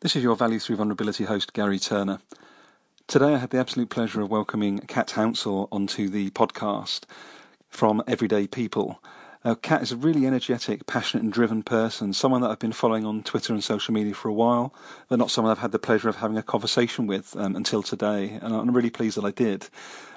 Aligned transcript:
This 0.00 0.16
is 0.16 0.22
your 0.22 0.36
Value 0.36 0.58
Through 0.58 0.76
Vulnerability 0.76 1.24
host, 1.24 1.52
Garry 1.54 1.78
Turner. 1.78 2.20
Today 3.06 3.34
I 3.34 3.38
had 3.38 3.50
the 3.50 3.58
absolute 3.58 3.90
pleasure 3.90 4.20
of 4.22 4.30
welcoming 4.30 4.78
Kat 4.78 5.08
Hounsell 5.08 5.68
onto 5.72 6.08
the 6.08 6.30
podcast 6.30 7.04
from 7.68 8.02
Everyday 8.06 8.46
People. 8.46 9.02
Uh, 9.44 9.54
Kat 9.54 9.82
is 9.82 9.92
a 9.92 9.96
really 9.96 10.26
energetic, 10.26 10.86
passionate, 10.86 11.22
and 11.22 11.32
driven 11.32 11.62
person, 11.62 12.14
someone 12.14 12.40
that 12.40 12.50
I've 12.50 12.58
been 12.58 12.72
following 12.72 13.04
on 13.04 13.22
Twitter 13.22 13.52
and 13.52 13.62
social 13.62 13.92
media 13.92 14.14
for 14.14 14.28
a 14.28 14.32
while, 14.32 14.74
but 15.08 15.18
not 15.18 15.30
someone 15.30 15.50
I've 15.50 15.58
had 15.58 15.72
the 15.72 15.78
pleasure 15.78 16.08
of 16.08 16.16
having 16.16 16.38
a 16.38 16.42
conversation 16.42 17.06
with 17.06 17.36
um, 17.36 17.54
until 17.54 17.82
today, 17.82 18.38
and 18.40 18.54
I'm 18.54 18.74
really 18.74 18.88
pleased 18.88 19.18
that 19.18 19.24
I 19.26 19.32
did. 19.32 19.68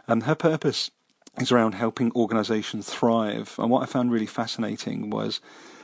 Um, 0.07 0.21
her 0.21 0.35
purpose 0.35 0.91
is 1.41 1.51
around 1.51 1.73
helping 1.73 2.13
organisations 2.13 2.89
thrive, 2.89 3.55
and 3.59 3.69
what 3.69 3.83
I 3.83 3.85
found 3.85 4.13
really 4.13 4.27
fascinating 4.27 5.09
was 5.09 5.41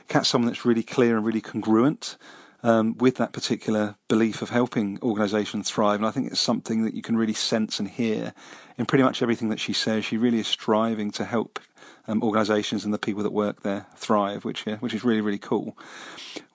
Kat's 0.07 0.29
someone 0.29 0.48
that's 0.48 0.63
really 0.63 0.84
clear 0.84 1.17
and 1.17 1.25
really 1.25 1.41
congruent 1.41 2.15
um, 2.63 2.98
with 2.98 3.17
that 3.17 3.34
particular 3.34 3.95
belief 4.07 4.41
of 4.41 4.51
helping 4.51 4.99
organisations 5.01 5.70
thrive. 5.70 5.99
And 5.99 6.05
I 6.05 6.12
think 6.12 6.31
it's 6.31 6.39
something 6.39 6.85
that 6.85 6.93
you 6.93 7.01
can 7.01 7.17
really 7.17 7.34
sense 7.34 7.77
and 7.77 7.89
hear 7.89 8.34
in 8.77 8.85
pretty 8.85 9.03
much 9.03 9.21
everything 9.21 9.49
that 9.49 9.59
she 9.59 9.73
says. 9.73 10.05
She 10.05 10.15
really 10.15 10.39
is 10.39 10.48
striving 10.48 11.12
to 11.12 11.25
help 11.25 11.59
um, 12.07 12.21
organisations 12.23 12.85
and 12.85 12.93
the 12.93 12.98
people 12.98 13.23
that 13.23 13.31
work 13.31 13.63
there 13.63 13.85
thrive, 13.95 14.45
which 14.45 14.66
yeah, 14.66 14.77
which 14.77 14.93
is 14.93 15.03
really 15.03 15.21
really 15.21 15.38
cool. 15.38 15.77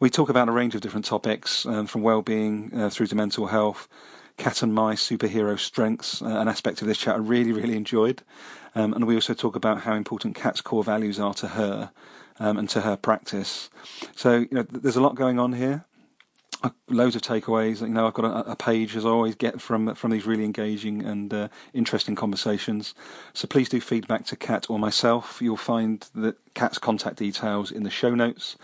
We 0.01 0.11
talk 0.11 0.29
about 0.29 0.49
a 0.49 0.53
range 0.53 0.75
of 0.75 0.81
different 0.81 1.07
topics, 1.07 1.67
um, 1.67 1.87
from 1.87 2.03
well-being 2.03 2.73
uh, 2.75 2.91
through 2.91 3.07
to 3.09 3.15
mental 3.15 3.47
health. 3.47 3.89
Kat 4.37 4.63
and 4.63 4.73
my 4.73 4.95
superhero 4.95 5.59
strengths, 5.59 6.23
uh, 6.23 6.27
an 6.27 6.47
aspect 6.47 6.81
of 6.81 6.87
this 6.87 6.99
chat 6.99 7.17
I 7.17 7.19
really 7.19 7.53
really 7.53 7.77
enjoyed, 7.77 8.23
um, 8.75 8.93
and 8.93 9.07
we 9.07 9.15
also 9.15 9.35
talk 9.35 9.57
about 9.57 9.81
how 9.81 9.95
important 9.95 10.37
Kat's 10.37 10.61
core 10.61 10.85
values 10.85 11.19
are 11.19 11.35
to 11.35 11.49
her. 11.49 11.91
Um, 12.41 12.57
and 12.57 12.69
to 12.69 12.83
her 12.83 12.97
practice. 12.97 13.69
So, 14.15 14.37
you 14.37 14.49
know, 14.53 14.63
there's 14.63 14.95
a 14.95 15.01
lot 15.01 15.17
going 15.17 15.41
on 15.41 15.55
here 15.55 15.85
loads 16.89 17.17
of 17.17 17.23
takeaways. 17.23 17.81
You 17.81 17.89
know, 17.89 18.07
I've 18.07 18.15
got 18.15 18.25
a, 18.25 18.53
a, 18.53 18.57
page 18.57 18.97
as 18.97 19.05
I 19.07 19.11
always 19.11 19.35
get 19.35 19.61
from 19.61 19.95
from 19.95 20.11
these 20.11 20.27
really 20.27 20.45
engaging 20.45 21.05
and 21.05 21.33
uh, 21.33 21.49
interesting 21.73 22.15
conversations. 22.15 22.95
So 23.33 23.47
please 23.47 23.69
do 23.69 23.81
feedback 23.81 24.25
to 24.27 24.37
Kat 24.37 24.67
or 24.69 24.79
myself. 24.79 25.41
You'll 25.41 25.57
find 25.57 26.07
the 26.15 26.35
Kat's 26.55 26.79
contact 26.79 27.17
details 27.17 27.71
in 27.71 27.85
the 27.85 27.91
show 27.91 28.15
notes. 28.15 28.57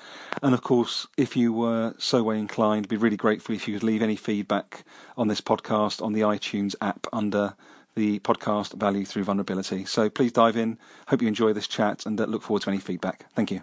And 0.42 0.54
of 0.54 0.62
course, 0.62 1.06
if 1.16 1.36
you 1.36 1.52
were 1.52 1.94
so 1.98 2.22
way 2.22 2.38
inclined, 2.38 2.86
I'd 2.86 2.88
be 2.88 2.96
really 2.96 3.16
grateful 3.16 3.54
if 3.54 3.68
you 3.68 3.74
could 3.74 3.84
leave 3.84 4.02
any 4.02 4.16
feedback 4.16 4.84
on 5.16 5.28
this 5.28 5.40
podcast 5.40 6.02
on 6.02 6.12
the 6.12 6.22
iTunes 6.22 6.74
app 6.80 7.06
under 7.12 7.54
the 7.94 8.18
podcast 8.20 8.74
Value 8.74 9.04
Through 9.04 9.24
Vulnerability. 9.24 9.84
So 9.84 10.10
please 10.10 10.32
dive 10.32 10.56
in. 10.56 10.78
Hope 11.08 11.22
you 11.22 11.28
enjoy 11.28 11.52
this 11.52 11.68
chat 11.68 12.06
and 12.06 12.20
uh, 12.20 12.24
look 12.24 12.42
forward 12.42 12.62
to 12.62 12.70
any 12.70 12.80
feedback. 12.80 13.26
Thank 13.34 13.52
you. 13.52 13.62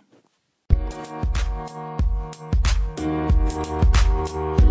Welcome 4.21 4.61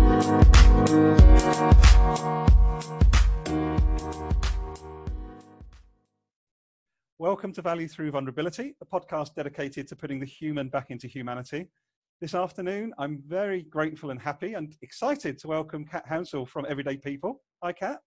to 7.55 7.61
Value 7.61 7.89
Through 7.89 8.11
Vulnerability, 8.11 8.75
a 8.79 8.85
podcast 8.85 9.35
dedicated 9.35 9.89
to 9.89 9.95
putting 9.97 10.21
the 10.21 10.25
human 10.25 10.69
back 10.69 10.89
into 10.89 11.09
humanity. 11.09 11.67
This 12.21 12.33
afternoon, 12.33 12.93
I'm 12.97 13.21
very 13.27 13.63
grateful 13.63 14.11
and 14.11 14.21
happy 14.21 14.53
and 14.53 14.73
excited 14.81 15.37
to 15.39 15.49
welcome 15.49 15.83
Kat 15.83 16.07
Hounsell 16.07 16.47
from 16.47 16.65
Everyday 16.69 16.95
People. 16.95 17.41
Hi, 17.61 17.73
Kat. 17.73 17.99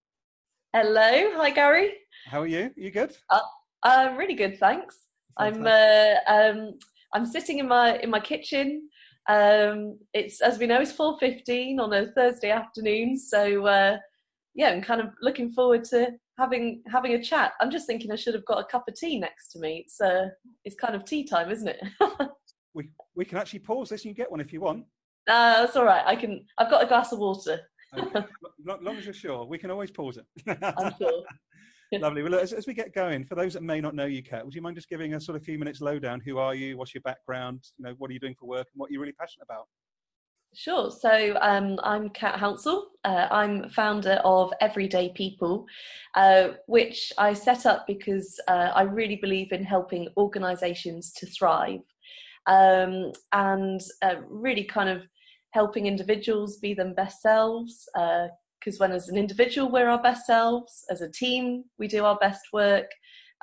Hello. 0.73 1.37
Hi, 1.37 1.51
Garry. 1.51 1.91
How 2.25 2.41
are 2.41 2.47
you? 2.47 2.71
You 2.75 2.89
good? 2.89 3.15
Uh, 3.29 3.41
uh, 3.83 4.15
really 4.17 4.33
good, 4.33 4.59
thanks. 4.59 4.97
Fantastic. 5.37 6.23
I'm 6.27 6.57
uh, 6.57 6.63
um, 6.63 6.79
I'm 7.13 7.27
sitting 7.27 7.59
in 7.59 7.67
my 7.67 7.97
in 7.97 8.09
my 8.09 8.19
kitchen. 8.19 8.89
Um, 9.27 9.97
it's 10.13 10.41
as 10.41 10.59
we 10.59 10.67
know, 10.67 10.81
it's 10.81 10.93
4:15 10.93 11.79
on 11.79 11.93
a 11.93 12.11
Thursday 12.11 12.51
afternoon, 12.51 13.17
so 13.17 13.65
uh, 13.65 13.97
yeah, 14.53 14.69
I'm 14.69 14.81
kind 14.81 15.01
of 15.01 15.09
looking 15.21 15.51
forward 15.51 15.83
to 15.85 16.11
having 16.37 16.83
having 16.87 17.13
a 17.13 17.23
chat. 17.23 17.53
I'm 17.61 17.71
just 17.71 17.87
thinking 17.87 18.11
I 18.11 18.15
should 18.15 18.33
have 18.33 18.45
got 18.45 18.59
a 18.59 18.65
cup 18.65 18.85
of 18.87 18.95
tea 18.95 19.19
next 19.19 19.51
to 19.53 19.59
me. 19.59 19.83
It's 19.85 19.99
uh, 19.99 20.29
it's 20.63 20.75
kind 20.75 20.95
of 20.95 21.05
tea 21.05 21.23
time, 21.25 21.51
isn't 21.51 21.67
it? 21.67 21.81
we 22.73 22.89
we 23.15 23.25
can 23.25 23.37
actually 23.37 23.59
pause 23.59 23.89
this 23.89 24.03
and 24.03 24.09
you 24.09 24.15
get 24.15 24.29
one 24.29 24.41
if 24.41 24.53
you 24.53 24.61
want. 24.61 24.85
Uh, 25.27 25.61
that's 25.61 25.75
all 25.75 25.85
right. 25.85 26.03
I 26.05 26.15
can. 26.15 26.45
I've 26.57 26.69
got 26.69 26.83
a 26.83 26.87
glass 26.87 27.11
of 27.11 27.19
water. 27.19 27.59
okay. 27.97 28.25
Long, 28.65 28.83
long 28.83 28.97
as 28.97 29.05
you're 29.05 29.13
sure, 29.13 29.45
we 29.45 29.59
can 29.59 29.69
always 29.69 29.91
pause 29.91 30.17
it. 30.17 30.57
I'm 30.77 30.93
sure. 30.97 31.23
Lovely. 32.01 32.23
Well, 32.23 32.35
as, 32.35 32.53
as, 32.53 32.67
we 32.67 32.73
get 32.73 32.93
going, 32.93 33.25
for 33.25 33.35
those 33.35 33.53
that 33.53 33.63
may 33.63 33.81
not 33.81 33.95
know 33.95 34.05
you, 34.05 34.23
Kat, 34.23 34.45
would 34.45 34.53
you 34.53 34.61
mind 34.61 34.75
just 34.75 34.89
giving 34.89 35.13
a 35.13 35.21
sort 35.21 35.35
of 35.35 35.41
a 35.41 35.45
few 35.45 35.57
minutes 35.57 35.81
lowdown? 35.81 36.21
Who 36.21 36.37
are 36.37 36.55
you? 36.55 36.77
What's 36.77 36.93
your 36.93 37.01
background? 37.01 37.63
You 37.77 37.85
know, 37.85 37.95
what 37.97 38.09
are 38.09 38.13
you 38.13 38.19
doing 38.19 38.35
for 38.39 38.47
work, 38.47 38.67
and 38.73 38.79
what 38.79 38.89
are 38.89 38.93
you're 38.93 39.01
really 39.01 39.13
passionate 39.13 39.45
about? 39.45 39.65
Sure. 40.53 40.89
So 40.89 41.37
um, 41.41 41.77
I'm 41.83 42.09
Kat 42.09 42.39
Hounsell. 42.39 42.83
Uh, 43.03 43.27
I'm 43.29 43.69
founder 43.69 44.21
of 44.23 44.53
Everyday 44.61 45.09
People, 45.09 45.65
uh, 46.15 46.49
which 46.67 47.11
I 47.17 47.33
set 47.33 47.65
up 47.65 47.85
because 47.87 48.39
uh, 48.47 48.71
I 48.73 48.83
really 48.83 49.17
believe 49.17 49.51
in 49.51 49.65
helping 49.65 50.07
organisations 50.15 51.11
to 51.17 51.25
thrive 51.25 51.81
um, 52.47 53.11
and 53.33 53.81
uh, 54.01 54.15
really 54.29 54.63
kind 54.63 54.87
of 54.87 55.03
helping 55.51 55.87
individuals 55.87 56.57
be 56.57 56.73
them 56.73 56.93
best 56.93 57.21
selves. 57.21 57.89
Because 58.59 58.79
when, 58.79 58.91
as 58.91 59.09
an 59.09 59.17
individual, 59.17 59.71
we're 59.71 59.89
our 59.89 60.01
best 60.01 60.25
selves, 60.25 60.85
as 60.89 61.01
a 61.01 61.11
team, 61.11 61.65
we 61.77 61.87
do 61.87 62.03
our 62.03 62.17
best 62.17 62.41
work, 62.51 62.89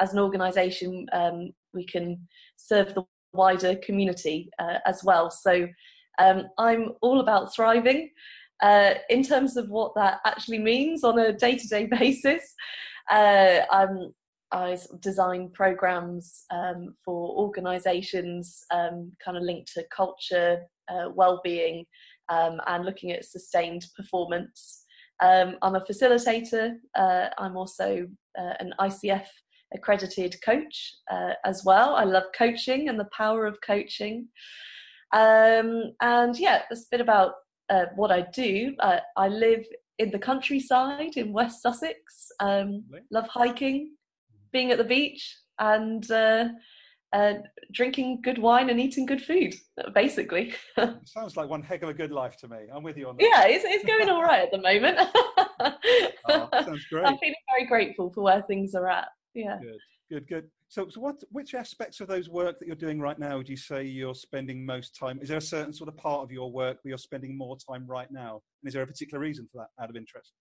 as 0.01 0.13
an 0.13 0.19
organisation, 0.19 1.07
um, 1.13 1.51
we 1.75 1.85
can 1.85 2.27
serve 2.57 2.95
the 2.95 3.05
wider 3.33 3.77
community 3.77 4.51
uh, 4.59 4.79
as 4.87 5.03
well. 5.05 5.31
So 5.31 5.69
um, 6.19 6.45
I'm 6.59 6.93
all 7.03 7.21
about 7.21 7.55
thriving. 7.55 8.11
Uh, 8.63 8.95
in 9.11 9.23
terms 9.23 9.57
of 9.57 9.69
what 9.71 9.95
that 9.97 10.21
actually 10.25 10.59
means 10.59 11.05
on 11.05 11.19
a 11.19 11.33
day-to-day 11.33 11.87
basis, 11.99 12.55
uh, 13.11 13.61
I 14.53 14.79
design 15.01 15.51
programs 15.55 16.45
um, 16.51 16.95
for 17.05 17.31
organisations, 17.37 18.63
um, 18.71 19.13
kind 19.25 19.37
of 19.37 19.43
linked 19.43 19.73
to 19.75 19.85
culture, 19.95 20.63
uh, 20.91 21.09
well-being, 21.15 21.87
um, 22.29 22.61
and 22.67 22.85
looking 22.85 23.13
at 23.13 23.25
sustained 23.25 23.87
performance. 23.97 24.82
Um, 25.23 25.57
I'm 25.63 25.77
a 25.77 25.81
facilitator. 25.81 26.75
Uh, 26.97 27.29
I'm 27.39 27.57
also 27.57 28.09
uh, 28.39 28.55
an 28.61 28.75
ICF 28.81 29.25
accredited 29.75 30.37
coach 30.45 30.95
uh, 31.11 31.33
as 31.45 31.63
well. 31.65 31.95
I 31.95 32.05
love 32.05 32.25
coaching 32.37 32.89
and 32.89 32.99
the 32.99 33.09
power 33.17 33.47
of 33.47 33.59
coaching. 33.65 34.29
Um, 35.13 35.93
and 36.01 36.39
yeah, 36.39 36.63
that's 36.69 36.83
a 36.83 36.91
bit 36.91 37.01
about 37.01 37.35
uh, 37.71 37.87
what 37.95 38.11
I 38.11 38.23
do. 38.33 38.75
Uh, 38.81 38.99
I 39.17 39.29
live 39.29 39.65
in 39.99 40.11
the 40.11 40.19
countryside 40.19 41.17
in 41.17 41.33
West 41.33 41.63
Sussex. 41.63 42.29
Um, 42.41 42.85
love 43.11 43.29
hiking, 43.29 43.93
being 44.53 44.73
at 44.73 44.79
the 44.79 44.85
beach, 44.85 45.37
and 45.59 46.05
uh, 47.13 47.35
drinking 47.73 48.21
good 48.23 48.39
wine 48.39 48.71
and 48.71 48.81
eating 48.81 49.07
good 49.07 49.23
food. 49.23 49.55
Basically, 49.95 50.55
sounds 51.05 51.37
like 51.37 51.49
one 51.49 51.63
heck 51.63 51.83
of 51.83 51.89
a 51.89 51.95
good 51.95 52.11
life 52.11 52.37
to 52.39 52.49
me. 52.49 52.59
I'm 52.73 52.83
with 52.83 52.97
you 52.97 53.09
on 53.09 53.17
that. 53.17 53.23
Yeah, 53.23 53.45
it's, 53.47 53.65
it's 53.67 53.85
going 53.85 54.09
all 54.09 54.23
right 54.23 54.43
at 54.43 54.51
the 54.51 54.59
moment. 54.59 54.99
oh, 56.29 56.49
sounds 56.65 56.85
great. 56.87 57.05
I'm 57.05 57.19
feeling 57.19 57.35
very 57.55 57.67
grateful 57.67 58.11
for 58.13 58.23
where 58.23 58.43
things 58.43 58.75
are 58.75 58.89
at. 58.89 59.09
Yeah. 59.35 59.59
Good, 59.61 59.79
good, 60.11 60.29
good. 60.29 60.51
So, 60.69 60.89
so 60.89 61.01
what, 61.01 61.23
which 61.31 61.55
aspects 61.55 62.01
of 62.01 62.09
those 62.09 62.31
work 62.31 62.59
that 62.59 62.67
you're 62.67 62.77
doing 62.77 62.99
right 62.99 63.19
now 63.19 63.37
would 63.37 63.49
you 63.49 63.59
say 63.59 63.85
you're 63.85 64.15
spending 64.15 64.65
most 64.65 64.97
time? 64.97 65.19
Is 65.21 65.29
there 65.29 65.39
a 65.39 65.43
certain 65.43 65.75
sort 65.75 65.89
of 65.89 65.97
part 65.99 66.23
of 66.23 66.33
your 66.33 66.51
work 66.51 66.79
where 66.83 66.91
you're 66.91 66.99
spending 66.99 67.37
more 67.37 67.59
time 67.59 67.87
right 67.87 68.11
now? 68.11 68.41
And 68.63 68.69
is 68.69 68.73
there 68.73 68.83
a 68.83 68.87
particular 68.87 69.21
reason 69.21 69.47
for 69.53 69.59
that 69.59 69.83
out 69.83 69.91
of 69.91 69.97
interest? 69.97 70.33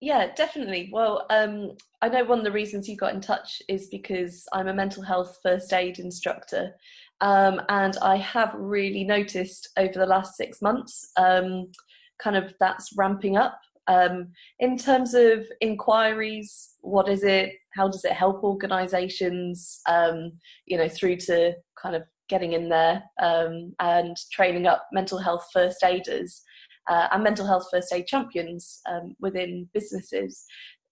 Yeah, 0.00 0.32
definitely. 0.34 0.90
Well, 0.92 1.26
um, 1.30 1.72
I 2.02 2.08
know 2.08 2.24
one 2.24 2.38
of 2.38 2.44
the 2.44 2.52
reasons 2.52 2.88
you 2.88 2.96
got 2.96 3.14
in 3.14 3.20
touch 3.20 3.62
is 3.68 3.88
because 3.88 4.46
I'm 4.52 4.68
a 4.68 4.74
mental 4.74 5.02
health 5.02 5.38
first 5.42 5.72
aid 5.72 5.98
instructor. 5.98 6.74
Um, 7.22 7.62
and 7.70 7.96
I 8.02 8.16
have 8.16 8.52
really 8.54 9.04
noticed 9.04 9.70
over 9.78 9.94
the 9.94 10.04
last 10.06 10.36
six 10.36 10.60
months, 10.60 11.10
um, 11.16 11.72
kind 12.18 12.36
of 12.36 12.52
that's 12.60 12.90
ramping 12.96 13.38
up. 13.38 13.58
Um, 13.88 14.32
in 14.58 14.76
terms 14.76 15.14
of 15.14 15.46
inquiries, 15.60 16.74
what 16.80 17.08
is 17.08 17.22
it? 17.24 17.52
How 17.74 17.88
does 17.88 18.04
it 18.04 18.12
help 18.12 18.42
organisations? 18.44 19.80
Um, 19.88 20.32
you 20.66 20.76
know, 20.76 20.88
through 20.88 21.16
to 21.18 21.54
kind 21.80 21.96
of 21.96 22.02
getting 22.28 22.52
in 22.52 22.68
there 22.68 23.02
um, 23.22 23.72
and 23.80 24.16
training 24.32 24.66
up 24.66 24.86
mental 24.92 25.18
health 25.18 25.46
first 25.52 25.82
aiders 25.84 26.42
uh, 26.88 27.08
and 27.12 27.24
mental 27.24 27.46
health 27.46 27.66
first 27.70 27.92
aid 27.92 28.06
champions 28.06 28.80
um, 28.88 29.14
within 29.20 29.68
businesses. 29.72 30.44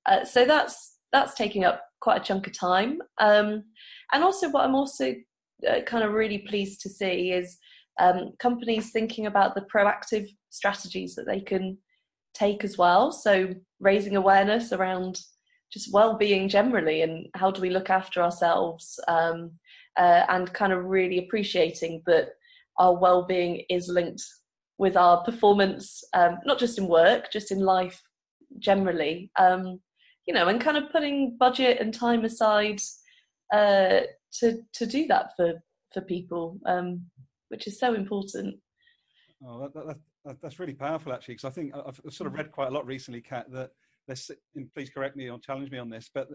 Uh, 0.07 0.25
so 0.25 0.45
that's 0.45 0.99
that's 1.13 1.35
taking 1.35 1.65
up 1.65 1.83
quite 2.01 2.21
a 2.21 2.25
chunk 2.25 2.47
of 2.47 2.59
time. 2.59 3.01
Um, 3.19 3.65
and 4.13 4.25
also, 4.25 4.51
what 4.51 4.65
I'm 4.65 4.75
also 4.75 5.15
uh, 5.69 5.81
kind 5.83 6.05
of 6.05 6.13
really 6.13 6.39
pleased 6.39 6.81
to 6.83 6.89
see 6.89 7.31
is 7.33 7.57
um, 8.01 8.33
companies 8.39 8.91
thinking 8.91 9.27
about 9.27 9.55
the 9.55 9.67
proactive 9.75 10.27
strategies 10.51 11.15
that 11.15 11.27
they 11.27 11.41
can 11.41 11.79
take 12.35 12.65
as 12.65 12.77
well. 12.77 13.13
So 13.13 13.55
raising 13.81 14.17
awareness 14.17 14.73
around 14.73 15.21
just 15.73 15.93
well-being 15.93 16.49
generally 16.49 17.03
and 17.03 17.27
how 17.35 17.51
do 17.51 17.61
we 17.61 17.71
look 17.71 17.91
after 17.91 18.23
ourselves 18.23 18.99
um, 19.09 19.53
uh, 19.97 20.25
and 20.29 20.53
kind 20.53 20.73
of 20.73 20.85
really 20.85 21.19
appreciating 21.19 22.03
that 22.07 22.31
our 22.79 22.95
well-being 22.95 23.65
is 23.71 23.89
linked 23.89 24.23
with 24.79 24.97
our 24.97 25.23
performance 25.25 26.03
um, 26.15 26.39
not 26.45 26.59
just 26.59 26.79
in 26.79 26.87
work 26.87 27.31
just 27.33 27.51
in 27.51 27.61
life 27.61 28.03
generally 28.59 29.31
um, 29.39 29.81
you 30.27 30.35
know 30.35 30.49
and 30.49 30.61
kind 30.61 30.77
of 30.77 30.91
putting 30.91 31.37
budget 31.39 31.81
and 31.81 31.95
time 31.95 32.25
aside 32.25 32.81
uh, 33.53 34.01
to 34.33 34.59
to 34.73 34.87
do 34.87 35.07
that 35.07 35.31
for 35.37 35.55
for 35.93 36.01
people 36.01 36.59
um, 36.67 37.05
which 37.49 37.67
is 37.67 37.79
so 37.79 37.95
important 37.95 38.55
oh 39.47 39.61
that, 39.61 39.75
that, 39.75 39.97
that, 40.25 40.37
that's 40.43 40.59
really 40.59 40.75
powerful 40.75 41.13
actually 41.13 41.35
because 41.35 41.45
i 41.45 41.51
think 41.51 41.73
i've 41.87 42.01
sort 42.13 42.27
of 42.27 42.35
read 42.35 42.51
quite 42.51 42.69
a 42.69 42.71
lot 42.71 42.87
recently 42.87 43.21
kat 43.21 43.47
that 43.51 43.71
please 44.75 44.91
correct 44.91 45.17
me 45.17 45.31
or 45.31 45.39
challenge 45.39 45.71
me 45.71 45.79
on 45.79 45.89
this 45.89 46.11
but 46.13 46.29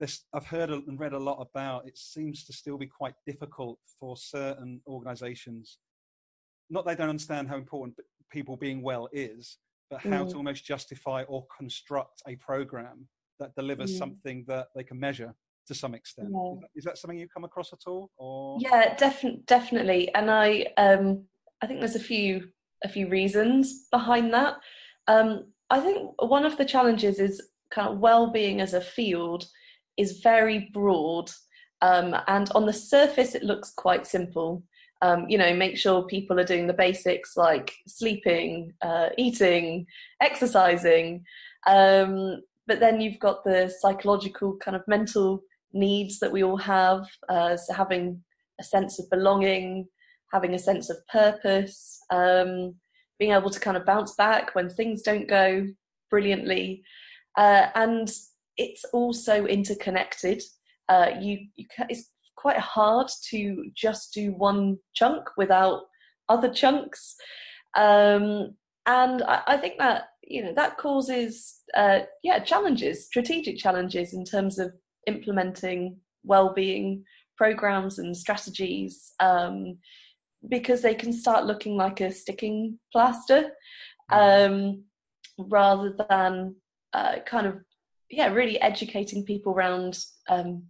this 0.00 0.24
I've 0.32 0.46
heard 0.46 0.70
and 0.70 0.98
read 0.98 1.12
a 1.12 1.18
lot 1.18 1.40
about. 1.40 1.86
It 1.86 1.98
seems 1.98 2.44
to 2.44 2.52
still 2.52 2.78
be 2.78 2.86
quite 2.86 3.14
difficult 3.26 3.78
for 3.98 4.16
certain 4.16 4.80
organisations. 4.86 5.78
Not 6.70 6.86
they 6.86 6.94
don't 6.94 7.08
understand 7.08 7.48
how 7.48 7.56
important 7.56 7.96
people 8.30 8.56
being 8.56 8.82
well 8.82 9.08
is, 9.12 9.58
but 9.90 10.00
how 10.00 10.24
mm. 10.24 10.30
to 10.30 10.36
almost 10.36 10.64
justify 10.64 11.22
or 11.24 11.46
construct 11.56 12.22
a 12.26 12.36
program 12.36 13.08
that 13.38 13.54
delivers 13.54 13.94
mm. 13.94 13.98
something 13.98 14.44
that 14.48 14.68
they 14.74 14.82
can 14.82 14.98
measure 14.98 15.34
to 15.66 15.74
some 15.74 15.94
extent. 15.94 16.28
Yeah. 16.30 16.52
Is, 16.52 16.60
that, 16.60 16.68
is, 16.76 16.84
that 16.84 16.98
something 16.98 17.18
you 17.18 17.28
come 17.28 17.44
across 17.44 17.72
at 17.72 17.80
all? 17.86 18.10
Or 18.16 18.58
yeah, 18.60 18.94
definitely, 18.96 19.42
definitely. 19.46 20.14
And 20.14 20.30
I, 20.30 20.66
um, 20.76 21.24
I 21.62 21.66
think 21.66 21.80
there's 21.80 21.96
a 21.96 22.00
few 22.00 22.48
a 22.84 22.88
few 22.88 23.08
reasons 23.08 23.86
behind 23.90 24.32
that. 24.32 24.54
Um, 25.06 25.52
I 25.70 25.80
think 25.80 26.12
one 26.22 26.44
of 26.44 26.56
the 26.56 26.64
challenges 26.64 27.18
is 27.18 27.42
kind 27.70 27.88
of 27.88 27.98
well-being 27.98 28.60
as 28.60 28.74
a 28.74 28.80
field 28.80 29.46
is 29.96 30.20
very 30.20 30.70
broad. 30.72 31.30
Um, 31.82 32.16
and 32.26 32.50
on 32.54 32.66
the 32.66 32.72
surface, 32.72 33.34
it 33.34 33.42
looks 33.42 33.72
quite 33.72 34.06
simple. 34.06 34.62
Um, 35.00 35.26
you 35.28 35.38
know, 35.38 35.54
make 35.54 35.76
sure 35.76 36.02
people 36.02 36.40
are 36.40 36.44
doing 36.44 36.66
the 36.66 36.72
basics 36.72 37.36
like 37.36 37.72
sleeping, 37.86 38.72
uh, 38.82 39.10
eating, 39.16 39.86
exercising. 40.20 41.24
Um, 41.66 42.42
but 42.66 42.80
then 42.80 43.00
you've 43.00 43.20
got 43.20 43.44
the 43.44 43.72
psychological 43.80 44.56
kind 44.56 44.76
of 44.76 44.82
mental 44.88 45.42
needs 45.72 46.18
that 46.18 46.32
we 46.32 46.42
all 46.42 46.56
have. 46.56 47.06
Uh, 47.28 47.56
so 47.56 47.72
having 47.74 48.22
a 48.60 48.64
sense 48.64 48.98
of 48.98 49.08
belonging, 49.10 49.86
having 50.32 50.54
a 50.54 50.58
sense 50.58 50.90
of 50.90 50.96
purpose, 51.08 52.00
um, 52.10 52.74
being 53.18 53.32
able 53.32 53.50
to 53.50 53.60
kind 53.60 53.76
of 53.76 53.86
bounce 53.86 54.14
back 54.14 54.54
when 54.54 54.68
things 54.68 55.02
don't 55.02 55.28
go 55.28 55.66
brilliantly. 56.10 56.82
Uh, 57.36 57.68
and 57.74 58.12
it's 58.56 58.84
also 58.92 59.46
interconnected. 59.46 60.42
Uh, 60.88 61.10
you, 61.20 61.46
you 61.56 61.66
it's 61.88 62.10
quite 62.38 62.58
hard 62.58 63.08
to 63.30 63.64
just 63.74 64.14
do 64.14 64.32
one 64.32 64.78
chunk 64.94 65.24
without 65.36 65.82
other 66.28 66.48
chunks, 66.48 67.16
um, 67.76 68.54
and 68.86 69.22
I, 69.22 69.42
I, 69.46 69.56
think 69.56 69.78
that 69.78 70.10
you 70.22 70.44
know 70.44 70.54
that 70.54 70.78
causes 70.78 71.62
uh, 71.74 72.00
yeah 72.22 72.38
challenges, 72.38 73.06
strategic 73.06 73.58
challenges 73.58 74.14
in 74.14 74.24
terms 74.24 74.58
of 74.58 74.72
implementing 75.06 75.96
well-being 76.24 77.04
programs 77.36 77.98
and 77.98 78.16
strategies 78.16 79.14
um, 79.20 79.78
because 80.48 80.82
they 80.82 80.94
can 80.94 81.12
start 81.12 81.46
looking 81.46 81.76
like 81.76 82.00
a 82.00 82.12
sticking 82.12 82.78
plaster 82.92 83.50
um, 84.10 84.82
rather 85.38 85.96
than 86.08 86.54
uh, 86.92 87.16
kind 87.26 87.46
of 87.46 87.58
yeah, 88.10 88.28
really 88.32 88.60
educating 88.60 89.24
people 89.24 89.52
around. 89.52 89.98
Um, 90.28 90.64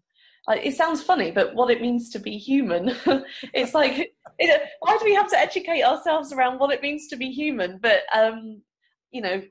it 0.56 0.74
sounds 0.74 1.02
funny, 1.02 1.30
but 1.30 1.54
what 1.54 1.70
it 1.70 1.80
means 1.82 2.10
to 2.10 2.18
be 2.18 2.38
human. 2.38 2.94
it's 3.54 3.74
like, 3.74 4.12
it, 4.38 4.62
why 4.80 4.96
do 4.98 5.04
we 5.04 5.14
have 5.14 5.30
to 5.30 5.38
educate 5.38 5.82
ourselves 5.82 6.32
around 6.32 6.58
what 6.58 6.72
it 6.72 6.82
means 6.82 7.08
to 7.08 7.16
be 7.16 7.30
human? 7.30 7.78
But 7.82 8.00
um, 8.14 8.62
you 9.10 9.20
know, 9.20 9.42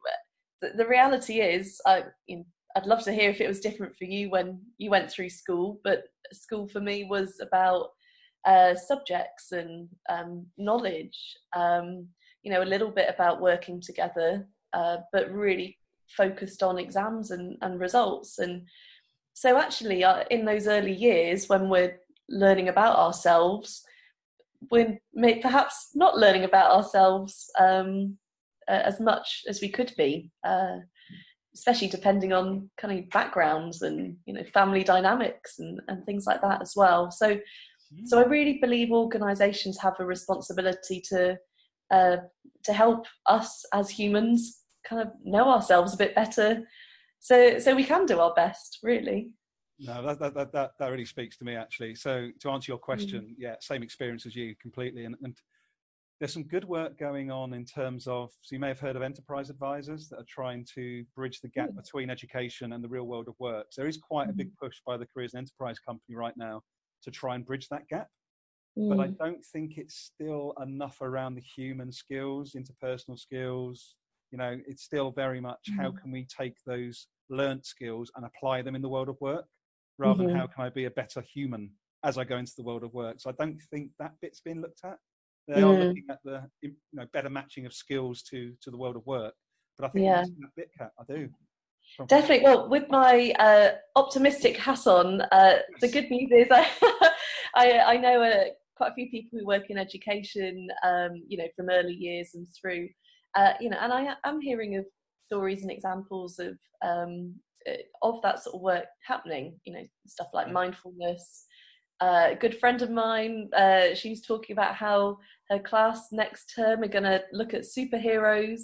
the, 0.61 0.71
the 0.75 0.87
reality 0.87 1.39
is, 1.39 1.79
I, 1.85 2.03
you 2.25 2.37
know, 2.37 2.45
I'd 2.75 2.85
love 2.85 3.03
to 3.03 3.13
hear 3.13 3.29
if 3.29 3.41
it 3.41 3.47
was 3.47 3.59
different 3.59 3.95
for 3.95 4.05
you 4.05 4.29
when 4.29 4.59
you 4.77 4.89
went 4.89 5.09
through 5.09 5.29
school. 5.29 5.79
But 5.83 6.03
school 6.33 6.67
for 6.67 6.79
me 6.79 7.05
was 7.05 7.39
about 7.41 7.89
uh, 8.45 8.75
subjects 8.75 9.51
and 9.51 9.89
um, 10.09 10.45
knowledge. 10.57 11.17
Um, 11.55 12.07
you 12.43 12.51
know, 12.51 12.61
a 12.61 12.65
little 12.65 12.91
bit 12.91 13.09
about 13.09 13.41
working 13.41 13.81
together, 13.81 14.47
uh, 14.73 14.97
but 15.11 15.31
really 15.31 15.77
focused 16.15 16.63
on 16.63 16.77
exams 16.77 17.31
and, 17.31 17.57
and 17.61 17.79
results. 17.79 18.39
And 18.39 18.61
so, 19.37 19.59
actually, 19.59 20.03
uh, 20.03 20.23
in 20.31 20.45
those 20.45 20.65
early 20.65 20.93
years 20.93 21.47
when 21.47 21.69
we're 21.69 21.99
learning 22.27 22.69
about 22.69 22.97
ourselves, 22.97 23.83
we're 24.71 24.97
perhaps 25.43 25.89
not 25.93 26.17
learning 26.17 26.43
about 26.43 26.71
ourselves 26.71 27.47
um, 27.59 28.17
uh, 28.67 28.81
as 28.83 28.99
much 28.99 29.43
as 29.47 29.61
we 29.61 29.69
could 29.69 29.93
be, 29.95 30.31
uh, 30.43 30.77
especially 31.53 31.87
depending 31.87 32.33
on 32.33 32.67
kind 32.79 32.97
of 32.97 33.07
backgrounds 33.11 33.83
and 33.83 34.17
you 34.25 34.33
know 34.33 34.43
family 34.55 34.83
dynamics 34.83 35.59
and, 35.59 35.81
and 35.87 36.03
things 36.03 36.25
like 36.25 36.41
that 36.41 36.59
as 36.59 36.73
well. 36.75 37.11
So, 37.11 37.39
so 38.05 38.19
I 38.19 38.23
mm. 38.23 38.31
really 38.31 38.57
believe 38.57 38.89
organisations 38.91 39.77
have 39.77 39.99
a 39.99 40.05
responsibility 40.05 40.99
to 41.09 41.37
uh, 41.91 42.17
to 42.63 42.73
help 42.73 43.05
us 43.27 43.63
as 43.71 43.91
humans 43.91 44.63
kind 44.83 44.99
of 44.99 45.09
know 45.23 45.47
ourselves 45.47 45.93
a 45.93 45.97
bit 45.97 46.15
better 46.15 46.63
so 47.19 47.59
so 47.59 47.75
we 47.75 47.83
can 47.83 48.05
do 48.05 48.19
our 48.19 48.33
best 48.33 48.79
really 48.83 49.31
no 49.79 50.01
that 50.05 50.19
that 50.19 50.51
that, 50.51 50.71
that 50.79 50.87
really 50.91 51.05
speaks 51.05 51.37
to 51.37 51.45
me 51.45 51.55
actually 51.55 51.95
so 51.95 52.29
to 52.39 52.49
answer 52.49 52.71
your 52.71 52.79
question 52.79 53.21
mm. 53.21 53.35
yeah 53.37 53.55
same 53.59 53.83
experience 53.83 54.25
as 54.25 54.35
you 54.35 54.55
completely 54.61 55.05
and, 55.05 55.15
and 55.23 55.37
there's 56.19 56.33
some 56.33 56.43
good 56.43 56.65
work 56.65 56.97
going 56.97 57.29
on 57.29 57.53
in 57.53 57.63
terms 57.63 58.07
of 58.07 58.31
so 58.41 58.55
you 58.55 58.59
may 58.59 58.69
have 58.69 58.79
heard 58.79 58.95
of 58.95 59.03
enterprise 59.03 59.49
advisors 59.51 60.09
that 60.09 60.17
are 60.17 60.25
trying 60.27 60.65
to 60.73 61.05
bridge 61.15 61.41
the 61.41 61.49
gap 61.49 61.69
mm. 61.69 61.75
between 61.75 62.09
education 62.09 62.73
and 62.73 62.83
the 62.83 62.89
real 62.89 63.05
world 63.05 63.27
of 63.27 63.35
work 63.39 63.67
so 63.69 63.81
there 63.81 63.89
is 63.89 63.97
quite 63.97 64.29
a 64.29 64.33
big 64.33 64.47
mm-hmm. 64.47 64.65
push 64.65 64.77
by 64.85 64.97
the 64.97 65.05
careers 65.05 65.33
and 65.33 65.41
enterprise 65.41 65.79
company 65.79 66.15
right 66.15 66.35
now 66.37 66.61
to 67.03 67.11
try 67.11 67.35
and 67.35 67.45
bridge 67.45 67.67
that 67.69 67.87
gap 67.87 68.07
but 68.89 68.99
i 68.99 69.07
mm. 69.07 69.17
don't 69.17 69.43
think 69.43 69.77
it's 69.77 69.95
still 69.95 70.53
enough 70.61 71.01
around 71.01 71.33
the 71.33 71.41
human 71.41 71.91
skills 71.91 72.55
interpersonal 72.55 73.17
skills 73.17 73.95
you 74.31 74.37
know 74.37 74.57
it's 74.67 74.83
still 74.83 75.11
very 75.11 75.39
much 75.39 75.59
mm-hmm. 75.69 75.81
how 75.81 75.91
can 75.91 76.11
we 76.11 76.25
take 76.25 76.55
those 76.65 77.07
learnt 77.29 77.65
skills 77.65 78.11
and 78.15 78.25
apply 78.25 78.61
them 78.61 78.75
in 78.75 78.81
the 78.81 78.89
world 78.89 79.09
of 79.09 79.17
work 79.21 79.45
rather 79.97 80.23
mm-hmm. 80.23 80.29
than 80.29 80.37
how 80.37 80.47
can 80.47 80.65
i 80.65 80.69
be 80.69 80.85
a 80.85 80.91
better 80.91 81.21
human 81.21 81.69
as 82.03 82.17
i 82.17 82.23
go 82.23 82.37
into 82.37 82.53
the 82.57 82.63
world 82.63 82.83
of 82.83 82.93
work 82.93 83.15
so 83.19 83.29
i 83.29 83.33
don't 83.39 83.59
think 83.71 83.91
that 83.99 84.11
bit's 84.21 84.41
been 84.41 84.61
looked 84.61 84.81
at 84.83 84.97
they 85.47 85.61
are 85.61 85.73
looking 85.73 86.03
at 86.09 86.19
the 86.25 86.43
you 86.61 86.73
know 86.93 87.05
better 87.13 87.29
matching 87.29 87.65
of 87.65 87.73
skills 87.73 88.21
to 88.21 88.53
to 88.61 88.69
the 88.69 88.77
world 88.77 88.95
of 88.95 89.05
work 89.05 89.33
but 89.77 89.85
i 89.85 89.89
think 89.89 90.05
yeah. 90.05 90.21
that 90.21 90.49
bit 90.55 90.69
kat 90.77 90.91
i 90.99 91.13
do 91.13 91.29
Definitely. 92.07 92.43
Well, 92.43 92.69
with 92.69 92.83
my 92.89 93.33
uh, 93.39 93.71
optimistic 93.95 94.57
hat 94.57 94.85
on, 94.87 95.21
uh, 95.31 95.59
the 95.79 95.87
good 95.87 96.09
news 96.11 96.29
is 96.31 96.47
I, 96.51 96.67
I, 97.55 97.79
I 97.93 97.97
know 97.97 98.21
uh, 98.21 98.43
quite 98.75 98.91
a 98.91 98.93
few 98.93 99.09
people 99.09 99.39
who 99.39 99.45
work 99.45 99.69
in 99.69 99.77
education, 99.77 100.69
um, 100.83 101.23
you 101.27 101.37
know, 101.37 101.47
from 101.55 101.69
early 101.69 101.93
years 101.93 102.31
and 102.35 102.47
through, 102.59 102.89
uh, 103.37 103.53
you 103.61 103.69
know, 103.69 103.77
and 103.79 103.93
I 103.93 104.15
am 104.25 104.41
hearing 104.41 104.75
of 104.77 104.85
stories 105.27 105.61
and 105.61 105.71
examples 105.71 106.39
of 106.39 106.57
um, 106.83 107.35
uh, 107.69 107.75
of 108.01 108.21
that 108.23 108.43
sort 108.43 108.55
of 108.55 108.61
work 108.61 108.85
happening. 109.05 109.59
You 109.65 109.73
know, 109.73 109.83
stuff 110.07 110.27
like 110.33 110.51
mindfulness. 110.51 111.45
Uh, 111.99 112.29
a 112.31 112.35
good 112.35 112.59
friend 112.59 112.81
of 112.83 112.91
mine, 112.91 113.49
uh, 113.57 113.95
she's 113.95 114.25
talking 114.25 114.53
about 114.53 114.75
how 114.75 115.17
her 115.49 115.57
class 115.57 116.09
next 116.11 116.53
term 116.55 116.83
are 116.83 116.87
going 116.87 117.03
to 117.03 117.23
look 117.31 117.55
at 117.55 117.63
superheroes. 117.63 118.61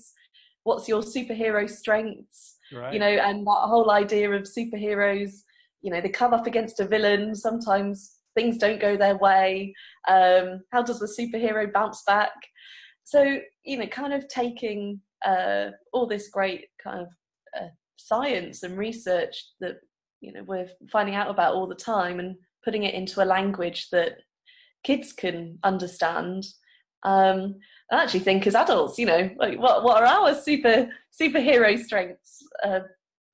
What's 0.66 0.88
your 0.88 1.02
superhero 1.02 1.68
strengths? 1.68 2.58
Right. 2.72 2.94
You 2.94 3.00
know, 3.00 3.08
and 3.08 3.46
that 3.46 3.66
whole 3.66 3.92
idea 3.92 4.32
of 4.32 4.44
superheroes. 4.44 5.32
You 5.82 5.92
know, 5.92 6.00
they 6.00 6.10
come 6.10 6.34
up 6.34 6.48
against 6.48 6.80
a 6.80 6.88
villain. 6.88 7.36
Sometimes 7.36 8.20
things 8.36 8.58
don't 8.58 8.80
go 8.80 8.98
their 8.98 9.18
way. 9.18 9.74
Um, 10.08 10.62
how 10.72 10.82
does 10.84 11.00
the 11.00 11.08
superhero 11.08 11.72
bounce 11.72 12.04
back? 12.06 12.34
So 13.04 13.40
you 13.64 13.78
know 13.78 13.88
kind 13.88 14.14
of 14.14 14.28
taking 14.28 15.00
uh, 15.26 15.68
all 15.92 16.08
this 16.08 16.30
great 16.30 16.66
kind 16.84 17.02
of 17.02 17.08
uh, 17.60 17.68
science 17.98 18.64
and 18.64 18.78
research 18.78 19.52
that 19.60 19.78
you 20.22 20.34
know 20.34 20.44
we're 20.44 20.68
finding 20.92 21.16
out 21.16 21.30
about 21.30 21.54
all 21.54 21.68
the 21.68 21.76
time 21.76 22.20
and 22.20 22.36
putting 22.64 22.84
it 22.84 22.94
into 22.94 23.24
a 23.24 23.26
language 23.26 23.90
that 23.92 24.14
kids 24.84 25.14
can 25.14 25.58
understand 25.64 26.46
um, 27.04 27.56
I 27.92 28.02
actually 28.02 28.22
think 28.22 28.48
as 28.48 28.56
adults, 28.56 28.98
you 28.98 29.06
know, 29.06 29.30
like 29.38 29.60
what 29.60 29.84
what 29.84 30.02
are 30.02 30.06
our 30.06 30.34
super 30.34 30.90
superhero 31.20 31.78
strengths 31.78 32.42
uh, 32.64 32.80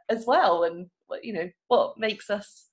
as 0.10 0.26
well, 0.26 0.64
and 0.64 0.88
you 1.22 1.34
know 1.34 1.50
what 1.68 1.98
makes 1.98 2.30
us 2.30 2.68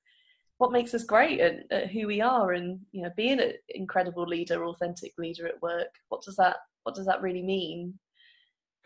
what 0.58 0.72
makes 0.72 0.94
us 0.94 1.04
great 1.04 1.38
at, 1.40 1.70
at, 1.70 1.90
who 1.90 2.06
we 2.06 2.22
are, 2.22 2.52
and 2.52 2.80
you 2.92 3.02
know, 3.02 3.10
being 3.16 3.40
an 3.40 3.52
incredible 3.68 4.26
leader, 4.26 4.64
authentic 4.64 5.12
leader 5.18 5.46
at 5.46 5.60
work. 5.60 5.90
What 6.08 6.22
does 6.22 6.36
that 6.36 6.56
what 6.86 6.94
does 6.94 7.06
that 7.06 7.20
really 7.20 7.42
mean? 7.42 7.98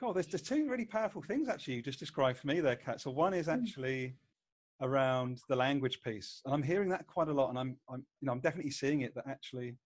Cool. 0.01 0.15
There's, 0.15 0.27
there's 0.27 0.41
two 0.41 0.67
really 0.71 0.87
powerful 0.87 1.21
things 1.21 1.51
actually 1.51 1.75
you 1.75 1.83
just 1.83 1.99
described 1.99 2.39
for 2.39 2.47
me 2.47 2.61
there, 2.61 2.77
Kat. 2.77 2.99
So 2.99 3.11
one 3.11 3.35
is 3.35 3.45
hmm. 3.45 3.53
actually 3.53 4.17
around 4.81 5.43
the 5.51 5.57
language 5.57 6.01
piece, 6.01 6.41
and 6.47 6.55
I'm 6.55 6.63
hearing 6.63 6.89
that 6.89 7.07
quite 7.07 7.29
a 7.29 7.33
lot, 7.35 7.51
and 7.51 7.59
I'm, 7.59 7.77
I'm, 7.91 8.01
you 8.23 8.27
know, 8.27 8.33
I'm 8.33 8.41
definitely 8.41 8.71
seeing 8.71 9.03
it 9.03 9.15
that 9.15 9.25
actually, 9.29 9.77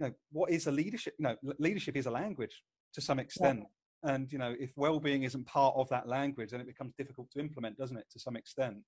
you 0.00 0.06
know, 0.06 0.12
what 0.32 0.50
is 0.50 0.66
a 0.66 0.72
leadership? 0.72 1.14
You 1.20 1.28
know, 1.28 1.54
leadership 1.60 1.96
is 1.96 2.06
a 2.06 2.10
language 2.10 2.60
to 2.94 3.00
some 3.00 3.20
extent, 3.20 3.62
yeah. 4.02 4.14
and 4.14 4.32
you 4.32 4.38
know, 4.38 4.56
if 4.58 4.72
well-being 4.74 5.22
isn't 5.22 5.46
part 5.46 5.76
of 5.76 5.88
that 5.90 6.08
language, 6.08 6.50
then 6.50 6.60
it 6.60 6.66
becomes 6.66 6.92
difficult 6.98 7.30
to 7.30 7.38
implement, 7.38 7.78
doesn't 7.78 7.96
it, 7.96 8.06
to 8.10 8.18
some 8.18 8.34
extent? 8.34 8.78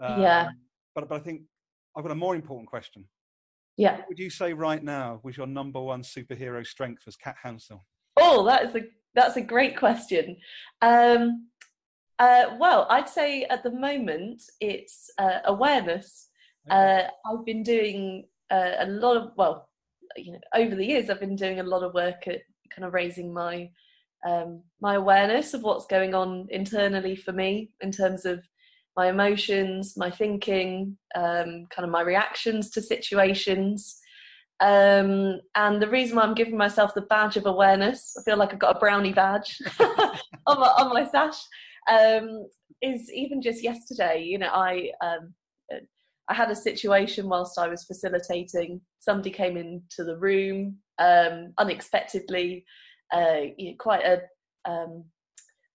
Um, 0.00 0.22
yeah. 0.22 0.48
But 0.94 1.10
but 1.10 1.20
I 1.20 1.22
think 1.22 1.42
I've 1.94 2.04
got 2.04 2.12
a 2.12 2.14
more 2.14 2.34
important 2.34 2.70
question. 2.70 3.04
Yeah. 3.76 3.98
What 3.98 4.08
would 4.10 4.18
you 4.18 4.30
say 4.30 4.52
right 4.52 4.82
now 4.82 5.20
was 5.22 5.36
your 5.36 5.46
number 5.46 5.80
one 5.80 6.02
superhero 6.02 6.66
strength 6.66 7.02
as 7.06 7.16
Kat 7.16 7.36
Hounsell? 7.44 7.80
Oh, 8.16 8.44
that 8.44 8.64
is 8.64 8.74
a 8.74 8.82
that's 9.14 9.36
a 9.36 9.42
great 9.42 9.76
question. 9.76 10.36
Um, 10.80 11.48
uh, 12.18 12.56
well, 12.58 12.86
I'd 12.90 13.08
say 13.08 13.44
at 13.44 13.62
the 13.62 13.70
moment 13.70 14.42
it's 14.60 15.10
uh, 15.18 15.38
awareness. 15.44 16.28
Uh, 16.70 17.02
I've 17.26 17.44
been 17.44 17.62
doing 17.62 18.26
uh, 18.50 18.72
a 18.78 18.86
lot 18.86 19.16
of 19.16 19.32
well, 19.36 19.68
you 20.16 20.32
know, 20.32 20.40
over 20.54 20.74
the 20.74 20.86
years 20.86 21.10
I've 21.10 21.20
been 21.20 21.36
doing 21.36 21.60
a 21.60 21.64
lot 21.64 21.82
of 21.82 21.94
work 21.94 22.28
at 22.28 22.42
kind 22.74 22.86
of 22.86 22.94
raising 22.94 23.32
my 23.32 23.70
um, 24.24 24.62
my 24.80 24.94
awareness 24.94 25.52
of 25.54 25.62
what's 25.62 25.86
going 25.86 26.14
on 26.14 26.46
internally 26.50 27.16
for 27.16 27.32
me 27.32 27.72
in 27.80 27.90
terms 27.90 28.24
of 28.24 28.44
my 28.96 29.08
emotions, 29.08 29.94
my 29.96 30.10
thinking, 30.10 30.96
um, 31.14 31.66
kind 31.74 31.84
of 31.84 31.90
my 31.90 32.02
reactions 32.02 32.70
to 32.70 32.82
situations. 32.82 33.98
Um, 34.60 35.40
and 35.54 35.80
the 35.80 35.88
reason 35.88 36.16
why 36.16 36.22
I'm 36.22 36.34
giving 36.34 36.56
myself 36.56 36.94
the 36.94 37.02
badge 37.02 37.36
of 37.36 37.46
awareness, 37.46 38.14
I 38.18 38.22
feel 38.22 38.36
like 38.36 38.52
I've 38.52 38.58
got 38.58 38.76
a 38.76 38.80
brownie 38.80 39.12
badge 39.12 39.58
on, 39.80 40.60
my, 40.60 40.68
on 40.78 40.88
my 40.90 41.08
sash, 41.08 41.38
um, 41.90 42.46
is 42.80 43.10
even 43.12 43.42
just 43.42 43.62
yesterday, 43.62 44.22
you 44.22 44.38
know, 44.38 44.50
I, 44.52 44.90
um, 45.02 45.34
I 46.28 46.34
had 46.34 46.50
a 46.50 46.56
situation 46.56 47.28
whilst 47.28 47.58
I 47.58 47.68
was 47.68 47.84
facilitating. 47.84 48.80
Somebody 48.98 49.30
came 49.30 49.56
into 49.56 50.04
the 50.04 50.16
room 50.16 50.76
um, 50.98 51.52
unexpectedly, 51.58 52.64
uh, 53.12 53.40
you 53.56 53.70
know, 53.70 53.76
quite 53.78 54.04
a 54.04 54.22
um, 54.70 55.04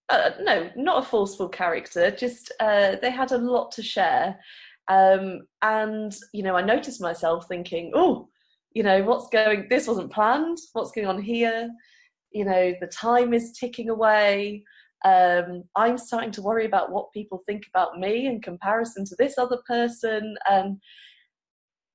uh, 0.10 0.32
no, 0.42 0.70
not 0.76 1.04
a 1.04 1.08
forceful 1.08 1.50
character. 1.50 2.12
Just 2.12 2.52
uh, 2.60 2.96
they 3.02 3.12
had 3.12 3.32
a 3.32 3.38
lot 3.38 3.72
to 3.74 3.84
share, 3.84 4.40
um, 4.88 5.42
and 5.62 6.16
you 6.34 6.44
know, 6.44 6.56
I 6.56 6.62
noticed 6.62 7.02
myself 7.02 7.48
thinking, 7.48 7.92
"Oh, 7.94 8.30
you 8.74 8.84
know, 8.84 9.04
what's 9.04 9.28
going? 9.30 9.68
This 9.70 9.88
wasn't 9.88 10.12
planned. 10.12 10.58
What's 10.74 10.92
going 10.92 11.08
on 11.08 11.22
here? 11.22 11.70
You 12.32 12.46
know, 12.46 12.74
the 12.80 12.88
time 12.88 13.34
is 13.34 13.58
ticking 13.60 13.90
away. 13.90 14.64
Um, 15.06 15.64
I'm 15.76 15.98
starting 15.98 16.32
to 16.32 16.42
worry 16.42 16.66
about 16.66 16.92
what 16.92 17.12
people 17.14 17.44
think 17.46 17.66
about 17.70 18.00
me 18.00 18.28
in 18.28 18.42
comparison 18.42 19.06
to 19.06 19.16
this 19.20 19.38
other 19.38 19.58
person, 19.68 20.38
and 20.50 20.78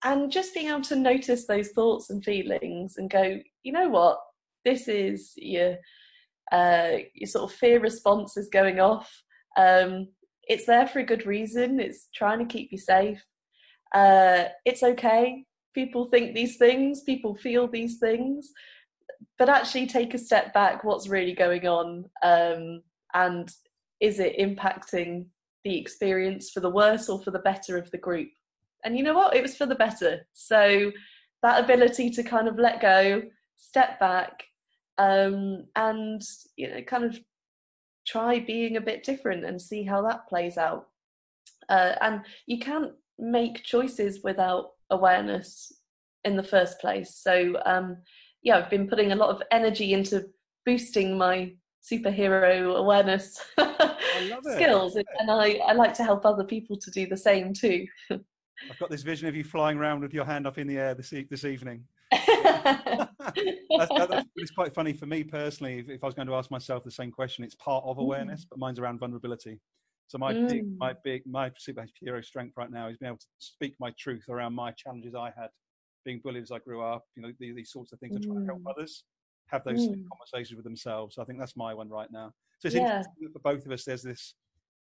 and 0.05 0.31
just 0.31 0.53
being 0.53 0.69
able 0.69 0.83
to 0.83 0.97
notice 0.97 1.47
those 1.47 1.69
thoughts 1.71 2.11
and 2.11 2.25
feelings 2.25 2.97
and 2.97 3.09
go, 3.09 3.39
you 3.63 3.73
know 3.73 3.89
what, 3.89 4.19
this 4.65 4.89
is 4.89 5.33
your 5.37 5.77
uh, 6.51 6.99
your 7.15 7.29
sort 7.29 7.51
of 7.51 7.57
fear 7.57 7.81
response 7.81 8.37
is 8.37 8.49
going 8.49 8.81
off. 8.81 9.11
Um, 9.57 10.09
it's 10.49 10.67
there 10.67 10.87
for 10.87 10.99
a 10.99 11.07
good 11.07 11.27
reason. 11.27 11.81
It's 11.81 12.09
trying 12.15 12.39
to 12.41 12.53
keep 12.53 12.73
you 12.73 12.79
safe. 12.79 13.23
Uh, 13.95 14.45
it's 14.65 14.83
okay. 14.83 15.45
People 15.75 16.07
think 16.07 16.35
these 16.35 16.57
things, 16.57 17.03
people 17.03 17.35
feel 17.35 17.69
these 17.69 17.99
things, 17.99 18.51
but 19.39 19.49
actually 19.49 19.87
take 19.87 20.15
a 20.15 20.19
step 20.19 20.53
back. 20.53 20.85
What's 20.85 21.09
really 21.09 21.35
going 21.35 21.67
on? 21.67 22.05
Um, 22.23 22.83
and 23.15 23.51
is 24.01 24.19
it 24.19 24.39
impacting 24.39 25.27
the 25.65 25.79
experience 25.79 26.51
for 26.51 26.61
the 26.61 26.71
worse 26.71 27.09
or 27.09 27.23
for 27.23 27.31
the 27.31 27.39
better 27.39 27.79
of 27.79 27.91
the 27.91 27.99
group? 27.99 28.29
And 28.85 28.97
you 28.97 29.05
know 29.05 29.15
what? 29.15 29.37
It 29.37 29.43
was 29.43 29.57
for 29.57 29.67
the 29.67 29.75
better. 29.75 30.27
So 30.33 30.91
that 31.43 31.63
ability 31.63 32.11
to 32.11 32.23
kind 32.23 32.49
of 32.49 32.59
let 32.59 32.81
go, 32.81 33.23
step 33.57 34.01
back, 34.01 34.45
um, 35.03 35.65
and 35.77 36.23
you 36.57 36.69
know 36.69 36.83
kind 36.83 37.05
of 37.05 37.19
try 38.07 38.39
being 38.39 38.77
a 38.77 38.81
bit 38.81 39.05
different 39.05 39.45
and 39.45 39.61
see 39.61 39.83
how 39.83 40.03
that 40.03 40.29
plays 40.29 40.59
out. 40.59 40.89
Uh, 41.69 41.93
and 42.01 42.23
you 42.47 42.59
can't 42.59 42.93
make 43.19 43.63
choices 43.63 44.21
without 44.25 44.71
awareness 44.91 45.73
in 46.25 46.37
the 46.37 46.43
first 46.43 46.81
place. 46.81 47.15
So 47.15 47.57
um, 47.65 47.99
yeah 48.43 48.57
i've 48.57 48.71
been 48.71 48.89
putting 48.89 49.13
a 49.13 49.17
lot 49.17 49.31
of 49.31 49.43
energy 49.51 49.93
into 49.93 50.25
boosting 50.67 51.17
my 51.17 51.53
superhero 51.83 52.77
awareness 52.77 53.41
skills 54.55 54.97
and 54.97 55.31
I, 55.31 55.59
I 55.67 55.73
like 55.73 55.95
to 55.95 56.05
help 56.05 56.25
other 56.25 56.45
people 56.45 56.77
to 56.77 56.91
do 56.93 57.07
the 57.07 57.17
same 57.17 57.53
too. 57.53 57.87
I've 58.11 58.79
got 58.79 58.91
this 58.91 59.03
vision 59.03 59.27
of 59.27 59.35
you 59.35 59.43
flying 59.43 59.79
around 59.79 60.01
with 60.01 60.15
your 60.15 60.25
hand 60.25 60.47
up 60.47 60.59
in 60.59 60.69
the 60.69 60.79
air 60.79 60.95
this, 60.95 61.13
e- 61.13 61.27
this 61.29 61.45
evening 61.45 61.83
that's, 63.25 64.09
that's, 64.09 64.27
it's 64.37 64.51
quite 64.51 64.75
funny 64.75 64.93
for 64.93 65.07
me 65.07 65.25
personally. 65.25 65.79
If, 65.79 65.89
if, 65.89 66.05
I 66.05 66.07
was 66.07 66.15
going 66.15 66.29
to 66.29 66.35
ask 66.35 66.51
myself 66.51 66.85
the 66.85 66.91
same 66.91 67.11
question, 67.11 67.45
it's 67.45 67.55
part 67.57 67.85
of 67.85 67.99
awareness, 67.99 68.45
mm. 68.45 68.49
but 68.51 68.59
mine's 68.59 68.79
around 68.79 68.99
vulnerability. 68.99 69.61
So 70.09 70.19
my 70.19 70.35
mm. 70.35 70.49
big, 70.49 70.79
my 70.79 70.95
big, 71.05 71.23
my 71.27 71.51
superhero 71.51 72.25
strength 72.25 72.55
right 72.57 72.71
now 72.71 72.89
is 72.89 72.99
being 72.99 73.09
able 73.09 73.19
to 73.19 73.27
speak 73.39 73.75
my 73.81 73.93
truth 73.99 74.25
around 74.29 74.55
my 74.55 74.73
challenges 74.73 75.15
I 75.15 75.33
had, 75.37 75.49
being 76.05 76.21
bullied 76.23 76.43
as 76.43 76.51
I 76.51 76.59
grew 76.59 76.83
up. 76.83 77.05
You 77.17 77.23
know, 77.23 77.33
these, 77.39 77.55
these 77.55 77.73
sorts 77.73 77.93
of 77.93 78.01
things. 78.01 78.17
Mm. 78.17 78.19
I 78.19 78.27
try 78.27 78.41
to 78.41 78.47
help 78.47 78.61
mm. 78.61 78.71
others 78.71 79.05
have 79.49 79.65
those 79.65 79.89
mm. 79.89 80.05
conversations 80.11 80.57
with 80.57 80.65
themselves. 80.65 81.15
So 81.15 81.23
I 81.23 81.25
think 81.25 81.39
that's 81.39 81.57
my 81.57 81.75
one 81.75 81.89
right 81.89 82.09
now. 82.11 82.33
So 82.59 82.67
it's 82.67 82.77
yeah. 82.77 82.83
interesting 82.83 83.15
that 83.23 83.33
for 83.33 83.39
both 83.39 83.67
of 83.67 83.73
us, 83.73 83.85
there's 83.85 84.03
this 84.03 84.35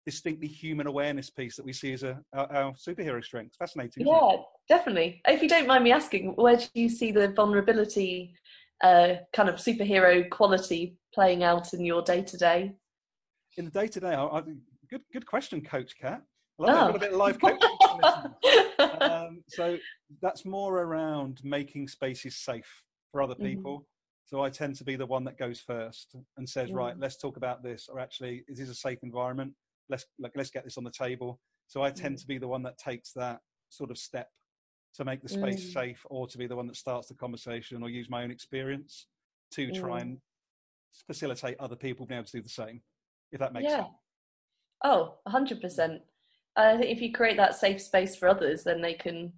distinctly 0.06 0.46
human 0.46 0.86
awareness 0.86 1.28
piece 1.28 1.56
that 1.56 1.64
we 1.64 1.72
see 1.72 1.92
as 1.92 2.04
a 2.04 2.18
our, 2.32 2.50
our 2.52 2.72
superhero 2.74 3.22
strength. 3.22 3.56
Fascinating. 3.58 4.06
Yeah, 4.06 4.36
definitely. 4.68 5.20
If 5.26 5.42
you 5.42 5.48
don't 5.48 5.66
mind 5.66 5.84
me 5.84 5.92
asking, 5.92 6.34
where 6.36 6.56
do 6.56 6.66
you 6.74 6.88
see 6.88 7.10
the 7.10 7.28
vulnerability 7.28 8.34
uh, 8.82 9.14
kind 9.34 9.48
of 9.48 9.56
superhero 9.56 10.30
quality 10.30 10.96
playing 11.12 11.42
out 11.42 11.74
in 11.74 11.84
your 11.84 12.02
day 12.02 12.22
to 12.22 12.36
day? 12.38 12.72
In 13.58 13.64
the 13.66 13.70
day 13.70 13.88
to 13.88 14.00
day, 14.00 14.16
good 14.88 15.02
good 15.12 15.26
question, 15.26 15.60
Coach 15.60 15.98
Kat. 16.00 16.22
I 16.58 16.62
love 16.62 16.92
oh. 16.92 16.96
a 16.96 16.98
bit 16.98 17.12
of 17.12 17.18
live 17.18 17.38
coaching. 17.40 17.68
um, 19.00 19.42
so 19.48 19.76
that's 20.22 20.44
more 20.44 20.80
around 20.80 21.40
making 21.44 21.88
spaces 21.88 22.36
safe 22.36 22.82
for 23.12 23.20
other 23.22 23.34
mm-hmm. 23.34 23.44
people. 23.44 23.72
Mm-hmm. 23.72 23.84
So 24.26 24.42
I 24.42 24.50
tend 24.50 24.74
to 24.76 24.84
be 24.84 24.96
the 24.96 25.06
one 25.06 25.24
that 25.24 25.38
goes 25.38 25.60
first 25.60 26.16
and 26.36 26.48
says, 26.48 26.68
mm-hmm. 26.68 26.78
right, 26.78 26.98
let's 26.98 27.16
talk 27.16 27.36
about 27.36 27.62
this, 27.62 27.88
or 27.90 28.00
actually, 28.00 28.44
is 28.48 28.58
this 28.58 28.68
a 28.68 28.74
safe 28.74 28.98
environment? 29.02 29.52
Let's 29.88 30.06
like 30.18 30.32
let's 30.36 30.50
get 30.50 30.64
this 30.64 30.78
on 30.78 30.84
the 30.84 30.90
table 30.90 31.40
so 31.66 31.82
i 31.82 31.90
tend 31.90 32.16
mm. 32.16 32.20
to 32.20 32.26
be 32.26 32.38
the 32.38 32.48
one 32.48 32.62
that 32.62 32.78
takes 32.78 33.12
that 33.12 33.40
sort 33.68 33.90
of 33.90 33.98
step 33.98 34.28
to 34.94 35.04
make 35.04 35.22
the 35.22 35.28
space 35.28 35.70
mm. 35.70 35.72
safe 35.72 36.00
or 36.06 36.26
to 36.26 36.38
be 36.38 36.46
the 36.46 36.56
one 36.56 36.66
that 36.66 36.76
starts 36.76 37.08
the 37.08 37.14
conversation 37.14 37.82
or 37.82 37.90
use 37.90 38.08
my 38.08 38.22
own 38.22 38.30
experience 38.30 39.06
to 39.52 39.70
try 39.72 39.98
mm. 39.98 40.02
and 40.02 40.18
facilitate 41.06 41.56
other 41.60 41.76
people 41.76 42.06
being 42.06 42.18
able 42.18 42.26
to 42.26 42.38
do 42.38 42.42
the 42.42 42.48
same 42.48 42.80
if 43.32 43.38
that 43.38 43.52
makes 43.52 43.70
yeah. 43.70 43.76
sense 43.76 43.88
oh 44.84 45.14
100% 45.28 46.00
i 46.56 46.76
think 46.76 46.90
if 46.90 47.02
you 47.02 47.12
create 47.12 47.36
that 47.36 47.54
safe 47.54 47.80
space 47.80 48.16
for 48.16 48.28
others 48.28 48.64
then 48.64 48.80
they 48.80 48.94
can 48.94 49.32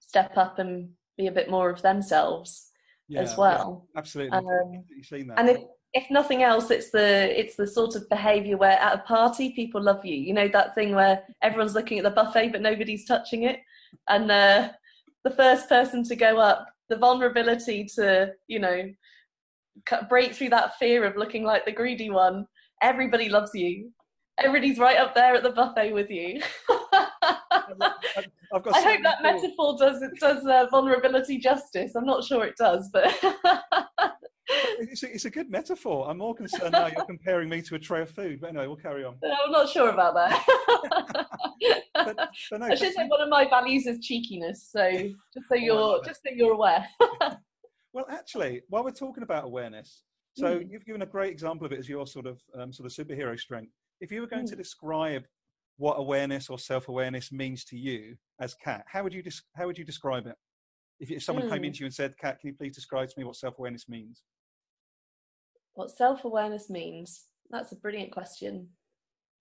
step 0.00 0.36
up 0.36 0.58
and 0.58 0.88
be 1.16 1.28
a 1.28 1.32
bit 1.32 1.50
more 1.50 1.70
of 1.70 1.80
themselves 1.82 2.70
yeah, 3.08 3.20
as 3.20 3.36
well 3.36 3.86
yeah, 3.94 3.98
absolutely 3.98 4.36
um, 4.36 4.84
and 5.36 5.50
if, 5.50 5.58
if 5.94 6.10
nothing 6.10 6.42
else 6.42 6.70
it's 6.70 6.90
the 6.90 7.38
it's 7.38 7.54
the 7.54 7.66
sort 7.66 7.94
of 7.94 8.08
behavior 8.08 8.56
where 8.56 8.72
at 8.72 8.94
a 8.94 8.98
party 8.98 9.52
people 9.52 9.80
love 9.80 10.04
you. 10.04 10.16
You 10.16 10.34
know 10.34 10.48
that 10.48 10.74
thing 10.74 10.94
where 10.94 11.22
everyone's 11.40 11.74
looking 11.74 11.98
at 11.98 12.04
the 12.04 12.10
buffet 12.10 12.48
but 12.48 12.60
nobody's 12.60 13.06
touching 13.06 13.44
it. 13.44 13.60
And 14.08 14.30
uh, 14.30 14.70
the 15.22 15.30
first 15.30 15.68
person 15.68 16.02
to 16.04 16.16
go 16.16 16.38
up 16.38 16.66
the 16.88 16.96
vulnerability 16.96 17.88
to 17.94 18.32
you 18.48 18.58
know 18.58 18.90
break 20.08 20.34
through 20.34 20.50
that 20.50 20.76
fear 20.78 21.04
of 21.04 21.16
looking 21.16 21.44
like 21.44 21.64
the 21.64 21.72
greedy 21.72 22.10
one 22.10 22.46
everybody 22.82 23.28
loves 23.28 23.52
you. 23.54 23.90
Everybody's 24.38 24.78
right 24.78 24.98
up 24.98 25.14
there 25.14 25.36
at 25.36 25.44
the 25.44 25.50
buffet 25.50 25.92
with 25.92 26.10
you. 26.10 26.42
I 28.52 28.82
hope 28.82 29.02
that 29.04 29.22
metaphor 29.22 29.76
does 29.78 30.02
it 30.02 30.10
does 30.18 30.44
uh, 30.44 30.66
vulnerability 30.72 31.38
justice. 31.38 31.94
I'm 31.94 32.04
not 32.04 32.24
sure 32.24 32.44
it 32.44 32.56
does 32.58 32.90
but 32.92 33.14
it's, 34.48 35.02
a, 35.02 35.12
it's 35.12 35.24
a 35.24 35.30
good 35.30 35.50
metaphor. 35.50 36.08
I'm 36.08 36.18
more 36.18 36.34
concerned 36.34 36.72
now 36.72 36.86
you're 36.86 37.04
comparing 37.04 37.48
me 37.48 37.62
to 37.62 37.74
a 37.74 37.78
tray 37.78 38.02
of 38.02 38.10
food. 38.10 38.40
But 38.40 38.50
anyway, 38.50 38.66
we'll 38.66 38.76
carry 38.76 39.04
on. 39.04 39.16
I'm 39.24 39.52
not 39.52 39.68
sure 39.68 39.90
about 39.90 40.14
that. 40.14 40.44
but, 41.94 42.16
but 42.16 42.60
no, 42.60 42.66
I 42.66 42.74
should 42.74 42.94
say 42.94 43.06
one 43.06 43.20
of 43.20 43.28
my 43.28 43.48
values 43.48 43.86
is 43.86 44.04
cheekiness. 44.04 44.68
So 44.70 44.90
just 44.90 45.48
so 45.48 45.54
oh, 45.54 45.56
you're 45.56 46.04
just 46.04 46.20
so 46.22 46.32
you're 46.34 46.54
aware. 46.54 46.86
well, 47.92 48.06
actually, 48.10 48.62
while 48.68 48.84
we're 48.84 48.90
talking 48.90 49.22
about 49.22 49.44
awareness, 49.44 50.02
so 50.36 50.58
mm. 50.58 50.66
you've 50.68 50.84
given 50.84 51.02
a 51.02 51.06
great 51.06 51.32
example 51.32 51.64
of 51.66 51.72
it 51.72 51.78
as 51.78 51.88
your 51.88 52.06
sort 52.06 52.26
of 52.26 52.40
um, 52.58 52.72
sort 52.72 52.86
of 52.86 52.92
superhero 52.92 53.38
strength. 53.38 53.72
If 54.00 54.10
you 54.10 54.20
were 54.20 54.26
going 54.26 54.46
mm. 54.46 54.50
to 54.50 54.56
describe 54.56 55.24
what 55.76 55.94
awareness 55.94 56.50
or 56.50 56.58
self-awareness 56.58 57.32
means 57.32 57.64
to 57.66 57.76
you 57.76 58.16
as 58.40 58.54
kat, 58.54 58.84
how 58.86 59.02
would 59.02 59.14
you 59.14 59.22
des- 59.22 59.42
how 59.56 59.66
would 59.66 59.78
you 59.78 59.84
describe 59.84 60.26
it? 60.26 60.36
If, 61.00 61.10
if 61.10 61.22
someone 61.22 61.46
mm. 61.46 61.50
came 61.50 61.64
into 61.64 61.80
you 61.80 61.86
and 61.86 61.94
said, 61.94 62.16
"Kat, 62.18 62.40
can 62.40 62.48
you 62.48 62.54
please 62.54 62.74
describe 62.74 63.08
to 63.08 63.14
me 63.18 63.24
what 63.24 63.36
self-awareness 63.36 63.88
means?" 63.88 64.22
What 65.74 65.90
self 65.90 66.24
awareness 66.24 66.70
means? 66.70 67.24
That's 67.50 67.72
a 67.72 67.76
brilliant 67.76 68.12
question. 68.12 68.68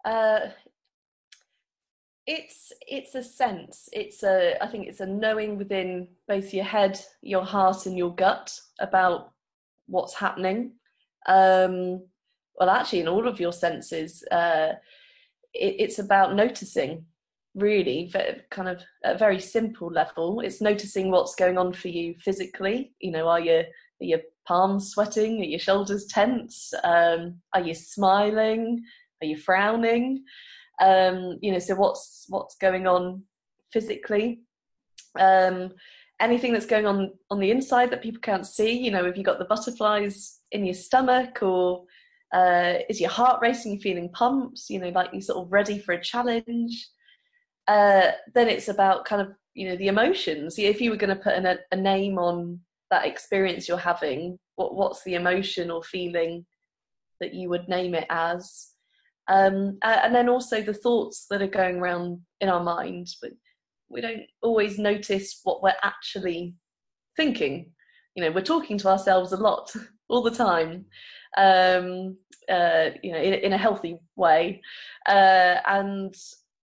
Uh, 0.04 0.50
it's 2.26 2.72
it's 2.88 3.16
a 3.16 3.24
sense 3.24 3.90
it's 3.92 4.24
a 4.24 4.56
i 4.64 4.68
think 4.68 4.88
it's 4.88 5.02
a 5.02 5.06
knowing 5.06 5.58
within 5.58 6.08
both 6.28 6.54
your 6.54 6.64
head 6.64 7.00
your 7.22 7.44
heart 7.44 7.86
and 7.86 7.98
your 7.98 8.16
gut 8.16 8.58
about 8.80 9.34
what's 9.88 10.14
happening 10.14 10.72
um 11.28 12.02
well 12.56 12.70
actually 12.70 13.02
in 13.02 13.10
all 13.10 13.28
of 13.28 13.42
your 13.42 13.52
senses 13.52 14.24
uh 14.32 14.72
it, 15.54 15.76
it's 15.80 16.00
about 16.00 16.34
noticing 16.34 17.06
really 17.56 18.12
kind 18.50 18.70
of 18.70 18.82
a 19.04 19.18
very 19.18 19.40
simple 19.40 19.92
level. 19.92 20.40
It's 20.40 20.62
noticing 20.62 21.12
what's 21.12 21.36
going 21.36 21.58
on 21.58 21.74
for 21.74 21.88
you 21.88 22.16
physically. 22.20 22.94
You 23.00 23.12
know 23.12 23.28
are 23.28 23.40
your 23.40 23.60
are 23.60 24.06
your 24.06 24.22
palms 24.48 24.92
sweating? 24.92 25.42
Are 25.42 25.46
your 25.46 25.60
shoulders 25.60 26.06
tense? 26.06 26.74
Um 26.84 27.42
are 27.54 27.62
you 27.62 27.74
smiling? 27.74 28.84
Are 29.22 29.28
you 29.28 29.38
frowning? 29.38 30.24
Um, 30.82 31.38
you 31.42 31.52
know 31.52 31.60
so 31.60 31.76
what's 31.76 32.26
what's 32.30 32.56
going 32.56 32.88
on 32.88 33.24
physically? 33.72 34.42
Um, 35.20 35.74
anything 36.20 36.54
that's 36.54 36.66
going 36.66 36.86
on 36.86 37.12
on 37.30 37.40
the 37.40 37.52
inside 37.52 37.92
that 37.92 38.02
people 38.02 38.22
can't 38.22 38.48
see 38.48 38.72
you 38.72 38.92
know 38.92 39.04
have 39.06 39.18
you 39.18 39.24
got 39.24 39.40
the 39.40 39.46
butterflies 39.46 40.40
in 40.52 40.66
your 40.66 40.74
stomach 40.74 41.42
or 41.42 41.84
uh, 42.34 42.76
is 42.90 43.02
your 43.02 43.10
heart 43.10 43.40
racing 43.42 43.74
you 43.74 43.80
feeling 43.80 44.10
pumps 44.10 44.70
you 44.70 44.80
know 44.80 44.90
like 44.90 45.10
you're 45.12 45.22
sort 45.22 45.46
of 45.46 45.52
ready 45.52 45.78
for 45.78 45.94
a 45.94 46.02
challenge 46.02 46.88
uh, 47.68 48.12
then 48.34 48.50
it's 48.50 48.68
about 48.68 49.06
kind 49.06 49.22
of 49.22 49.34
you 49.54 49.70
know 49.70 49.76
the 49.76 49.88
emotions. 49.88 50.58
If 50.58 50.82
you 50.82 50.92
were 50.92 50.98
going 50.98 51.16
to 51.16 51.24
put 51.24 51.36
an, 51.36 51.58
a 51.72 51.76
name 51.76 52.18
on 52.18 52.60
that 52.92 53.06
experience 53.06 53.68
you're 53.68 53.78
having 53.78 54.38
what 54.56 54.76
what's 54.76 55.04
the 55.04 55.16
emotion 55.16 55.72
or 55.72 55.82
feeling 55.84 56.46
that 57.20 57.34
you 57.34 57.50
would 57.50 57.68
name 57.68 57.96
it 57.96 58.06
as? 58.10 58.70
Um, 59.30 59.78
and 59.84 60.14
then 60.14 60.28
also 60.28 60.62
the 60.62 60.74
thoughts 60.74 61.28
that 61.30 61.42
are 61.42 61.48
going 61.48 61.78
around 61.78 62.20
in 62.42 62.50
our 62.50 62.62
mind 62.62 63.08
but 63.22 63.32
we 63.90 64.02
don't 64.02 64.24
always 64.42 64.78
notice 64.78 65.40
what 65.44 65.64
we're 65.64 65.74
actually 65.82 66.56
thinking. 67.16 67.72
You 68.16 68.24
know 68.24 68.32
we're 68.32 68.42
talking 68.42 68.78
to 68.80 68.90
ourselves 68.90 69.32
a 69.32 69.38
lot 69.38 69.72
all 70.10 70.22
the 70.22 70.32
time 70.32 70.86
um, 71.38 72.18
uh, 72.50 72.90
you 73.02 73.12
know 73.12 73.18
in, 73.18 73.34
in, 73.34 73.54
a 73.54 73.58
healthy 73.58 73.98
way. 74.16 74.62
Uh, 75.08 75.58
and 75.66 76.14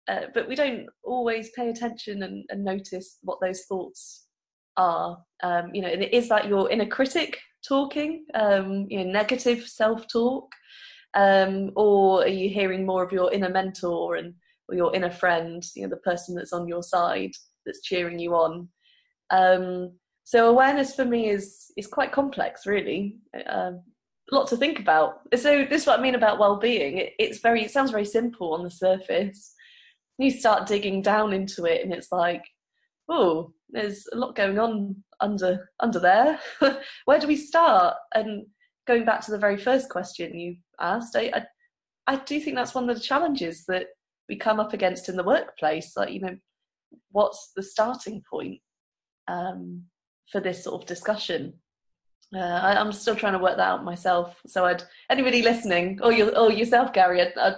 uh, 0.08 0.26
but 0.34 0.48
we 0.48 0.54
don't 0.54 0.86
always 1.04 1.50
pay 1.50 1.68
attention 1.68 2.22
and, 2.22 2.44
and 2.50 2.64
notice 2.64 3.18
what 3.22 3.38
those 3.40 3.62
thoughts 3.62 4.26
are. 4.76 5.18
Um, 5.42 5.70
you 5.74 5.82
know 5.82 5.88
is 5.88 6.28
that 6.28 6.48
your 6.48 6.70
inner 6.70 6.86
critic 6.86 7.38
talking 7.66 8.24
um, 8.34 8.86
you 8.88 8.98
know 8.98 9.10
negative 9.10 9.66
self-talk 9.66 10.48
um, 11.14 11.70
or 11.76 12.22
are 12.22 12.28
you 12.28 12.48
hearing 12.48 12.86
more 12.86 13.02
of 13.02 13.12
your 13.12 13.32
inner 13.32 13.48
mentor 13.48 14.16
and 14.16 14.34
or 14.68 14.74
your 14.74 14.94
inner 14.94 15.10
friend 15.10 15.64
you 15.74 15.82
know 15.82 15.88
the 15.88 15.96
person 15.96 16.34
that's 16.34 16.52
on 16.52 16.68
your 16.68 16.82
side 16.82 17.32
that's 17.64 17.82
cheering 17.82 18.18
you 18.18 18.34
on? 18.34 18.68
Um, 19.30 19.92
so 20.24 20.48
awareness 20.48 20.94
for 20.94 21.04
me 21.04 21.28
is 21.28 21.72
is 21.76 21.86
quite 21.86 22.12
complex 22.12 22.66
really. 22.66 23.18
A 23.34 23.72
lot 24.32 24.48
to 24.48 24.56
think 24.56 24.78
about. 24.78 25.20
So 25.36 25.66
this 25.68 25.82
is 25.82 25.86
what 25.86 25.98
i 25.98 26.02
mean 26.02 26.14
about 26.14 26.38
well-being. 26.38 26.98
It, 26.98 27.12
it's 27.18 27.40
very 27.40 27.64
it 27.64 27.70
sounds 27.70 27.90
very 27.90 28.04
simple 28.04 28.54
on 28.54 28.62
the 28.62 28.70
surface 28.70 29.54
you 30.22 30.30
start 30.30 30.66
digging 30.66 31.02
down 31.02 31.32
into 31.32 31.64
it 31.64 31.82
and 31.82 31.92
it's 31.92 32.12
like 32.12 32.44
oh 33.08 33.52
there's 33.70 34.06
a 34.12 34.16
lot 34.16 34.34
going 34.34 34.58
on 34.58 34.96
under 35.20 35.70
under 35.80 35.98
there 35.98 36.38
where 37.04 37.18
do 37.18 37.26
we 37.26 37.36
start 37.36 37.94
and 38.14 38.46
going 38.90 39.04
back 39.04 39.20
to 39.24 39.30
the 39.30 39.38
very 39.38 39.56
first 39.56 39.88
question 39.88 40.36
you 40.36 40.56
asked, 40.80 41.14
I, 41.16 41.30
I, 41.34 41.46
I 42.06 42.16
do 42.16 42.40
think 42.40 42.56
that's 42.56 42.74
one 42.74 42.88
of 42.88 42.96
the 42.96 43.02
challenges 43.02 43.64
that 43.66 43.86
we 44.28 44.36
come 44.36 44.58
up 44.58 44.72
against 44.72 45.08
in 45.08 45.16
the 45.16 45.22
workplace. 45.24 45.96
Like, 45.96 46.12
you 46.12 46.20
know, 46.20 46.36
what's 47.12 47.52
the 47.54 47.62
starting 47.62 48.22
point 48.28 48.60
um, 49.28 49.84
for 50.30 50.40
this 50.40 50.64
sort 50.64 50.82
of 50.82 50.88
discussion? 50.88 51.54
Uh, 52.34 52.38
I, 52.38 52.80
am 52.80 52.92
still 52.92 53.16
trying 53.16 53.32
to 53.34 53.38
work 53.38 53.56
that 53.56 53.68
out 53.68 53.84
myself. 53.84 54.40
So, 54.46 54.64
I'd 54.64 54.82
anybody 55.08 55.42
listening, 55.42 56.00
or 56.02 56.12
you, 56.12 56.30
or 56.30 56.50
yourself, 56.50 56.92
Garry, 56.92 57.20
I'd, 57.20 57.36
I'd 57.36 57.56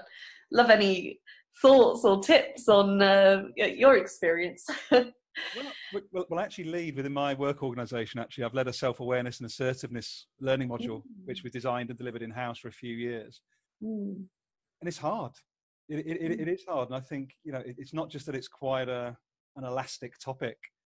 love 0.50 0.70
any 0.70 1.20
thoughts 1.60 2.04
or 2.04 2.20
tips 2.20 2.68
on 2.68 3.02
uh, 3.02 3.44
your 3.56 3.96
experience. 3.96 4.66
well, 4.90 5.04
well, 6.12 6.26
well, 6.28 6.40
actually, 6.40 6.64
lead 6.64 6.96
within 6.96 7.12
my 7.12 7.34
work 7.34 7.62
organisation. 7.62 8.20
Actually, 8.20 8.44
I've 8.44 8.54
led 8.54 8.68
a 8.68 8.72
self-awareness 8.72 9.40
and 9.40 9.46
assertiveness 9.48 10.26
learning 10.40 10.68
module, 10.68 10.98
mm. 10.98 11.24
which 11.24 11.42
we 11.44 11.50
designed 11.50 11.90
and 11.90 11.98
delivered 11.98 12.22
in 12.22 12.30
house 12.30 12.58
for 12.58 12.68
a 12.68 12.72
few 12.72 12.94
years, 12.94 13.40
mm. 13.82 14.14
and 14.14 14.88
it's 14.88 14.98
hard. 14.98 15.32
It, 15.88 16.06
it, 16.06 16.22
it, 16.22 16.40
it 16.40 16.48
is 16.48 16.64
hard, 16.68 16.88
and 16.88 16.96
I 16.96 17.00
think 17.00 17.34
you 17.44 17.52
know 17.52 17.60
it, 17.60 17.76
it's 17.78 17.94
not 17.94 18.10
just 18.10 18.26
that 18.26 18.34
it's 18.34 18.48
quite 18.48 18.88
a 18.88 19.16
an 19.56 19.64
elastic 19.64 20.18
topic. 20.18 20.56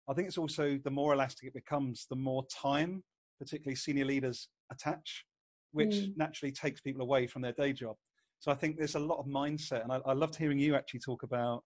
I 0.08 0.14
think 0.14 0.28
it's 0.28 0.38
also 0.38 0.78
the 0.84 0.90
more 0.90 1.14
elastic 1.14 1.48
it 1.48 1.54
becomes, 1.54 2.06
the 2.10 2.16
more 2.16 2.44
time, 2.46 3.02
particularly 3.38 3.76
senior 3.76 4.04
leaders, 4.04 4.48
attach, 4.70 5.24
which 5.72 5.94
mm. 5.94 6.16
naturally 6.16 6.52
takes 6.52 6.80
people 6.80 7.02
away 7.02 7.26
from 7.26 7.42
their 7.42 7.52
day 7.52 7.72
job. 7.72 7.96
So 8.44 8.52
I 8.52 8.57
think 8.57 8.76
there's 8.76 8.94
a 8.94 9.00
lot 9.00 9.18
of 9.18 9.24
mindset, 9.24 9.85
and 9.85 9.90
I, 9.90 10.00
I 10.04 10.12
loved 10.12 10.37
hearing 10.37 10.59
you 10.59 10.74
actually 10.74 11.00
talk 11.00 11.22
about 11.22 11.64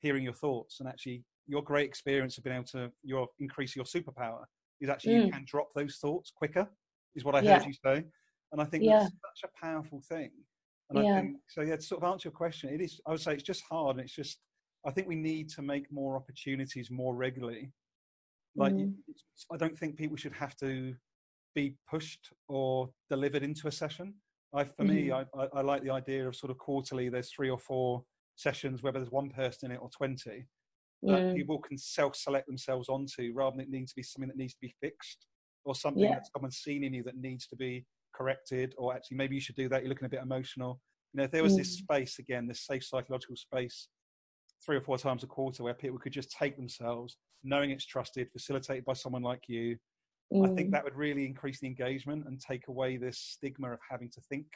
hearing 0.00 0.22
your 0.22 0.32
thoughts 0.32 0.78
and 0.78 0.88
actually 0.88 1.24
your 1.48 1.60
great 1.60 1.88
experience 1.88 2.38
of 2.38 2.44
being 2.44 2.54
able 2.54 2.66
to 2.66 2.88
your 3.02 3.26
increase 3.40 3.74
your 3.74 3.84
superpower 3.84 4.44
is 4.80 4.88
actually 4.88 5.14
mm. 5.14 5.26
you 5.26 5.32
can 5.32 5.44
drop 5.44 5.70
those 5.74 5.96
thoughts 5.96 6.30
quicker 6.32 6.68
is 7.16 7.24
what 7.24 7.34
I 7.34 7.42
heard 7.42 7.66
you 7.66 7.72
say. 7.84 8.04
And 8.52 8.62
I 8.62 8.64
think 8.64 8.84
yeah. 8.84 9.00
that's 9.00 9.12
such 9.40 9.50
a 9.50 9.66
powerful 9.66 10.04
thing. 10.08 10.30
And 10.88 11.04
yeah. 11.04 11.14
I 11.16 11.20
think 11.20 11.36
so 11.48 11.62
yeah, 11.62 11.74
to 11.74 11.82
sort 11.82 12.00
of 12.00 12.08
answer 12.12 12.28
your 12.28 12.32
question, 12.32 12.72
it 12.72 12.80
is 12.80 13.00
I 13.08 13.10
would 13.10 13.20
say 13.20 13.32
it's 13.32 13.42
just 13.42 13.64
hard 13.68 13.96
and 13.96 14.04
it's 14.04 14.14
just 14.14 14.38
I 14.86 14.92
think 14.92 15.08
we 15.08 15.16
need 15.16 15.48
to 15.56 15.62
make 15.62 15.90
more 15.90 16.14
opportunities 16.14 16.92
more 16.92 17.16
regularly. 17.16 17.72
Like 18.54 18.72
mm. 18.72 18.94
I 19.52 19.56
don't 19.56 19.76
think 19.76 19.96
people 19.96 20.16
should 20.16 20.34
have 20.34 20.54
to 20.58 20.94
be 21.56 21.74
pushed 21.90 22.28
or 22.46 22.88
delivered 23.10 23.42
into 23.42 23.66
a 23.66 23.72
session. 23.72 24.14
I, 24.54 24.64
for 24.64 24.84
mm. 24.84 24.88
me, 24.88 25.06
mm-hmm. 25.08 25.40
I, 25.40 25.58
I, 25.58 25.62
like 25.62 25.82
the 25.82 25.90
idea 25.90 26.26
of 26.26 26.34
sort 26.34 26.50
of 26.50 26.58
quarterly. 26.58 27.08
There's 27.08 27.30
three 27.30 27.50
or 27.50 27.58
four 27.58 28.02
sessions, 28.36 28.82
whether 28.82 28.98
there's 28.98 29.12
one 29.12 29.30
person 29.30 29.70
in 29.70 29.76
it 29.76 29.80
or 29.80 29.90
twenty, 29.96 30.46
that 31.02 31.34
people 31.34 31.58
can 31.58 31.78
self-select 31.78 32.46
themselves 32.46 32.88
onto 32.88 33.32
rather 33.34 33.56
than 33.56 33.64
it 33.64 33.70
needing 33.70 33.86
to 33.86 33.94
be 33.96 34.02
something 34.02 34.28
that 34.28 34.36
needs 34.36 34.54
to 34.54 34.60
be 34.60 34.74
fixed 34.80 35.26
or 35.64 35.74
something 35.74 36.02
yeah. 36.02 36.14
that 36.14 36.28
someone's 36.34 36.58
seen 36.58 36.84
in 36.84 36.92
you 36.92 37.02
that 37.02 37.16
needs 37.16 37.46
to 37.46 37.56
be 37.56 37.84
corrected 38.14 38.74
or 38.76 38.94
actually 38.94 39.16
maybe 39.16 39.34
you 39.34 39.40
should 39.40 39.54
do 39.54 39.68
that 39.68 39.82
you're 39.82 39.88
looking 39.88 40.06
a 40.06 40.10
bit 40.10 40.22
emotional 40.22 40.80
you 41.12 41.18
know 41.18 41.24
if 41.24 41.30
there 41.30 41.42
was 41.42 41.54
mm. 41.54 41.58
this 41.58 41.78
space 41.78 42.18
again 42.18 42.46
this 42.46 42.66
safe 42.66 42.84
psychological 42.84 43.36
space 43.36 43.88
three 44.64 44.76
or 44.76 44.80
four 44.80 44.98
times 44.98 45.22
a 45.22 45.26
quarter 45.26 45.62
where 45.62 45.74
people 45.74 45.98
could 45.98 46.12
just 46.12 46.30
take 46.32 46.56
themselves 46.56 47.16
knowing 47.44 47.70
it's 47.70 47.86
trusted 47.86 48.28
facilitated 48.32 48.84
by 48.84 48.92
someone 48.92 49.22
like 49.22 49.42
you 49.46 49.76
mm. 50.32 50.50
i 50.50 50.54
think 50.54 50.70
that 50.70 50.84
would 50.84 50.96
really 50.96 51.26
increase 51.26 51.60
the 51.60 51.66
engagement 51.66 52.26
and 52.26 52.40
take 52.40 52.68
away 52.68 52.96
this 52.96 53.18
stigma 53.18 53.72
of 53.72 53.78
having 53.90 54.10
to 54.10 54.20
think 54.22 54.46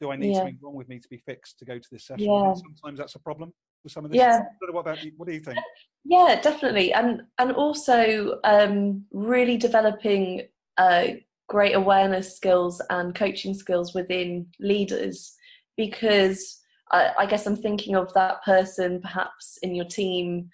do 0.00 0.10
i 0.10 0.16
need 0.16 0.30
yeah. 0.30 0.38
something 0.38 0.58
wrong 0.62 0.74
with 0.74 0.88
me 0.88 0.98
to 0.98 1.08
be 1.08 1.18
fixed 1.18 1.58
to 1.58 1.64
go 1.64 1.78
to 1.78 1.88
this 1.90 2.06
session 2.06 2.26
yeah. 2.26 2.52
sometimes 2.54 2.98
that's 2.98 3.14
a 3.14 3.20
problem 3.20 3.52
with 3.84 3.92
some 3.92 4.04
of 4.04 4.10
this? 4.10 4.18
Yeah. 4.18 4.42
What 4.60 4.80
about 4.80 5.02
you? 5.02 5.12
What 5.16 5.28
do 5.28 5.34
you 5.34 5.40
think? 5.40 5.58
Yeah, 6.04 6.40
definitely, 6.40 6.92
and 6.92 7.22
and 7.38 7.52
also 7.52 8.40
um, 8.44 9.04
really 9.12 9.56
developing 9.56 10.42
uh, 10.76 11.08
great 11.48 11.74
awareness 11.74 12.34
skills 12.34 12.80
and 12.90 13.14
coaching 13.14 13.54
skills 13.54 13.94
within 13.94 14.46
leaders, 14.60 15.34
because 15.76 16.60
I, 16.92 17.12
I, 17.18 17.26
guess 17.26 17.46
I'm 17.46 17.56
thinking 17.56 17.96
of 17.96 18.12
that 18.14 18.42
person 18.44 19.00
perhaps 19.00 19.58
in 19.62 19.74
your 19.74 19.86
team 19.86 20.50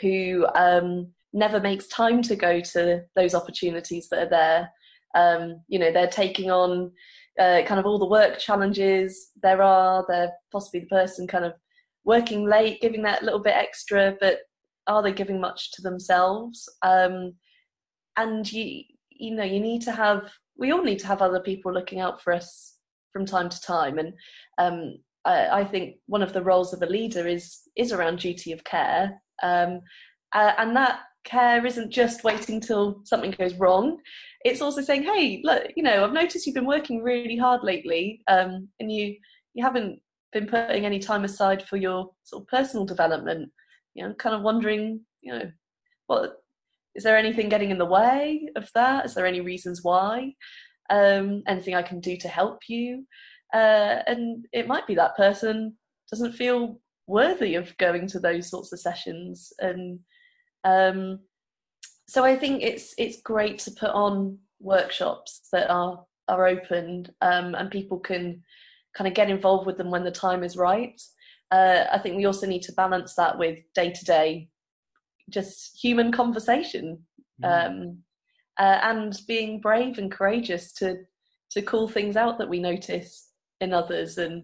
who 0.00 0.46
um, 0.54 1.08
never 1.36 1.60
makes 1.60 1.86
time 1.88 2.22
to 2.22 2.34
go 2.34 2.60
to 2.60 3.02
those 3.14 3.34
opportunities 3.34 4.08
that 4.08 4.26
are 4.26 4.30
there. 4.30 4.70
Um, 5.14 5.60
you 5.68 5.78
know, 5.78 5.92
they're 5.92 6.08
taking 6.08 6.50
on 6.50 6.90
uh, 7.38 7.60
kind 7.66 7.78
of 7.78 7.84
all 7.84 7.98
the 7.98 8.06
work 8.06 8.38
challenges 8.38 9.30
there 9.42 9.62
are. 9.62 10.04
They're 10.08 10.32
possibly 10.50 10.80
the 10.80 10.86
person 10.86 11.26
kind 11.26 11.44
of 11.44 11.52
working 12.04 12.48
late, 12.48 12.80
giving 12.80 13.02
that 13.02 13.22
little 13.22 13.38
bit 13.38 13.54
extra, 13.54 14.16
but 14.18 14.38
are 14.86 15.02
they 15.02 15.12
giving 15.12 15.38
much 15.38 15.72
to 15.72 15.82
themselves? 15.82 16.68
Um, 16.82 17.34
and 18.16 18.50
you, 18.50 18.82
you 19.10 19.34
know, 19.34 19.44
you 19.44 19.60
need 19.60 19.82
to 19.82 19.92
have. 19.92 20.32
We 20.56 20.72
all 20.72 20.82
need 20.82 21.00
to 21.00 21.06
have 21.06 21.20
other 21.20 21.40
people 21.40 21.70
looking 21.70 22.00
out 22.00 22.22
for 22.22 22.32
us 22.32 22.78
from 23.12 23.26
time 23.26 23.50
to 23.50 23.60
time, 23.60 23.98
and 23.98 24.14
um, 24.56 24.94
I, 25.26 25.60
I, 25.60 25.64
think 25.64 25.96
one 26.06 26.22
of 26.22 26.32
the 26.32 26.42
roles 26.42 26.72
of 26.72 26.80
a 26.80 26.86
leader 26.86 27.26
is 27.26 27.60
is 27.76 27.92
around 27.92 28.20
duty 28.20 28.52
of 28.52 28.64
care, 28.64 29.20
uh, 29.42 29.78
and 30.32 30.76
that 30.76 31.00
care 31.26 31.64
isn't 31.66 31.90
just 31.90 32.24
waiting 32.24 32.60
till 32.60 33.02
something 33.04 33.32
goes 33.32 33.54
wrong. 33.54 33.98
It's 34.44 34.62
also 34.62 34.80
saying, 34.80 35.02
"Hey, 35.02 35.40
look, 35.44 35.64
you 35.76 35.82
know, 35.82 36.04
I've 36.04 36.12
noticed 36.12 36.46
you've 36.46 36.54
been 36.54 36.66
working 36.66 37.02
really 37.02 37.36
hard 37.36 37.62
lately, 37.62 38.22
um, 38.28 38.68
and 38.80 38.90
you 38.90 39.16
you 39.54 39.64
haven't 39.64 40.00
been 40.32 40.46
putting 40.46 40.86
any 40.86 40.98
time 40.98 41.24
aside 41.24 41.62
for 41.62 41.76
your 41.76 42.10
sort 42.24 42.42
of 42.42 42.48
personal 42.48 42.86
development. 42.86 43.50
You 43.94 44.08
know 44.08 44.14
kind 44.14 44.34
of 44.34 44.42
wondering 44.42 45.00
you 45.22 45.32
know 45.32 45.50
what 46.06 46.36
is 46.94 47.04
there 47.04 47.16
anything 47.16 47.48
getting 47.48 47.70
in 47.70 47.78
the 47.78 47.84
way 47.84 48.48
of 48.56 48.70
that? 48.74 49.04
Is 49.04 49.14
there 49.14 49.26
any 49.26 49.40
reasons 49.40 49.82
why? 49.82 50.34
Um, 50.88 51.42
anything 51.46 51.74
i 51.74 51.82
can 51.82 52.00
do 52.00 52.16
to 52.16 52.28
help 52.28 52.60
you? 52.68 53.04
Uh, 53.52 54.02
and 54.06 54.46
it 54.52 54.66
might 54.66 54.86
be 54.86 54.94
that 54.94 55.16
person 55.16 55.76
doesn't 56.10 56.32
feel 56.32 56.80
worthy 57.06 57.54
of 57.54 57.76
going 57.78 58.06
to 58.08 58.18
those 58.18 58.50
sorts 58.50 58.72
of 58.72 58.80
sessions 58.80 59.52
and 59.60 60.00
um, 60.66 61.20
so 62.08 62.24
I 62.24 62.36
think 62.36 62.62
it's 62.62 62.94
it's 62.98 63.22
great 63.22 63.58
to 63.60 63.70
put 63.70 63.90
on 63.90 64.38
workshops 64.60 65.48
that 65.52 65.70
are 65.70 66.04
are 66.28 66.46
open 66.46 67.06
um, 67.22 67.54
and 67.54 67.70
people 67.70 68.00
can 68.00 68.42
kind 68.96 69.06
of 69.06 69.14
get 69.14 69.30
involved 69.30 69.66
with 69.66 69.78
them 69.78 69.90
when 69.90 70.04
the 70.04 70.10
time 70.10 70.42
is 70.42 70.56
right. 70.56 71.00
Uh, 71.52 71.84
I 71.92 71.98
think 71.98 72.16
we 72.16 72.26
also 72.26 72.46
need 72.46 72.62
to 72.62 72.72
balance 72.72 73.14
that 73.14 73.38
with 73.38 73.58
day 73.74 73.92
to 73.92 74.04
day, 74.04 74.48
just 75.30 75.78
human 75.80 76.10
conversation, 76.10 76.98
mm. 77.40 77.46
um, 77.46 77.98
uh, 78.58 78.80
and 78.82 79.16
being 79.28 79.60
brave 79.60 79.98
and 79.98 80.10
courageous 80.10 80.72
to 80.74 80.96
to 81.50 81.62
call 81.62 81.86
things 81.86 82.16
out 82.16 82.38
that 82.38 82.48
we 82.48 82.58
notice 82.58 83.30
in 83.60 83.72
others 83.72 84.18
and 84.18 84.42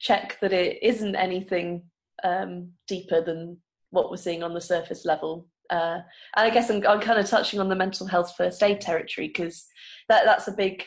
check 0.00 0.36
that 0.40 0.52
it 0.52 0.82
isn't 0.82 1.14
anything 1.14 1.82
um, 2.24 2.72
deeper 2.88 3.22
than 3.22 3.56
what 3.94 4.10
we're 4.10 4.16
seeing 4.16 4.42
on 4.42 4.54
the 4.54 4.60
surface 4.60 5.04
level. 5.04 5.46
Uh, 5.70 6.00
and 6.36 6.46
I 6.46 6.50
guess 6.50 6.68
I'm, 6.68 6.86
I'm, 6.86 7.00
kind 7.00 7.18
of 7.18 7.26
touching 7.26 7.58
on 7.58 7.70
the 7.70 7.74
mental 7.74 8.06
health 8.06 8.34
first 8.36 8.62
aid 8.62 8.82
territory 8.82 9.28
because 9.28 9.66
that, 10.10 10.24
that's 10.26 10.46
a 10.46 10.52
big 10.52 10.84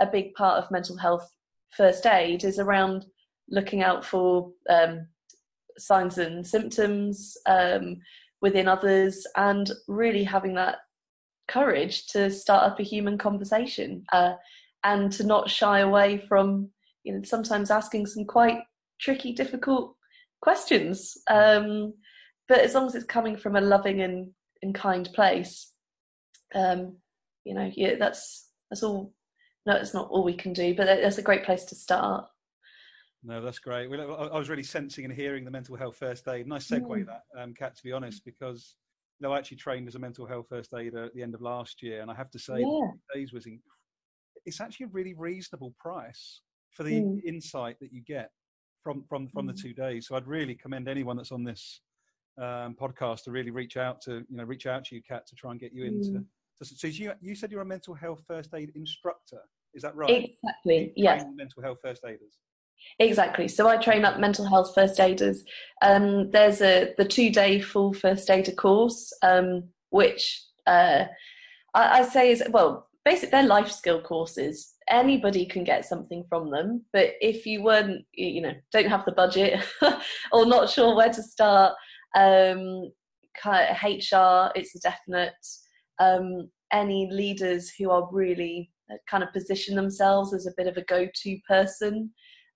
a 0.00 0.06
big 0.06 0.32
part 0.34 0.62
of 0.62 0.70
mental 0.70 0.96
health 0.96 1.28
first 1.76 2.06
aid 2.06 2.44
is 2.44 2.58
around 2.58 3.04
looking 3.48 3.82
out 3.82 4.04
for 4.04 4.52
um, 4.70 5.06
signs 5.78 6.18
and 6.18 6.46
symptoms 6.46 7.36
um, 7.46 7.96
within 8.40 8.68
others 8.68 9.26
and 9.36 9.70
really 9.88 10.24
having 10.24 10.54
that 10.54 10.76
courage 11.48 12.06
to 12.06 12.30
start 12.30 12.70
up 12.70 12.78
a 12.78 12.84
human 12.84 13.18
conversation 13.18 14.04
uh, 14.12 14.34
and 14.84 15.12
to 15.12 15.24
not 15.24 15.50
shy 15.50 15.80
away 15.80 16.18
from 16.28 16.68
you 17.04 17.12
know 17.12 17.22
sometimes 17.24 17.70
asking 17.70 18.06
some 18.06 18.24
quite 18.24 18.60
tricky 19.00 19.32
difficult 19.32 19.96
questions 20.40 21.16
um, 21.28 21.92
but 22.50 22.58
as 22.60 22.74
long 22.74 22.86
as 22.86 22.94
it's 22.94 23.06
coming 23.06 23.36
from 23.36 23.56
a 23.56 23.60
loving 23.60 24.02
and, 24.02 24.28
and 24.62 24.74
kind 24.74 25.08
place 25.14 25.72
um, 26.54 26.96
you 27.44 27.54
know 27.54 27.70
yeah 27.74 27.94
that's 27.98 28.50
that's 28.70 28.82
all 28.82 29.14
no 29.64 29.76
it's 29.76 29.94
not 29.94 30.08
all 30.10 30.24
we 30.24 30.34
can 30.34 30.52
do 30.52 30.74
but 30.74 30.84
that's 30.84 31.18
a 31.18 31.22
great 31.22 31.44
place 31.44 31.64
to 31.64 31.74
start 31.74 32.26
no, 33.22 33.42
that's 33.42 33.58
great. 33.58 33.90
Well, 33.90 34.30
I 34.32 34.38
was 34.38 34.48
really 34.48 34.62
sensing 34.62 35.04
and 35.04 35.12
hearing 35.12 35.44
the 35.44 35.50
mental 35.50 35.76
health 35.76 35.98
first 35.98 36.26
aid. 36.26 36.46
Nice 36.46 36.68
segue 36.68 36.86
mm. 36.88 37.06
that, 37.06 37.24
um, 37.38 37.52
Kat, 37.52 37.76
to 37.76 37.82
be 37.82 37.92
honest, 37.92 38.24
because 38.24 38.76
you 39.18 39.28
know, 39.28 39.34
I 39.34 39.38
actually 39.38 39.58
trained 39.58 39.88
as 39.88 39.94
a 39.94 39.98
mental 39.98 40.24
health 40.24 40.46
first 40.48 40.72
aider 40.72 41.04
at 41.04 41.14
the 41.14 41.22
end 41.22 41.34
of 41.34 41.42
last 41.42 41.82
year, 41.82 42.00
and 42.00 42.10
I 42.10 42.14
have 42.14 42.30
to 42.30 42.38
say, 42.38 42.60
yeah. 42.60 42.90
days 43.14 43.34
was 43.34 43.44
in, 43.44 43.60
it's 44.46 44.58
actually 44.58 44.86
a 44.86 44.90
really 44.92 45.12
reasonable 45.12 45.74
price 45.78 46.40
for 46.72 46.82
the 46.82 46.98
mm. 46.98 47.22
insight 47.26 47.76
that 47.80 47.92
you 47.92 48.00
get 48.00 48.30
from 48.82 49.04
from 49.06 49.28
from 49.28 49.46
mm. 49.46 49.54
the 49.54 49.62
two 49.62 49.74
days. 49.74 50.06
So 50.06 50.16
I'd 50.16 50.26
really 50.26 50.54
commend 50.54 50.88
anyone 50.88 51.18
that's 51.18 51.32
on 51.32 51.44
this 51.44 51.82
um, 52.40 52.74
podcast 52.80 53.24
to 53.24 53.30
really 53.30 53.50
reach 53.50 53.76
out 53.76 54.00
to 54.02 54.24
you 54.28 54.36
know 54.36 54.44
reach 54.44 54.66
out 54.66 54.84
to 54.86 54.94
you, 54.96 55.02
Kat, 55.02 55.26
to 55.26 55.34
try 55.34 55.50
and 55.50 55.60
get 55.60 55.72
you 55.72 55.84
into. 55.84 56.10
Mm. 56.10 56.24
To, 56.58 56.64
so 56.64 56.86
you 56.88 57.12
you 57.20 57.34
said 57.34 57.50
you're 57.50 57.62
a 57.62 57.66
mental 57.66 57.94
health 57.94 58.22
first 58.26 58.54
aid 58.54 58.72
instructor. 58.74 59.40
Is 59.74 59.82
that 59.82 59.94
right? 59.94 60.10
Exactly. 60.10 60.92
Yeah. 60.96 61.22
Mental 61.34 61.62
health 61.62 61.78
first 61.82 62.04
aiders. 62.04 62.38
Exactly. 62.98 63.48
So 63.48 63.68
I 63.68 63.76
train 63.76 64.04
up 64.04 64.18
mental 64.18 64.46
health 64.46 64.72
first 64.74 64.98
aiders. 65.00 65.44
Um, 65.82 66.30
there's 66.30 66.60
a 66.60 66.94
the 66.98 67.04
two 67.04 67.30
day 67.30 67.60
full 67.60 67.92
first 67.92 68.28
aider 68.30 68.52
course, 68.52 69.12
um, 69.22 69.64
which 69.90 70.42
uh, 70.66 71.04
I, 71.74 72.00
I, 72.00 72.02
say 72.02 72.30
is 72.30 72.42
well, 72.50 72.88
basically 73.04 73.30
they're 73.30 73.46
life 73.46 73.70
skill 73.70 74.00
courses. 74.00 74.74
Anybody 74.88 75.46
can 75.46 75.62
get 75.62 75.84
something 75.84 76.24
from 76.28 76.50
them, 76.50 76.84
but 76.92 77.10
if 77.20 77.46
you 77.46 77.62
weren't, 77.62 78.04
you 78.12 78.40
know, 78.40 78.54
don't 78.72 78.88
have 78.88 79.04
the 79.04 79.12
budget 79.12 79.62
or 80.32 80.46
not 80.46 80.68
sure 80.68 80.96
where 80.96 81.12
to 81.12 81.22
start, 81.22 81.74
um, 82.16 82.90
HR, 83.44 84.50
it's 84.54 84.74
a 84.74 84.80
definite. 84.82 85.34
Um, 85.98 86.50
any 86.72 87.10
leaders 87.10 87.72
who 87.78 87.90
are 87.90 88.08
really 88.12 88.70
uh, 88.90 88.96
kind 89.08 89.22
of 89.22 89.32
position 89.32 89.74
themselves 89.74 90.32
as 90.32 90.46
a 90.46 90.52
bit 90.56 90.66
of 90.66 90.76
a 90.76 90.84
go-to 90.84 91.38
person 91.48 92.10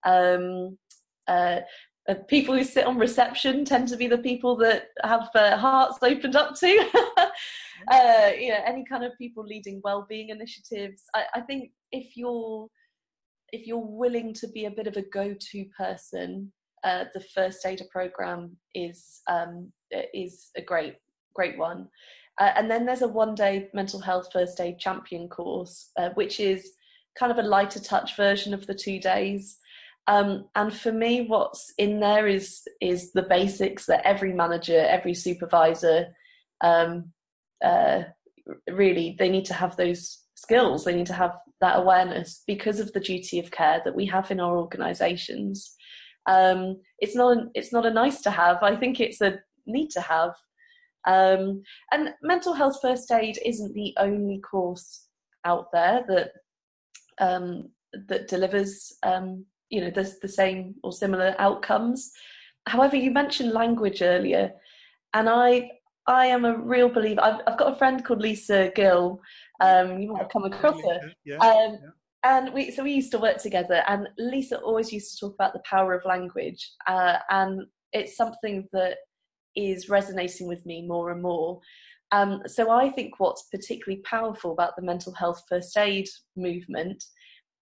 um, 0.05 0.79
uh, 1.27 1.61
uh, 2.09 2.15
people 2.29 2.55
who 2.55 2.65
sit 2.65 2.87
on 2.87 2.99
reception 2.99 3.65
tend 3.65 3.89
to 3.89 3.97
be 3.97 4.07
the 4.07 4.19
people 4.19 4.57
that 4.57 4.89
have 5.03 5.29
uh, 5.35 5.57
hearts 5.57 5.99
opened 6.03 6.37
up 6.37 6.55
to. 6.55 6.67
uh, 7.89 8.31
you 8.39 8.51
know, 8.51 8.61
any 8.67 8.85
kind 8.85 9.05
of 9.05 9.17
people 9.17 9.45
leading 9.45 9.81
well-being 9.83 10.29
initiatives. 10.29 11.03
I, 11.15 11.25
I, 11.37 11.41
think 11.41 11.71
if 11.93 12.15
you're 12.15 12.69
if 13.53 13.67
you're 13.67 13.79
willing 13.79 14.35
to 14.35 14.49
be 14.49 14.67
a 14.67 14.71
bit 14.71 14.87
of 14.87 14.97
a 14.97 15.03
go-to 15.03 15.65
person, 15.79 16.53
uh, 16.85 17.05
the 17.15 17.21
first 17.21 17.65
aider 17.67 17.85
program 17.91 18.57
is 18.75 19.21
um, 19.29 19.73
is 20.13 20.51
a 20.57 20.63
great 20.63 20.97
great 21.35 21.59
one. 21.59 21.89
Uh, 22.41 22.51
and 22.57 22.71
then 22.71 22.85
there's 22.85 23.03
a 23.03 23.09
one-day 23.09 23.69
mental 23.75 24.01
health 24.01 24.29
first 24.33 24.61
aid 24.61 24.79
champion 24.79 25.29
course, 25.29 25.91
uh, 25.97 26.11
which 26.15 26.41
is 26.41 26.73
kind 27.17 27.31
of 27.31 27.39
a 27.39 27.49
lighter 27.49 27.81
touch 27.81 28.17
version 28.17 28.53
of 28.53 28.67
the 28.67 28.75
two 28.75 28.99
days. 28.99 29.57
Um, 30.07 30.47
and 30.55 30.73
for 30.75 30.93
me, 30.93 31.27
what's 31.27 31.73
in 31.79 32.01
there 32.01 32.27
is 32.27 32.63
is 32.81 33.13
the 33.13 33.23
basics 33.23 33.87
that 33.87 34.07
every 34.07 34.33
manager, 34.33 34.79
every 34.79 35.15
supervisor, 35.15 36.09
um, 36.61 37.13
uh, 37.65 38.03
really 38.71 39.17
they 39.19 39.31
need 39.31 39.47
to 39.47 39.55
have 39.55 39.77
those 39.77 40.19
skills. 40.35 40.85
They 40.85 40.95
need 40.95 41.07
to 41.07 41.15
have 41.15 41.37
that 41.61 41.79
awareness 41.79 42.43
because 42.47 42.81
of 42.81 42.93
the 42.93 43.01
duty 43.01 43.39
of 43.39 43.51
care 43.51 43.81
that 43.85 43.95
we 43.95 44.07
have 44.07 44.31
in 44.31 44.41
our 44.41 44.59
organisations. 44.59 45.75
Um, 46.27 46.81
it's 46.99 47.15
not 47.15 47.37
it's 47.55 47.73
not 47.73 47.87
a 47.87 47.93
nice 47.93 48.21
to 48.23 48.31
have. 48.31 48.63
I 48.63 48.77
think 48.77 49.01
it's 49.01 49.21
a 49.21 49.39
need 49.67 49.91
to 49.91 50.01
have. 50.01 50.35
Um, 51.07 51.63
and 51.93 52.15
mental 52.23 52.55
health 52.55 52.79
first 52.81 53.11
aid 53.13 53.39
isn't 53.45 53.75
the 53.75 53.95
only 53.99 54.41
course 54.41 55.07
out 55.45 55.67
there 55.73 56.03
that 56.09 56.33
um, 57.21 57.69
that 58.09 58.29
delivers 58.29 58.97
um, 59.03 59.45
you 59.71 59.81
know 59.81 59.91
there's 59.91 60.19
the 60.19 60.29
same 60.29 60.75
or 60.83 60.93
similar 60.93 61.35
outcomes 61.39 62.11
however 62.67 62.97
you 62.97 63.11
mentioned 63.11 63.53
language 63.53 64.03
earlier 64.03 64.53
and 65.15 65.29
i 65.29 65.71
i 66.07 66.27
am 66.27 66.45
a 66.45 66.57
real 66.57 66.89
believer 66.89 67.21
i've, 67.23 67.41
I've 67.47 67.59
got 67.59 67.73
a 67.73 67.77
friend 67.77 68.05
called 68.05 68.21
lisa 68.21 68.73
gill 68.75 69.21
um, 69.61 69.99
you 70.01 70.13
might 70.13 70.23
have 70.23 70.31
come 70.31 70.45
across 70.45 70.81
her 70.83 71.01
yeah, 71.25 71.37
um, 71.37 71.79
yeah. 71.83 71.91
And 72.25 72.53
we 72.53 72.71
so 72.71 72.83
we 72.83 72.93
used 72.93 73.11
to 73.11 73.19
work 73.19 73.39
together 73.39 73.83
and 73.89 74.09
lisa 74.19 74.59
always 74.61 74.93
used 74.93 75.13
to 75.13 75.21
talk 75.21 75.35
about 75.35 75.53
the 75.53 75.63
power 75.69 75.95
of 75.95 76.05
language 76.05 76.73
uh, 76.87 77.19
and 77.31 77.63
it's 77.93 78.17
something 78.17 78.67
that 78.73 78.99
is 79.55 79.89
resonating 79.89 80.49
with 80.49 80.65
me 80.67 80.87
more 80.87 81.11
and 81.11 81.23
more 81.23 81.61
um, 82.13 82.43
so 82.47 82.71
i 82.71 82.91
think 82.91 83.19
what's 83.19 83.49
particularly 83.53 84.03
powerful 84.03 84.53
about 84.53 84.75
the 84.77 84.83
mental 84.83 85.13
health 85.15 85.43
first 85.49 85.77
aid 85.77 86.09
movement 86.37 87.03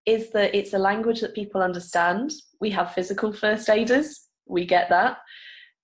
is 0.07 0.31
that 0.31 0.55
it's 0.55 0.75
a 0.75 0.79
language 0.79 1.21
that 1.21 1.35
people 1.35 1.63
understand. 1.63 2.33
We 2.61 2.71
have 2.71 2.95
physical 2.95 3.33
first 3.33 3.69
aiders, 3.69 4.29
we 4.47 4.65
get 4.65 4.89
that. 4.89 5.19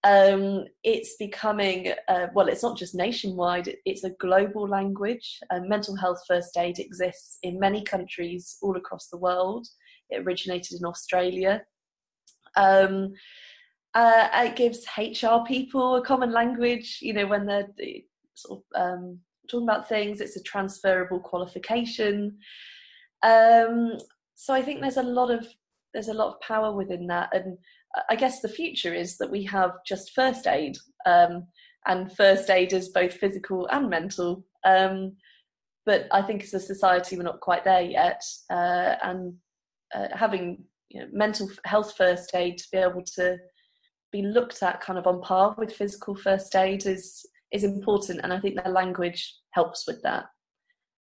Um, 0.09 0.65
it's 0.85 1.17
becoming, 1.17 1.93
uh, 2.09 2.29
well, 2.33 2.49
it's 2.49 2.63
not 2.63 2.79
just 2.79 2.95
nationwide, 2.95 3.75
it's 3.85 4.05
a 4.05 4.15
global 4.19 4.67
language. 4.67 5.39
Uh, 5.51 5.61
mental 5.61 5.97
health 5.97 6.23
first 6.27 6.57
aid 6.57 6.79
exists 6.79 7.39
in 7.43 7.61
many 7.61 7.83
countries 7.85 8.57
all 8.63 8.77
across 8.79 9.09
the 9.09 9.19
world. 9.19 9.67
It 10.09 10.23
originated 10.25 10.81
in 10.81 10.87
Australia. 10.87 11.63
Um, 12.57 13.13
uh, 13.95 14.29
it 14.33 14.57
gives 14.57 14.87
HR 14.97 15.45
people 15.47 15.97
a 15.97 16.03
common 16.03 16.33
language, 16.33 17.01
you 17.03 17.13
know, 17.13 17.27
when 17.27 17.45
they're 17.45 17.69
sort 18.35 18.61
of 18.61 18.81
um, 18.81 19.19
talking 19.51 19.69
about 19.69 19.91
things, 19.91 20.23
it's 20.23 20.37
a 20.37 20.43
transferable 20.43 21.21
qualification. 21.21 22.39
Um, 23.23 23.99
so 24.37 24.55
I 24.55 24.63
think 24.63 24.81
there's 24.81 24.97
a 24.97 25.03
lot 25.03 25.31
of 25.31 25.47
there's 25.93 26.09
a 26.09 26.15
lot 26.15 26.35
of 26.35 26.41
power 26.41 26.73
within 26.73 27.07
that, 27.09 27.35
and 27.35 27.59
I 28.09 28.17
guess 28.17 28.41
the 28.41 28.49
future 28.49 28.95
is 28.95 29.17
that 29.19 29.31
we 29.31 29.45
have 29.45 29.73
just 29.87 30.15
first 30.15 30.47
aid, 30.47 30.77
um, 31.07 31.47
and 31.87 32.15
first 32.17 32.51
aid 32.51 32.73
is 32.73 32.91
both 32.91 33.15
physical 33.15 33.67
and 33.69 33.89
mental. 33.89 34.45
Um, 34.65 35.17
but 35.87 36.07
I 36.11 36.23
think 36.23 36.43
as 36.43 36.55
a 36.55 36.61
society 36.61 37.17
we're 37.17 37.23
not 37.23 37.41
quite 37.41 37.65
there 37.65 37.83
yet, 37.83 38.23
uh, 38.51 38.97
and 39.03 39.35
uh, 39.95 40.09
having 40.13 40.65
you 40.91 41.01
know, 41.01 41.09
mental 41.13 41.49
health 41.65 41.95
first 41.97 42.35
aid 42.35 42.59
to 42.59 42.65
be 42.71 42.79
able 42.79 43.03
to 43.17 43.39
be 44.13 44.23
looked 44.23 44.63
at 44.63 44.81
kind 44.81 44.99
of 44.99 45.07
on 45.07 45.21
par 45.21 45.55
with 45.59 45.75
physical 45.75 46.15
first 46.15 46.55
aid 46.57 46.87
is 46.87 47.25
is 47.53 47.65
important, 47.65 48.21
and 48.23 48.33
I 48.33 48.41
think 48.41 48.63
the 48.63 48.71
language 48.71 49.37
helps 49.53 49.87
with 49.87 50.03
that. 50.03 50.27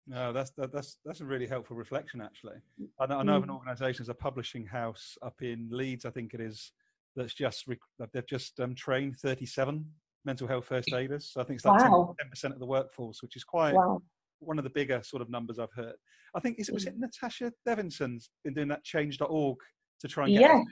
No, 0.05 0.33
that's 0.33 0.51
that, 0.57 0.73
that's 0.73 0.97
that's 1.05 1.21
a 1.21 1.25
really 1.25 1.47
helpful 1.47 1.77
reflection. 1.77 2.21
Actually, 2.21 2.57
I 2.99 3.05
know, 3.05 3.19
I 3.19 3.23
know 3.23 3.33
mm. 3.33 3.37
of 3.37 3.43
an 3.43 3.49
organisation 3.49 4.03
as 4.03 4.09
a 4.09 4.13
publishing 4.13 4.65
house 4.65 5.17
up 5.21 5.41
in 5.41 5.69
Leeds, 5.71 6.05
I 6.05 6.09
think 6.09 6.33
it 6.33 6.41
is, 6.41 6.71
that's 7.15 7.33
just 7.33 7.65
they've 8.13 8.27
just 8.27 8.59
um, 8.59 8.75
trained 8.75 9.17
37 9.19 9.85
mental 10.25 10.47
health 10.47 10.65
first 10.65 10.93
aiders. 10.93 11.31
So 11.31 11.41
I 11.41 11.43
think 11.43 11.57
it's 11.57 11.65
like 11.65 11.79
wow. 11.81 12.15
10 12.19 12.29
percent 12.29 12.53
of 12.53 12.59
the 12.59 12.65
workforce, 12.65 13.21
which 13.21 13.35
is 13.35 13.43
quite 13.43 13.73
wow. 13.73 14.01
one 14.39 14.57
of 14.57 14.63
the 14.63 14.69
bigger 14.69 15.01
sort 15.03 15.21
of 15.21 15.29
numbers 15.29 15.59
I've 15.59 15.73
heard. 15.75 15.95
I 16.35 16.39
think 16.39 16.59
is 16.59 16.69
it 16.69 16.73
was 16.73 16.85
mm. 16.85 16.89
it 16.89 16.99
Natasha 16.99 17.51
Devinson's 17.67 18.29
been 18.43 18.53
doing 18.53 18.67
that 18.69 18.83
Change.org 18.83 19.57
to 20.01 20.07
try 20.07 20.25
and 20.25 20.33
get 20.33 20.41
yes. 20.41 20.65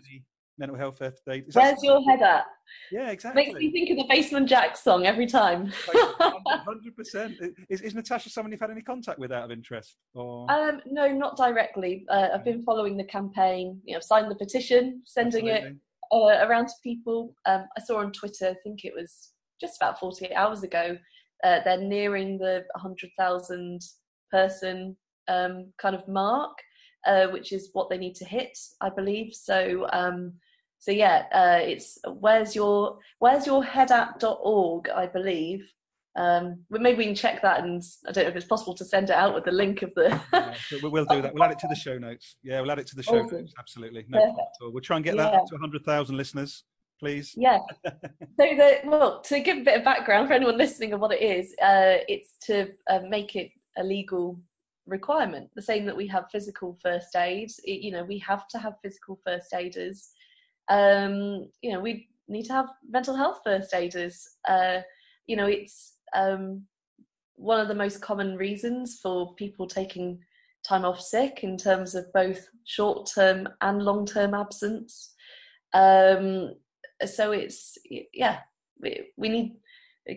mental 0.57 0.75
health 0.75 0.97
first 0.97 1.21
aiders. 1.29 1.55
Where's 1.55 1.83
your 1.83 2.01
head 2.09 2.21
at? 2.21 2.45
Yeah, 2.91 3.11
exactly. 3.11 3.45
Makes 3.45 3.59
me 3.59 3.71
think 3.71 3.89
of 3.91 3.97
the 3.97 4.05
Basement 4.09 4.49
Jaxx 4.49 4.77
song 4.77 5.05
every 5.05 5.27
time. 5.27 5.71
Hundred 5.93 6.95
percent. 6.97 7.35
Is, 7.69 7.81
is 7.81 7.93
Natasha 7.93 8.29
someone 8.29 8.51
you've 8.51 8.61
had 8.61 8.71
any 8.71 8.81
contact 8.81 9.19
with 9.19 9.31
out 9.31 9.43
of 9.43 9.51
interest? 9.51 9.97
Or 10.15 10.49
um, 10.51 10.81
no, 10.85 11.07
not 11.09 11.37
directly. 11.37 12.05
Uh, 12.09 12.29
I've 12.33 12.45
been 12.45 12.63
following 12.63 12.97
the 12.97 13.03
campaign. 13.03 13.79
You 13.85 13.95
know, 13.95 13.99
signed 13.99 14.31
the 14.31 14.35
petition, 14.35 15.03
sending 15.05 15.49
Absolutely. 15.49 15.69
it 15.69 15.77
uh, 16.11 16.45
around 16.45 16.67
to 16.67 16.73
people. 16.83 17.33
Um, 17.45 17.65
I 17.77 17.81
saw 17.81 17.99
on 17.99 18.11
Twitter. 18.11 18.49
I 18.49 18.55
think 18.63 18.83
it 18.83 18.93
was 18.95 19.31
just 19.59 19.77
about 19.77 19.99
forty-eight 19.99 20.35
hours 20.35 20.63
ago. 20.63 20.97
Uh, 21.43 21.59
they're 21.63 21.81
nearing 21.81 22.37
the 22.37 22.63
hundred 22.75 23.09
thousand 23.17 23.81
person 24.31 24.95
um, 25.27 25.71
kind 25.81 25.95
of 25.95 26.07
mark, 26.07 26.57
uh, 27.05 27.27
which 27.27 27.51
is 27.51 27.69
what 27.73 27.89
they 27.89 27.97
need 27.97 28.15
to 28.15 28.25
hit, 28.25 28.57
I 28.81 28.89
believe. 28.89 29.33
So. 29.33 29.87
Um, 29.93 30.33
so 30.79 30.89
yeah, 30.89 31.25
uh, 31.31 31.59
it's 31.61 31.99
where's 32.07 32.55
your 32.55 32.97
where's 33.19 33.45
your 33.45 33.63
head 33.63 33.91
at.org, 33.91 34.89
I 34.89 35.05
believe. 35.05 35.71
Um, 36.15 36.59
maybe 36.69 36.97
we 36.97 37.05
can 37.05 37.15
check 37.15 37.41
that, 37.41 37.63
and 37.63 37.81
I 38.07 38.11
don't 38.11 38.25
know 38.25 38.29
if 38.29 38.35
it's 38.35 38.45
possible 38.45 38.73
to 38.75 38.85
send 38.85 39.09
it 39.09 39.15
out 39.15 39.33
with 39.33 39.45
the 39.45 39.51
link 39.51 39.81
of 39.81 39.93
the. 39.95 40.09
yeah, 40.33 40.55
we'll 40.83 41.05
do 41.05 41.21
that. 41.21 41.33
We'll 41.33 41.43
add 41.43 41.51
it 41.51 41.59
to 41.59 41.67
the 41.67 41.75
show 41.75 41.97
notes. 41.97 42.35
Yeah, 42.43 42.61
we'll 42.61 42.71
add 42.71 42.79
it 42.79 42.87
to 42.87 42.95
the 42.95 43.03
show 43.03 43.23
awesome. 43.23 43.39
notes. 43.39 43.53
Absolutely, 43.57 44.05
no 44.09 44.35
We'll 44.61 44.81
try 44.81 44.97
and 44.97 45.05
get 45.05 45.17
that 45.17 45.33
yeah. 45.33 45.39
to 45.39 45.57
hundred 45.57 45.85
thousand 45.85 46.17
listeners, 46.17 46.63
please. 46.99 47.33
Yeah. 47.37 47.59
so 47.85 47.97
the 48.37 48.79
well, 48.85 49.21
to 49.21 49.39
give 49.39 49.59
a 49.59 49.63
bit 49.63 49.77
of 49.77 49.85
background 49.85 50.27
for 50.27 50.33
anyone 50.33 50.57
listening 50.57 50.93
on 50.93 50.99
what 50.99 51.13
it 51.13 51.21
is, 51.21 51.53
uh, 51.61 52.03
it's 52.07 52.37
to 52.47 52.71
uh, 52.89 52.99
make 53.07 53.35
it 53.35 53.51
a 53.77 53.83
legal 53.83 54.37
requirement. 54.87 55.49
The 55.55 55.61
same 55.61 55.85
that 55.85 55.95
we 55.95 56.07
have 56.07 56.25
physical 56.31 56.77
first 56.83 57.15
aid. 57.15 57.51
It, 57.63 57.81
you 57.81 57.91
know, 57.91 58.03
we 58.03 58.19
have 58.19 58.47
to 58.49 58.59
have 58.59 58.73
physical 58.83 59.19
first 59.25 59.53
aiders 59.53 60.11
um, 60.71 61.49
you 61.61 61.71
know, 61.73 61.79
we 61.79 62.07
need 62.27 62.43
to 62.43 62.53
have 62.53 62.67
mental 62.89 63.15
health 63.15 63.41
first 63.43 63.73
aiders. 63.73 64.25
Uh, 64.47 64.79
you 65.27 65.35
know, 65.35 65.45
it's 65.45 65.97
um, 66.15 66.63
one 67.35 67.59
of 67.59 67.67
the 67.67 67.75
most 67.75 68.01
common 68.01 68.37
reasons 68.37 68.99
for 69.01 69.33
people 69.35 69.67
taking 69.67 70.19
time 70.67 70.85
off 70.85 71.01
sick 71.01 71.39
in 71.43 71.57
terms 71.57 71.95
of 71.95 72.11
both 72.13 72.47
short 72.65 73.09
term 73.13 73.49
and 73.61 73.81
long 73.81 74.05
term 74.05 74.33
absence. 74.33 75.13
Um, 75.73 76.55
so 77.05 77.31
it's, 77.31 77.77
yeah, 78.13 78.39
we, 78.79 79.07
we 79.17 79.29
need, 79.29 79.55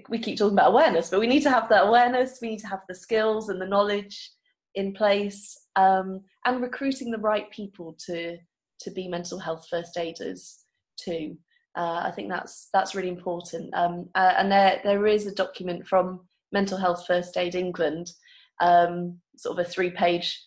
we 0.08 0.18
keep 0.18 0.38
talking 0.38 0.54
about 0.54 0.70
awareness, 0.72 1.10
but 1.10 1.20
we 1.20 1.26
need 1.26 1.42
to 1.42 1.50
have 1.50 1.68
that 1.68 1.86
awareness, 1.86 2.38
we 2.42 2.50
need 2.50 2.60
to 2.60 2.68
have 2.68 2.82
the 2.88 2.94
skills 2.94 3.48
and 3.48 3.60
the 3.60 3.66
knowledge 3.66 4.30
in 4.74 4.92
place, 4.92 5.56
um, 5.76 6.20
and 6.44 6.60
recruiting 6.60 7.10
the 7.10 7.18
right 7.18 7.50
people 7.50 7.96
to 8.06 8.36
to 8.80 8.90
be 8.90 9.08
mental 9.08 9.38
health 9.38 9.66
first 9.70 9.96
aiders 9.96 10.64
too. 10.96 11.38
Uh, 11.76 12.02
I 12.04 12.12
think 12.12 12.28
that's 12.28 12.68
that's 12.72 12.94
really 12.94 13.08
important. 13.08 13.74
Um, 13.74 14.08
uh, 14.14 14.34
and 14.38 14.50
there 14.50 14.80
there 14.84 15.06
is 15.06 15.26
a 15.26 15.34
document 15.34 15.86
from 15.86 16.20
Mental 16.52 16.78
Health 16.78 17.04
First 17.06 17.36
Aid 17.36 17.54
England, 17.54 18.12
um, 18.60 19.18
sort 19.36 19.58
of 19.58 19.66
a 19.66 19.68
three 19.68 19.90
page 19.90 20.40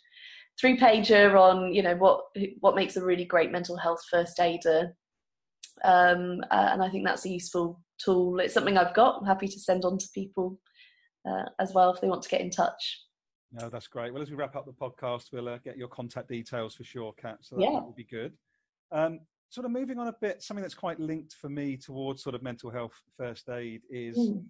three 0.60 0.78
pager 0.78 1.40
on 1.40 1.74
you 1.74 1.84
know 1.84 1.96
what 1.96 2.22
what 2.62 2.76
makes 2.76 2.98
a 2.98 3.04
really 3.04 3.26
great 3.26 3.52
mental 3.52 3.78
health 3.78 4.02
first 4.10 4.40
aider. 4.40 4.96
Um, 5.84 6.42
uh, 6.50 6.70
and 6.72 6.82
I 6.82 6.90
think 6.90 7.06
that's 7.06 7.26
a 7.26 7.30
useful 7.30 7.82
tool. 8.04 8.40
It's 8.40 8.54
something 8.54 8.78
I've 8.78 8.96
got. 8.96 9.20
I'm 9.20 9.28
happy 9.28 9.48
to 9.48 9.60
send 9.60 9.86
on 9.86 9.98
to 9.98 10.08
people 10.14 10.60
uh, 11.28 11.46
as 11.60 11.74
well 11.74 11.94
if 11.94 12.02
they 12.02 12.08
want 12.08 12.24
to 12.24 12.30
get 12.30 12.42
in 12.42 12.50
touch. 12.50 13.04
No, 13.52 13.70
that's 13.70 13.88
great. 13.88 14.12
Well, 14.12 14.22
as 14.22 14.30
we 14.30 14.36
wrap 14.36 14.56
up 14.56 14.66
the 14.66 14.74
podcast, 14.74 15.32
we'll 15.32 15.48
uh, 15.48 15.60
get 15.60 15.78
your 15.78 15.88
contact 15.88 16.30
details 16.30 16.76
for 16.76 16.84
sure, 16.84 17.14
Kat. 17.14 17.38
So 17.42 17.56
that, 17.56 17.62
yeah. 17.62 17.80
will 17.80 17.94
be 17.96 18.04
good. 18.04 18.34
Um, 18.92 19.20
sort 19.50 19.66
of 19.66 19.72
moving 19.72 20.00
on 20.00 20.08
a 20.08 20.16
bit, 20.20 20.42
something 20.42 20.62
that's 20.62 20.76
quite 20.76 21.00
linked 21.00 21.34
for 21.34 21.50
me 21.50 21.78
towards 21.78 22.24
sort 22.24 22.36
of 22.36 22.44
mental 22.44 22.70
health 22.70 23.00
first 23.18 23.50
aid 23.50 23.82
is 23.90 24.18
mm. 24.18 24.44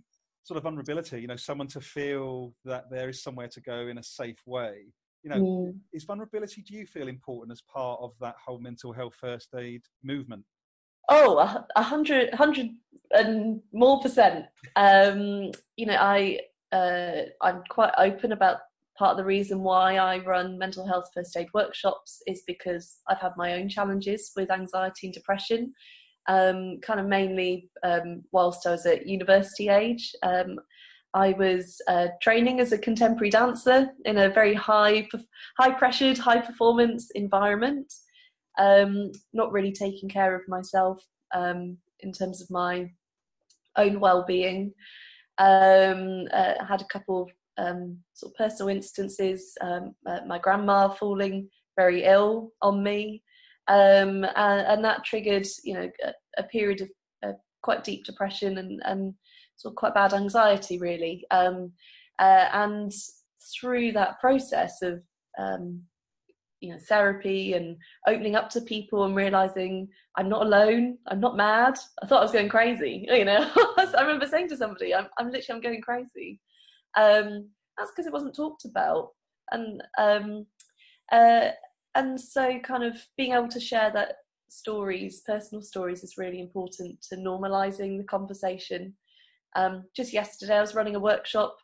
sort 0.43 0.57
of 0.57 0.63
vulnerability. 0.63 1.21
You 1.21 1.27
know, 1.27 1.35
someone 1.35 1.67
to 1.67 1.81
feel 1.81 2.53
that 2.65 2.89
there 2.89 3.09
is 3.09 3.21
somewhere 3.21 3.47
to 3.49 3.61
go 3.61 3.87
in 3.87 3.97
a 3.97 4.03
safe 4.03 4.41
way. 4.45 4.85
You 5.23 5.29
know, 5.29 5.41
mm. 5.41 5.79
is 5.93 6.03
vulnerability, 6.03 6.61
do 6.61 6.73
you 6.73 6.85
feel 6.85 7.07
important 7.07 7.51
as 7.51 7.61
part 7.61 7.99
of 8.01 8.13
that 8.21 8.35
whole 8.43 8.59
mental 8.59 8.93
health 8.93 9.15
first 9.19 9.49
aid 9.55 9.81
movement? 10.03 10.43
Oh, 11.09 11.65
a 11.75 11.81
hundred, 11.81 12.33
hundred 12.33 12.69
and 13.11 13.61
more 13.71 14.01
percent. 14.01 14.45
Um, 14.75 15.51
you 15.77 15.85
know, 15.85 15.95
I 15.95 16.39
uh, 16.73 17.23
I'm 17.41 17.63
quite 17.69 17.93
open 17.97 18.33
about 18.33 18.57
part 18.97 19.11
of 19.11 19.17
the 19.17 19.25
reason 19.25 19.61
why 19.61 19.97
I 19.97 20.19
run 20.19 20.57
mental 20.57 20.85
health 20.85 21.09
first 21.13 21.35
aid 21.37 21.47
workshops 21.53 22.21
is 22.27 22.43
because 22.47 22.97
I've 23.07 23.19
had 23.19 23.33
my 23.37 23.53
own 23.53 23.69
challenges 23.69 24.31
with 24.35 24.51
anxiety 24.51 25.07
and 25.07 25.13
depression, 25.13 25.73
um, 26.27 26.79
kind 26.81 26.99
of 26.99 27.05
mainly 27.05 27.69
um, 27.83 28.23
whilst 28.31 28.65
I 28.65 28.71
was 28.71 28.85
at 28.85 29.07
university 29.07 29.69
age. 29.69 30.13
Um, 30.23 30.59
I 31.13 31.33
was 31.33 31.81
uh, 31.87 32.07
training 32.21 32.59
as 32.59 32.71
a 32.71 32.77
contemporary 32.77 33.29
dancer 33.29 33.89
in 34.05 34.17
a 34.17 34.29
very 34.29 34.53
high, 34.53 35.07
high 35.59 35.71
pressured, 35.71 36.17
high 36.17 36.41
performance 36.41 37.09
environment. 37.15 37.91
Um, 38.59 39.11
not 39.33 39.51
really 39.51 39.71
taking 39.71 40.09
care 40.09 40.35
of 40.35 40.41
myself 40.47 41.03
um, 41.33 41.77
in 41.99 42.11
terms 42.11 42.41
of 42.41 42.49
my 42.49 42.89
own 43.77 43.99
well-being. 43.99 44.73
Um, 45.37 46.25
uh, 46.33 46.65
had 46.67 46.81
a 46.81 46.87
couple 46.91 47.23
of 47.23 47.29
um, 47.57 47.97
sort 48.13 48.31
of 48.31 48.37
personal 48.37 48.69
instances, 48.69 49.57
um, 49.61 49.95
my 50.27 50.39
grandma 50.39 50.89
falling 50.89 51.49
very 51.75 52.03
ill 52.03 52.51
on 52.61 52.83
me, 52.83 53.23
um, 53.67 54.23
and, 54.35 54.67
and, 54.67 54.85
that 54.85 55.03
triggered, 55.03 55.45
you 55.63 55.73
know, 55.73 55.89
a, 56.05 56.13
a 56.37 56.43
period 56.43 56.81
of 56.81 56.89
uh, 57.25 57.33
quite 57.61 57.83
deep 57.83 58.05
depression 58.05 58.57
and, 58.59 58.81
and 58.85 59.13
sort 59.57 59.73
of 59.73 59.75
quite 59.75 59.93
bad 59.93 60.13
anxiety, 60.13 60.79
really. 60.79 61.25
Um, 61.31 61.71
uh, 62.19 62.47
and 62.53 62.91
through 63.59 63.91
that 63.93 64.19
process 64.19 64.81
of 64.81 65.01
um, 65.37 65.81
you 66.59 66.71
know 66.71 66.79
therapy 66.87 67.53
and 67.53 67.77
opening 68.07 68.35
up 68.35 68.49
to 68.49 68.61
people 68.61 69.03
and 69.03 69.15
realizing 69.15 69.87
i'm 70.17 70.27
not 70.27 70.45
alone 70.45 70.97
i'm 71.07 71.19
not 71.19 71.37
mad 71.37 71.77
i 72.01 72.07
thought 72.07 72.19
i 72.19 72.23
was 72.23 72.31
going 72.31 72.49
crazy 72.49 73.05
you 73.11 73.25
know? 73.25 73.47
I 73.77 74.01
remember 74.01 74.25
saying 74.25 74.49
to 74.49 74.57
somebody 74.57 74.95
i'm, 74.95 75.07
I'm 75.19 75.29
literally 75.29 75.57
i'm 75.57 75.61
going 75.61 75.81
crazy 75.81 76.39
um, 76.95 77.49
that's 77.77 77.91
because 77.91 78.07
it 78.07 78.13
wasn't 78.13 78.35
talked 78.35 78.65
about. 78.65 79.09
And 79.51 79.83
um, 79.97 80.45
uh, 81.11 81.49
and 81.95 82.19
so 82.19 82.59
kind 82.59 82.83
of 82.83 82.95
being 83.17 83.33
able 83.33 83.47
to 83.49 83.59
share 83.59 83.91
that 83.93 84.17
stories, 84.49 85.21
personal 85.25 85.61
stories, 85.61 86.03
is 86.03 86.17
really 86.17 86.39
important 86.39 87.01
to 87.09 87.15
normalising 87.15 87.97
the 87.97 88.03
conversation. 88.03 88.93
Um, 89.55 89.85
just 89.95 90.13
yesterday, 90.13 90.57
I 90.57 90.61
was 90.61 90.75
running 90.75 90.95
a 90.95 90.99
workshop, 90.99 91.57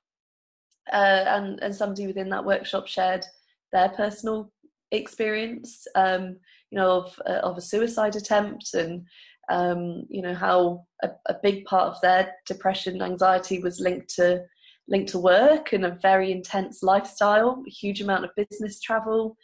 uh, 0.92 1.26
and 1.28 1.60
and 1.62 1.76
somebody 1.76 2.08
within 2.08 2.30
that 2.30 2.46
workshop 2.46 2.88
shared 2.88 3.26
their 3.72 3.90
personal 3.90 4.52
experience, 4.92 5.88
um, 5.96 6.38
you 6.72 6.78
know, 6.78 7.02
of 7.02 7.20
uh, 7.28 7.40
of 7.44 7.58
a 7.58 7.62
suicide 7.62 8.16
attempt, 8.16 8.74
and 8.74 9.06
um, 9.50 10.06
you 10.10 10.22
know 10.22 10.34
how 10.34 10.86
a, 11.04 11.10
a, 11.28 11.36
big 11.44 11.66
part 11.66 11.88
of 11.94 12.02
their 12.02 12.34
depression, 12.46 13.02
anxiety 13.02 13.60
was 13.60 13.80
linked 13.80 14.10
to 14.16 14.44
linked 14.88 15.12
to 15.12 15.20
work 15.20 15.74
and 15.74 15.86
a 15.86 15.98
very 16.02 16.32
intense 16.32 16.84
lifestyle, 16.84 17.64
a 17.66 17.70
huge 17.70 18.02
amount 18.02 18.26
of 18.26 18.32
business 18.36 18.82
travel, 18.82 19.38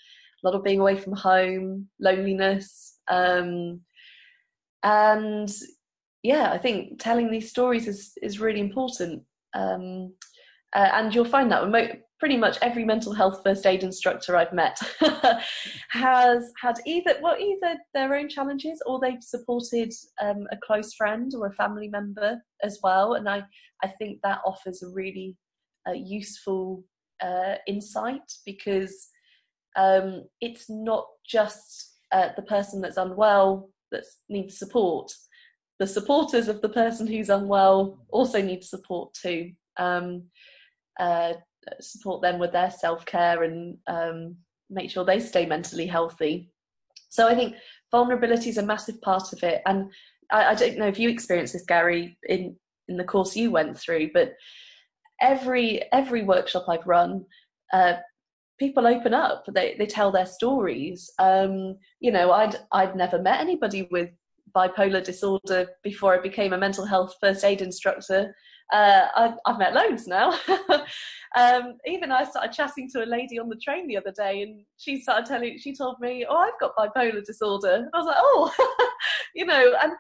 a 0.43 0.47
lot 0.47 0.55
of 0.55 0.63
being 0.63 0.79
away 0.79 0.95
from 0.95 1.13
home, 1.13 1.87
loneliness. 1.99 2.97
Um, 3.07 3.81
and 4.83 5.49
yeah, 6.23 6.51
I 6.51 6.57
think 6.57 7.01
telling 7.01 7.31
these 7.31 7.49
stories 7.49 7.87
is, 7.87 8.13
is 8.21 8.39
really 8.39 8.59
important. 8.59 9.23
Um, 9.53 10.13
uh, 10.75 10.89
and 10.93 11.15
you'll 11.15 11.25
find 11.25 11.51
that 11.51 11.63
pretty 12.19 12.37
much 12.37 12.57
every 12.61 12.83
mental 12.83 13.13
health 13.13 13.41
first 13.43 13.65
aid 13.65 13.83
instructor 13.83 14.35
I've 14.35 14.53
met 14.53 14.77
has 15.89 16.51
had 16.61 16.75
either 16.85 17.15
well 17.21 17.37
either 17.39 17.77
their 17.93 18.13
own 18.13 18.27
challenges 18.27 18.81
or 18.85 18.99
they've 18.99 19.23
supported 19.23 19.91
um, 20.21 20.45
a 20.51 20.57
close 20.57 20.93
friend 20.93 21.31
or 21.35 21.47
a 21.47 21.53
family 21.53 21.87
member 21.87 22.41
as 22.61 22.79
well. 22.83 23.13
And 23.13 23.27
I 23.27 23.43
I 23.83 23.87
think 23.87 24.19
that 24.23 24.41
offers 24.45 24.83
a 24.83 24.89
really 24.89 25.37
uh, 25.87 25.93
useful 25.93 26.83
uh, 27.23 27.55
insight 27.67 28.29
because 28.45 29.09
um, 29.75 30.23
it's 30.41 30.69
not 30.69 31.05
just 31.25 31.99
uh, 32.11 32.29
the 32.35 32.41
person 32.41 32.81
that's 32.81 32.97
unwell 32.97 33.69
that 33.91 34.03
needs 34.27 34.57
support. 34.57 35.11
The 35.79 35.87
supporters 35.87 36.49
of 36.49 36.61
the 36.61 36.69
person 36.69 37.07
who's 37.07 37.29
unwell 37.29 38.05
also 38.09 38.41
need 38.41 38.63
support 38.63 39.13
too. 39.13 39.51
Um, 39.77 40.23
uh, 40.99 41.33
support 41.79 42.21
them 42.21 42.39
with 42.39 42.51
their 42.51 42.71
self 42.71 43.05
care 43.05 43.43
and 43.43 43.77
um, 43.87 44.35
make 44.69 44.91
sure 44.91 45.03
they 45.03 45.19
stay 45.19 45.45
mentally 45.45 45.87
healthy. 45.87 46.49
So 47.09 47.27
I 47.27 47.35
think 47.35 47.55
vulnerability 47.91 48.49
is 48.49 48.57
a 48.57 48.65
massive 48.65 49.01
part 49.01 49.33
of 49.33 49.43
it. 49.43 49.61
And 49.65 49.91
I, 50.31 50.51
I 50.51 50.55
don't 50.55 50.77
know 50.77 50.87
if 50.87 50.99
you 50.99 51.09
experienced 51.09 51.53
this, 51.53 51.65
Garry, 51.65 52.17
in 52.27 52.55
in 52.87 52.97
the 52.97 53.03
course 53.03 53.35
you 53.35 53.51
went 53.51 53.77
through, 53.77 54.11
but 54.13 54.33
every 55.21 55.81
every 55.91 56.23
workshop 56.23 56.65
I've 56.67 56.87
run, 56.87 57.25
uh, 57.73 57.95
people 58.59 58.87
open 58.87 59.13
up. 59.13 59.45
They 59.53 59.75
they 59.77 59.85
tell 59.85 60.11
their 60.11 60.25
stories. 60.25 61.09
Um, 61.19 61.77
you 61.99 62.11
know, 62.11 62.31
I'd 62.31 62.55
I'd 62.71 62.95
never 62.95 63.21
met 63.21 63.39
anybody 63.39 63.87
with 63.91 64.09
bipolar 64.55 65.03
disorder 65.03 65.67
before 65.83 66.17
I 66.17 66.21
became 66.21 66.53
a 66.53 66.57
mental 66.57 66.85
health 66.85 67.15
first 67.21 67.43
aid 67.43 67.61
instructor. 67.61 68.35
Uh, 68.71 69.07
I, 69.15 69.33
have 69.47 69.57
met 69.57 69.73
loads 69.73 70.07
now. 70.07 70.31
um, 71.37 71.77
even 71.87 72.11
I 72.11 72.23
started 72.23 72.53
chatting 72.53 72.87
to 72.91 73.03
a 73.03 73.05
lady 73.05 73.39
on 73.39 73.49
the 73.49 73.55
train 73.55 73.87
the 73.87 73.97
other 73.97 74.13
day, 74.15 74.43
and 74.43 74.63
she 74.77 75.01
started 75.01 75.25
telling. 75.25 75.57
She 75.59 75.75
told 75.75 75.99
me, 75.99 76.25
"Oh, 76.29 76.37
I've 76.37 76.59
got 76.59 76.75
bipolar 76.75 77.23
disorder." 77.25 77.75
And 77.75 77.89
I 77.93 77.97
was 77.97 78.05
like, 78.05 78.15
"Oh, 78.19 78.89
you 79.35 79.45
know," 79.45 79.73
and 79.81 79.93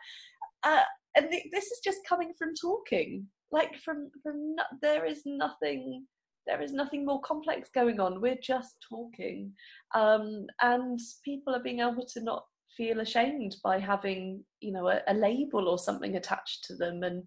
uh, 0.63 0.83
and 1.15 1.31
th- 1.31 1.47
this 1.51 1.65
is 1.65 1.79
just 1.83 1.99
coming 2.07 2.33
from 2.37 2.53
talking. 2.61 3.25
Like 3.51 3.75
from 3.83 4.11
from 4.21 4.55
no- 4.55 4.77
there 4.81 5.05
is 5.05 5.23
nothing 5.25 6.05
there 6.49 6.61
is 6.61 6.73
nothing 6.73 7.05
more 7.05 7.21
complex 7.21 7.69
going 7.73 7.99
on. 7.99 8.21
We're 8.21 8.39
just 8.41 8.75
talking, 8.87 9.53
um, 9.93 10.47
and 10.61 10.99
people 11.23 11.55
are 11.55 11.63
being 11.63 11.79
able 11.79 12.05
to 12.13 12.23
not 12.23 12.43
feel 12.75 12.99
ashamed 13.01 13.55
by 13.63 13.79
having 13.79 14.43
you 14.59 14.71
know 14.71 14.87
a, 14.87 15.01
a 15.07 15.13
label 15.13 15.67
or 15.67 15.77
something 15.77 16.15
attached 16.15 16.65
to 16.65 16.75
them, 16.75 17.03
and 17.03 17.23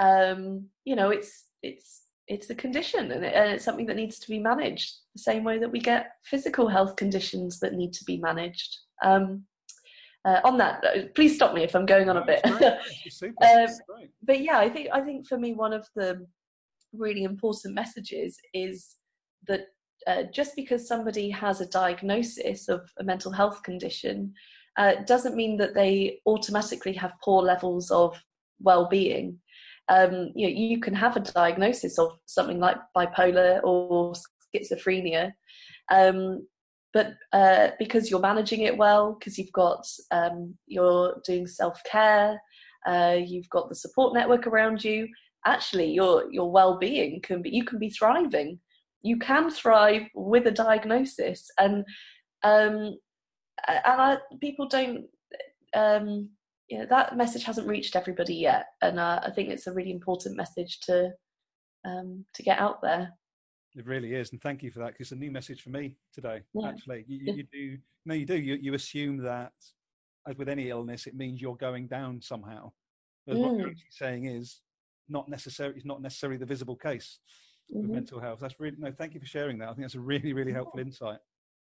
um, 0.00 0.66
you 0.84 0.96
know 0.96 1.10
it's 1.10 1.44
it's 1.62 2.02
it's 2.26 2.50
a 2.50 2.54
condition 2.54 3.10
and, 3.10 3.24
it, 3.24 3.34
and, 3.34 3.50
it's 3.50 3.64
something 3.64 3.86
that 3.86 3.96
needs 3.96 4.18
to 4.20 4.28
be 4.28 4.38
managed 4.38 4.94
the 5.14 5.22
same 5.22 5.42
way 5.42 5.58
that 5.58 5.70
we 5.70 5.80
get 5.80 6.12
physical 6.24 6.68
health 6.68 6.94
conditions 6.94 7.58
that 7.58 7.74
need 7.74 7.92
to 7.92 8.04
be 8.04 8.18
managed. 8.18 8.78
Um, 9.04 9.44
uh, 10.24 10.40
on 10.44 10.56
that, 10.58 10.84
uh, 10.84 11.02
please 11.14 11.34
stop 11.34 11.54
me 11.54 11.64
if 11.64 11.74
I'm 11.74 11.86
going 11.86 12.08
on 12.08 12.18
a 12.18 12.24
bit. 12.24 12.44
um, 13.42 13.66
but 14.22 14.40
yeah, 14.40 14.58
I 14.58 14.68
think 14.68 14.88
I 14.92 15.00
think 15.00 15.26
for 15.26 15.38
me 15.38 15.54
one 15.54 15.72
of 15.72 15.86
the 15.96 16.26
really 16.92 17.24
important 17.24 17.74
messages 17.74 18.38
is 18.52 18.96
that 19.48 19.66
uh, 20.06 20.24
just 20.32 20.56
because 20.56 20.86
somebody 20.86 21.30
has 21.30 21.60
a 21.60 21.68
diagnosis 21.68 22.68
of 22.68 22.88
a 22.98 23.04
mental 23.04 23.32
health 23.32 23.62
condition 23.62 24.32
uh, 24.76 24.94
doesn't 25.06 25.36
mean 25.36 25.56
that 25.56 25.74
they 25.74 26.20
automatically 26.26 26.92
have 26.92 27.12
poor 27.22 27.42
levels 27.42 27.90
of 27.90 28.20
well-being. 28.60 29.38
Um, 29.90 30.32
you 30.34 30.46
know, 30.46 30.54
you 30.54 30.80
can 30.80 30.94
have 30.94 31.16
a 31.16 31.20
diagnosis 31.20 31.98
of 31.98 32.12
something 32.26 32.58
like 32.58 32.76
bipolar 32.96 33.60
or 33.62 34.14
schizophrenia, 34.54 35.32
um, 35.90 36.46
but 36.94 37.14
uh, 37.32 37.68
because 37.78 38.08
you're 38.08 38.20
managing 38.20 38.62
it 38.62 38.76
well, 38.76 39.16
because 39.18 39.36
you've 39.36 39.52
got 39.52 39.84
um, 40.10 40.54
you're 40.66 41.20
doing 41.26 41.46
self-care, 41.46 42.40
uh, 42.86 43.16
you've 43.22 43.48
got 43.50 43.68
the 43.68 43.74
support 43.74 44.14
network 44.14 44.46
around 44.46 44.82
you, 44.82 45.08
actually 45.46 45.90
your 45.90 46.30
your 46.32 46.50
well-being 46.50 47.20
can 47.22 47.42
be 47.42 47.50
you 47.50 47.64
can 47.64 47.78
be 47.78 47.90
thriving. 47.90 48.58
You 49.02 49.18
can 49.18 49.50
thrive 49.50 50.02
with 50.14 50.46
a 50.46 50.50
diagnosis 50.50 51.48
and 51.58 51.84
um 52.42 52.98
and 53.66 53.80
I, 53.86 54.18
people 54.40 54.68
don't 54.68 55.06
um 55.74 56.28
know 56.78 56.86
that 56.86 57.16
message 57.16 57.44
hasn't 57.44 57.66
reached 57.66 57.96
everybody 57.96 58.34
yet 58.34 58.66
and 58.82 58.98
uh, 58.98 59.20
i 59.24 59.30
think 59.30 59.48
it's 59.48 59.66
a 59.66 59.72
really 59.72 59.90
important 59.90 60.36
message 60.36 60.80
to 60.80 61.10
um 61.84 62.24
to 62.34 62.42
get 62.42 62.58
out 62.58 62.80
there 62.82 63.12
it 63.76 63.86
really 63.86 64.14
is 64.14 64.32
and 64.32 64.42
thank 64.42 64.62
you 64.62 64.70
for 64.70 64.80
that 64.80 64.92
because 64.92 65.06
it's 65.06 65.12
a 65.12 65.16
new 65.16 65.30
message 65.30 65.62
for 65.62 65.70
me 65.70 65.94
today 66.12 66.40
yeah. 66.54 66.68
actually 66.68 67.04
you, 67.06 67.18
you, 67.18 67.32
you, 67.34 67.44
do 67.52 67.78
no 68.06 68.14
you 68.14 68.26
do 68.26 68.36
you, 68.36 68.58
you 68.60 68.74
assume 68.74 69.16
that 69.16 69.52
as 70.28 70.36
with 70.36 70.48
any 70.48 70.70
illness 70.70 71.06
it 71.06 71.14
means 71.14 71.40
you're 71.40 71.56
going 71.56 71.86
down 71.86 72.20
somehow 72.20 72.70
but 73.26 73.36
mm. 73.36 73.40
what 73.40 73.56
you're 73.58 73.72
saying 73.90 74.26
is 74.26 74.60
not 75.08 75.28
necessarily 75.28 75.76
it's 75.76 75.86
not 75.86 76.02
necessarily 76.02 76.38
the 76.38 76.46
visible 76.46 76.76
case 76.76 77.18
mm-hmm. 77.72 77.82
with 77.82 77.90
mental 77.90 78.20
health. 78.20 78.40
That's 78.40 78.58
really 78.58 78.76
no. 78.78 78.92
Thank 78.92 79.14
you 79.14 79.20
for 79.20 79.26
sharing 79.26 79.58
that. 79.58 79.68
I 79.68 79.72
think 79.72 79.82
that's 79.82 79.94
a 79.94 80.00
really 80.00 80.32
really 80.32 80.52
helpful 80.52 80.80
insight. 80.80 81.18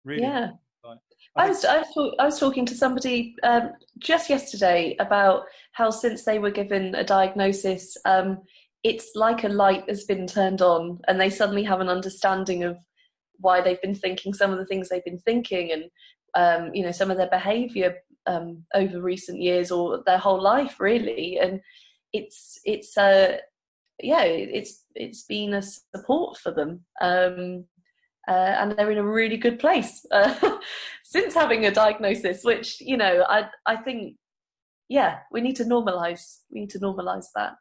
Really. 0.05 0.23
Yeah. 0.23 0.51
I, 0.83 1.45
I, 1.45 1.49
was, 1.49 1.65
I, 1.65 1.77
was, 1.79 2.15
I 2.19 2.25
was 2.25 2.39
talking 2.39 2.65
to 2.65 2.75
somebody 2.75 3.35
um, 3.43 3.71
just 3.99 4.29
yesterday 4.29 4.95
about 4.99 5.43
how 5.73 5.89
since 5.89 6.23
they 6.23 6.39
were 6.39 6.51
given 6.51 6.95
a 6.95 7.03
diagnosis, 7.03 7.95
um, 8.05 8.39
it's 8.83 9.11
like 9.15 9.43
a 9.43 9.49
light 9.49 9.87
has 9.87 10.03
been 10.05 10.27
turned 10.27 10.61
on, 10.61 10.99
and 11.07 11.19
they 11.19 11.29
suddenly 11.29 11.63
have 11.63 11.81
an 11.81 11.89
understanding 11.89 12.63
of 12.63 12.77
why 13.37 13.61
they've 13.61 13.81
been 13.81 13.95
thinking 13.95 14.33
some 14.33 14.51
of 14.51 14.57
the 14.57 14.65
things 14.65 14.89
they've 14.89 15.05
been 15.05 15.19
thinking, 15.19 15.71
and 15.71 15.83
um, 16.35 16.73
you 16.73 16.83
know 16.83 16.91
some 16.91 17.11
of 17.11 17.17
their 17.17 17.29
behaviour 17.29 17.95
um, 18.25 18.63
over 18.73 19.01
recent 19.01 19.39
years 19.39 19.71
or 19.71 20.01
their 20.05 20.17
whole 20.17 20.41
life, 20.41 20.79
really. 20.79 21.37
And 21.39 21.61
it's 22.13 22.59
it's 22.65 22.97
a 22.97 23.39
yeah 24.01 24.23
it's 24.23 24.85
it's 24.95 25.23
been 25.23 25.53
a 25.53 25.61
support 25.61 26.37
for 26.37 26.51
them 26.51 26.83
um, 27.01 27.65
uh, 28.31 28.55
and 28.59 28.71
they're 28.71 28.91
in 28.91 28.97
a 28.97 29.03
really 29.03 29.37
good 29.37 29.59
place 29.59 30.05
uh, 30.11 30.57
since 31.03 31.33
having 31.33 31.65
a 31.65 31.71
diagnosis 31.71 32.43
which 32.43 32.79
you 32.81 32.97
know 32.97 33.25
i 33.27 33.45
i 33.65 33.75
think 33.75 34.15
yeah 34.89 35.19
we 35.31 35.41
need 35.41 35.55
to 35.55 35.65
normalize 35.65 36.39
we 36.51 36.61
need 36.61 36.69
to 36.69 36.79
normalize 36.79 37.27
that 37.35 37.53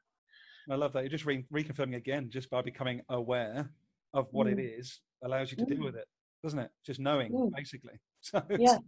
i 0.70 0.74
love 0.74 0.92
that 0.92 1.00
you're 1.00 1.16
just 1.18 1.26
re- 1.26 1.46
reconfirming 1.52 1.96
again 1.96 2.28
just 2.30 2.48
by 2.50 2.62
becoming 2.62 3.00
aware 3.08 3.68
of 4.14 4.26
what 4.30 4.46
mm. 4.46 4.52
it 4.52 4.60
is 4.60 5.00
allows 5.24 5.50
you 5.50 5.56
to 5.56 5.64
mm. 5.64 5.70
deal 5.70 5.84
with 5.84 5.96
it 5.96 6.06
doesn't 6.42 6.60
it 6.60 6.70
just 6.86 7.00
knowing 7.00 7.32
mm. 7.32 7.50
basically 7.56 7.94
so 8.20 8.42
yeah 8.58 8.78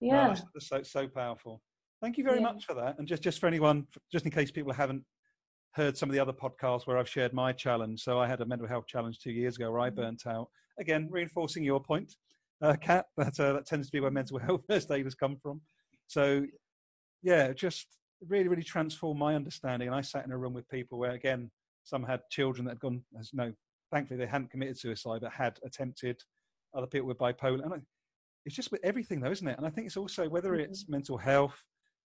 yeah 0.00 0.28
no, 0.28 0.28
that's, 0.28 0.42
that's 0.54 0.68
so, 0.68 0.82
so 0.82 1.08
powerful 1.08 1.60
Thank 2.00 2.16
you 2.16 2.24
very 2.24 2.38
yeah. 2.38 2.44
much 2.44 2.64
for 2.64 2.74
that. 2.74 2.96
And 2.98 3.08
just, 3.08 3.22
just 3.22 3.40
for 3.40 3.46
anyone, 3.46 3.86
just 4.12 4.24
in 4.24 4.30
case 4.30 4.50
people 4.50 4.72
haven't 4.72 5.02
heard 5.72 5.96
some 5.96 6.08
of 6.08 6.14
the 6.14 6.20
other 6.20 6.32
podcasts 6.32 6.86
where 6.86 6.98
I've 6.98 7.08
shared 7.08 7.32
my 7.32 7.52
challenge. 7.52 8.02
So 8.02 8.18
I 8.18 8.26
had 8.26 8.40
a 8.40 8.46
mental 8.46 8.66
health 8.66 8.86
challenge 8.86 9.18
two 9.18 9.32
years 9.32 9.56
ago 9.56 9.70
where 9.70 9.80
I 9.80 9.88
mm-hmm. 9.88 10.00
burnt 10.00 10.26
out. 10.26 10.48
Again, 10.78 11.08
reinforcing 11.10 11.64
your 11.64 11.80
point, 11.80 12.14
uh, 12.62 12.76
Kat, 12.80 13.06
that, 13.16 13.38
uh, 13.38 13.52
that 13.54 13.66
tends 13.66 13.88
to 13.88 13.92
be 13.92 14.00
where 14.00 14.10
mental 14.10 14.38
health 14.46 14.62
first 14.68 14.90
aid 14.90 15.04
has 15.04 15.14
come 15.14 15.36
from. 15.36 15.60
So 16.06 16.46
yeah, 17.22 17.52
just 17.52 17.86
really, 18.26 18.48
really 18.48 18.62
transformed 18.62 19.20
my 19.20 19.34
understanding. 19.34 19.88
And 19.88 19.96
I 19.96 20.00
sat 20.00 20.24
in 20.24 20.32
a 20.32 20.38
room 20.38 20.54
with 20.54 20.68
people 20.68 20.98
where, 20.98 21.12
again, 21.12 21.50
some 21.84 22.02
had 22.02 22.20
children 22.30 22.64
that 22.66 22.72
had 22.72 22.80
gone, 22.80 23.02
as 23.18 23.30
no, 23.32 23.52
thankfully 23.92 24.18
they 24.18 24.26
hadn't 24.26 24.50
committed 24.50 24.78
suicide, 24.78 25.20
but 25.22 25.32
had 25.32 25.58
attempted. 25.64 26.20
Other 26.74 26.86
people 26.86 27.08
with 27.08 27.18
bipolar. 27.18 27.64
And 27.64 27.82
it's 28.44 28.54
just 28.54 28.70
with 28.70 28.84
everything, 28.84 29.20
though, 29.20 29.30
isn't 29.30 29.48
it? 29.48 29.56
And 29.56 29.66
I 29.66 29.70
think 29.70 29.86
it's 29.86 29.96
also 29.96 30.28
whether 30.28 30.54
it's 30.54 30.84
mm-hmm. 30.84 30.92
mental 30.92 31.16
health, 31.16 31.64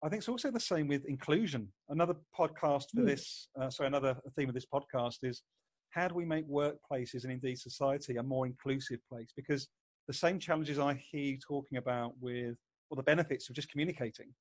I 0.03 0.09
think 0.09 0.21
it's 0.21 0.29
also 0.29 0.51
the 0.51 0.61
same 0.61 0.87
with 0.87 1.05
inclusion. 1.07 1.69
Another 1.89 2.15
podcast 2.39 2.91
for 2.95 3.03
mm. 3.03 3.07
this, 3.07 3.49
uh, 3.61 3.69
sorry, 3.69 3.89
another 3.89 4.17
theme 4.37 4.49
of 4.49 4.55
this 4.55 4.67
podcast 4.73 5.17
is 5.23 5.43
how 5.91 6.07
do 6.07 6.15
we 6.15 6.25
make 6.25 6.49
workplaces 6.49 7.25
and 7.25 7.33
indeed 7.33 7.59
society 7.59 8.17
a 8.17 8.23
more 8.23 8.47
inclusive 8.47 9.01
place? 9.11 9.33
Because 9.35 9.69
the 10.07 10.13
same 10.13 10.39
challenges 10.39 10.79
I 10.79 10.95
hear 11.11 11.23
you 11.23 11.39
talking 11.39 11.79
about 11.79 12.13
with, 12.21 12.57
or 12.91 12.97
the 12.97 13.03
benefits 13.03 13.49
of 13.49 13.57
just 13.57 13.71
communicating, 13.71 14.33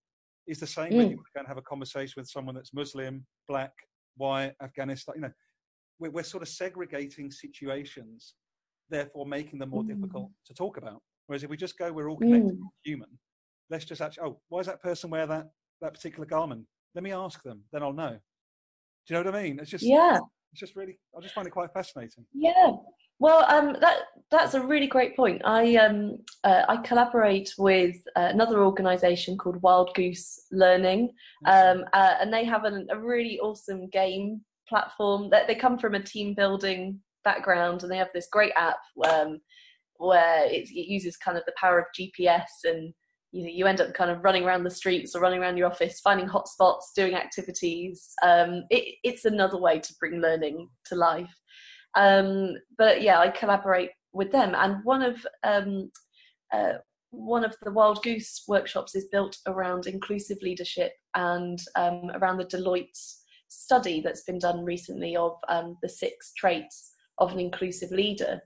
is 0.47 0.59
the 0.59 0.67
same 0.67 0.91
mm. 0.91 0.97
when 0.97 1.09
you 1.09 1.15
go 1.15 1.39
and 1.39 1.47
have 1.47 1.57
a 1.57 1.63
conversation 1.63 2.13
with 2.17 2.29
someone 2.29 2.53
that's 2.53 2.73
Muslim, 2.73 3.25
black, 3.47 3.73
white, 4.15 4.53
Afghanistan. 4.61 5.15
You 5.15 5.21
know, 5.21 5.31
we're, 5.99 6.11
we're 6.11 6.23
sort 6.23 6.43
of 6.43 6.49
segregating 6.49 7.31
situations, 7.31 8.35
therefore 8.89 9.25
making 9.25 9.57
them 9.57 9.69
more 9.71 9.83
mm. 9.83 9.87
difficult 9.87 10.29
to 10.45 10.53
talk 10.53 10.77
about. 10.77 11.01
Whereas 11.25 11.43
if 11.43 11.49
we 11.49 11.57
just 11.57 11.79
go, 11.79 11.91
we're 11.91 12.09
all 12.09 12.17
connected, 12.17 12.59
mm. 12.59 12.67
human 12.83 13.09
let's 13.69 13.85
just 13.85 14.01
actually, 14.01 14.27
oh, 14.27 14.39
why 14.49 14.59
does 14.59 14.67
that 14.67 14.81
person 14.81 15.09
wear 15.09 15.27
that, 15.27 15.49
that 15.81 15.93
particular 15.93 16.25
garment? 16.25 16.65
Let 16.95 17.03
me 17.03 17.11
ask 17.11 17.41
them, 17.43 17.61
then 17.71 17.83
I'll 17.83 17.93
know. 17.93 18.17
Do 19.07 19.13
you 19.13 19.23
know 19.23 19.29
what 19.29 19.35
I 19.35 19.43
mean? 19.43 19.59
It's 19.59 19.71
just, 19.71 19.83
yeah. 19.83 20.17
It's 20.51 20.59
just 20.59 20.75
really, 20.75 20.97
I 21.15 21.21
just 21.21 21.33
find 21.33 21.47
it 21.47 21.51
quite 21.51 21.71
fascinating. 21.73 22.25
Yeah. 22.33 22.71
Well, 23.19 23.45
um, 23.49 23.75
that 23.81 23.99
that's 24.29 24.53
a 24.53 24.61
really 24.61 24.85
great 24.85 25.15
point. 25.15 25.41
I 25.43 25.75
um, 25.77 26.19
uh, 26.43 26.63
I 26.69 26.77
collaborate 26.77 27.51
with 27.57 27.95
uh, 28.15 28.29
another 28.31 28.63
organisation 28.63 29.37
called 29.37 29.61
Wild 29.63 29.91
Goose 29.95 30.45
Learning, 30.51 31.09
um, 31.45 31.83
uh, 31.93 32.15
and 32.21 32.31
they 32.31 32.45
have 32.45 32.65
a, 32.65 32.85
a, 32.91 32.99
really 32.99 33.39
awesome 33.39 33.89
game 33.89 34.41
platform. 34.69 35.31
That 35.31 35.47
they 35.47 35.55
come 35.55 35.79
from 35.79 35.95
a 35.95 36.03
team 36.03 36.35
building 36.35 36.99
background, 37.23 37.81
and 37.81 37.91
they 37.91 37.97
have 37.97 38.13
this 38.13 38.27
great 38.31 38.53
app 38.55 38.77
um, 39.09 39.39
where 39.95 40.45
it 40.45 40.69
uses 40.69 41.17
kind 41.17 41.39
of 41.39 41.43
the 41.45 41.55
power 41.59 41.79
of 41.79 41.85
GPS 41.99 42.65
and 42.65 42.93
you 43.31 43.43
know 43.43 43.49
you 43.49 43.65
end 43.65 43.81
up 43.81 43.93
kind 43.93 44.09
of 44.09 44.23
running 44.23 44.43
around 44.43 44.63
the 44.63 44.69
streets 44.69 45.15
or 45.15 45.21
running 45.21 45.39
around 45.39 45.57
your 45.57 45.69
office 45.69 45.99
finding 45.99 46.27
hotspots 46.27 46.93
doing 46.95 47.15
activities. 47.15 48.13
Um, 48.23 48.63
it, 48.69 48.95
it's 49.03 49.25
another 49.25 49.57
way 49.57 49.79
to 49.79 49.93
bring 49.99 50.21
learning 50.21 50.69
to 50.85 50.95
life. 50.95 51.33
Um, 51.95 52.53
but 52.77 53.01
yeah 53.01 53.19
i 53.19 53.29
collaborate 53.29 53.89
with 54.13 54.31
them. 54.31 54.55
And 54.57 54.83
one 54.83 55.01
of 55.01 55.25
um, 55.43 55.91
uh, 56.53 56.73
one 57.11 57.45
of 57.45 57.55
the 57.61 57.71
wild 57.71 58.03
goose 58.03 58.43
workshops 58.47 58.95
is 58.95 59.07
built 59.11 59.37
around 59.47 59.87
inclusive 59.87 60.37
leadership 60.41 60.91
and 61.15 61.59
um, 61.75 62.11
around 62.15 62.37
the 62.37 62.45
Deloitte 62.45 62.97
study 63.47 64.01
that's 64.01 64.23
been 64.23 64.39
done 64.39 64.65
recently 64.65 65.15
of 65.15 65.37
um, 65.47 65.77
the 65.81 65.89
six 65.89 66.33
traits 66.35 66.91
of 67.17 67.31
an 67.31 67.39
inclusive 67.39 67.91
leader. 67.91 68.41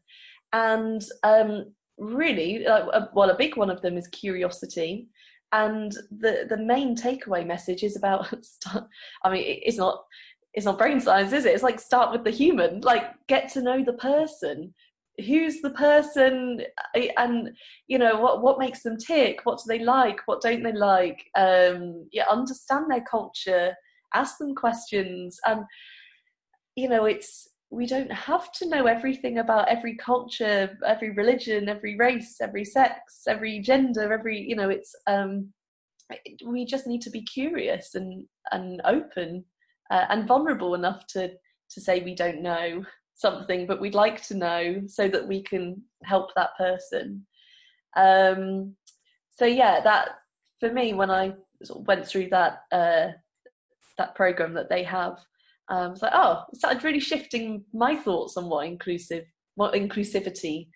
And 0.53 1.03
um, 1.23 1.73
really 2.01 2.65
well 2.65 3.29
a 3.29 3.37
big 3.37 3.55
one 3.55 3.69
of 3.69 3.81
them 3.81 3.97
is 3.97 4.07
curiosity. 4.07 5.07
And 5.53 5.91
the 6.09 6.45
the 6.49 6.57
main 6.57 6.95
takeaway 6.95 7.45
message 7.45 7.83
is 7.83 7.97
about 7.97 8.33
i 9.23 9.29
mean 9.29 9.43
it's 9.45 9.77
not 9.77 10.05
it's 10.53 10.65
not 10.65 10.77
brain 10.77 10.99
science 10.99 11.33
is 11.33 11.45
it? 11.45 11.53
It's 11.53 11.63
like 11.63 11.79
start 11.79 12.11
with 12.11 12.23
the 12.23 12.31
human. 12.31 12.81
Like 12.81 13.03
get 13.27 13.49
to 13.53 13.61
know 13.61 13.83
the 13.83 13.93
person. 13.93 14.73
Who's 15.25 15.61
the 15.61 15.71
person? 15.71 16.61
And 17.17 17.51
you 17.87 17.97
know 17.97 18.19
what 18.19 18.41
what 18.41 18.59
makes 18.59 18.81
them 18.83 18.97
tick? 18.97 19.41
What 19.43 19.59
do 19.59 19.63
they 19.67 19.83
like? 19.83 20.19
What 20.25 20.41
don't 20.41 20.63
they 20.63 20.73
like? 20.73 21.23
Um 21.37 22.07
yeah 22.11 22.25
understand 22.29 22.85
their 22.89 23.03
culture 23.09 23.75
ask 24.13 24.37
them 24.37 24.55
questions. 24.55 25.39
And 25.45 25.63
you 26.75 26.89
know 26.89 27.05
it's 27.05 27.47
we 27.71 27.85
don't 27.85 28.11
have 28.11 28.51
to 28.51 28.67
know 28.67 28.85
everything 28.85 29.39
about 29.39 29.69
every 29.69 29.95
culture 29.95 30.77
every 30.85 31.11
religion 31.11 31.69
every 31.69 31.95
race 31.95 32.35
every 32.41 32.65
sex 32.65 33.21
every 33.27 33.59
gender 33.59 34.11
every 34.11 34.39
you 34.39 34.55
know 34.55 34.69
it's 34.69 34.93
um 35.07 35.51
we 36.45 36.65
just 36.65 36.85
need 36.85 37.01
to 37.01 37.09
be 37.09 37.23
curious 37.23 37.95
and 37.95 38.25
and 38.51 38.81
open 38.83 39.43
uh, 39.89 40.05
and 40.09 40.27
vulnerable 40.27 40.75
enough 40.75 41.07
to 41.07 41.29
to 41.69 41.81
say 41.81 42.01
we 42.01 42.13
don't 42.13 42.41
know 42.41 42.83
something 43.13 43.65
but 43.65 43.79
we'd 43.79 43.95
like 43.95 44.21
to 44.21 44.35
know 44.35 44.81
so 44.87 45.07
that 45.07 45.25
we 45.27 45.41
can 45.43 45.81
help 46.03 46.29
that 46.35 46.49
person. 46.57 47.25
Um 47.95 48.75
so 49.29 49.45
yeah 49.45 49.79
that 49.81 50.09
for 50.59 50.71
me 50.71 50.93
when 50.93 51.09
i 51.09 51.33
sort 51.63 51.79
of 51.81 51.87
went 51.87 52.05
through 52.05 52.29
that 52.29 52.63
uh 52.71 53.07
that 53.97 54.15
program 54.15 54.53
that 54.53 54.69
they 54.69 54.83
have 54.83 55.17
um 55.71 55.91
it's 55.91 56.01
like 56.01 56.11
oh 56.13 56.43
it 56.51 56.57
started 56.57 56.83
really 56.83 56.99
shifting 56.99 57.63
my 57.73 57.95
thoughts 57.95 58.37
on 58.37 58.49
what 58.49 58.65
inclusive 58.65 59.25
what 59.55 59.73
inclusivity 59.73 60.67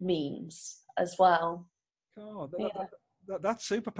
means 0.00 0.78
as 0.98 1.14
well 1.18 1.68
God, 2.16 2.50
that, 2.52 2.60
yeah. 2.60 2.68
that, 2.74 2.88
that, 3.28 3.42
that's 3.42 3.66
super 3.66 3.92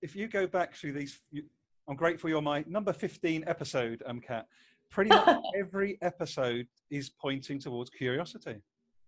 if 0.00 0.16
you 0.16 0.28
go 0.28 0.46
back 0.46 0.74
through 0.74 0.92
these 0.92 1.20
you, 1.30 1.42
i'm 1.88 1.96
grateful 1.96 2.30
you're 2.30 2.42
my 2.42 2.64
number 2.66 2.92
15 2.92 3.44
episode 3.46 4.02
um 4.06 4.20
Kat 4.20 4.46
pretty 4.90 5.10
much 5.10 5.38
every 5.58 5.98
episode 6.02 6.66
is 6.90 7.10
pointing 7.10 7.58
towards 7.58 7.90
curiosity. 7.90 8.56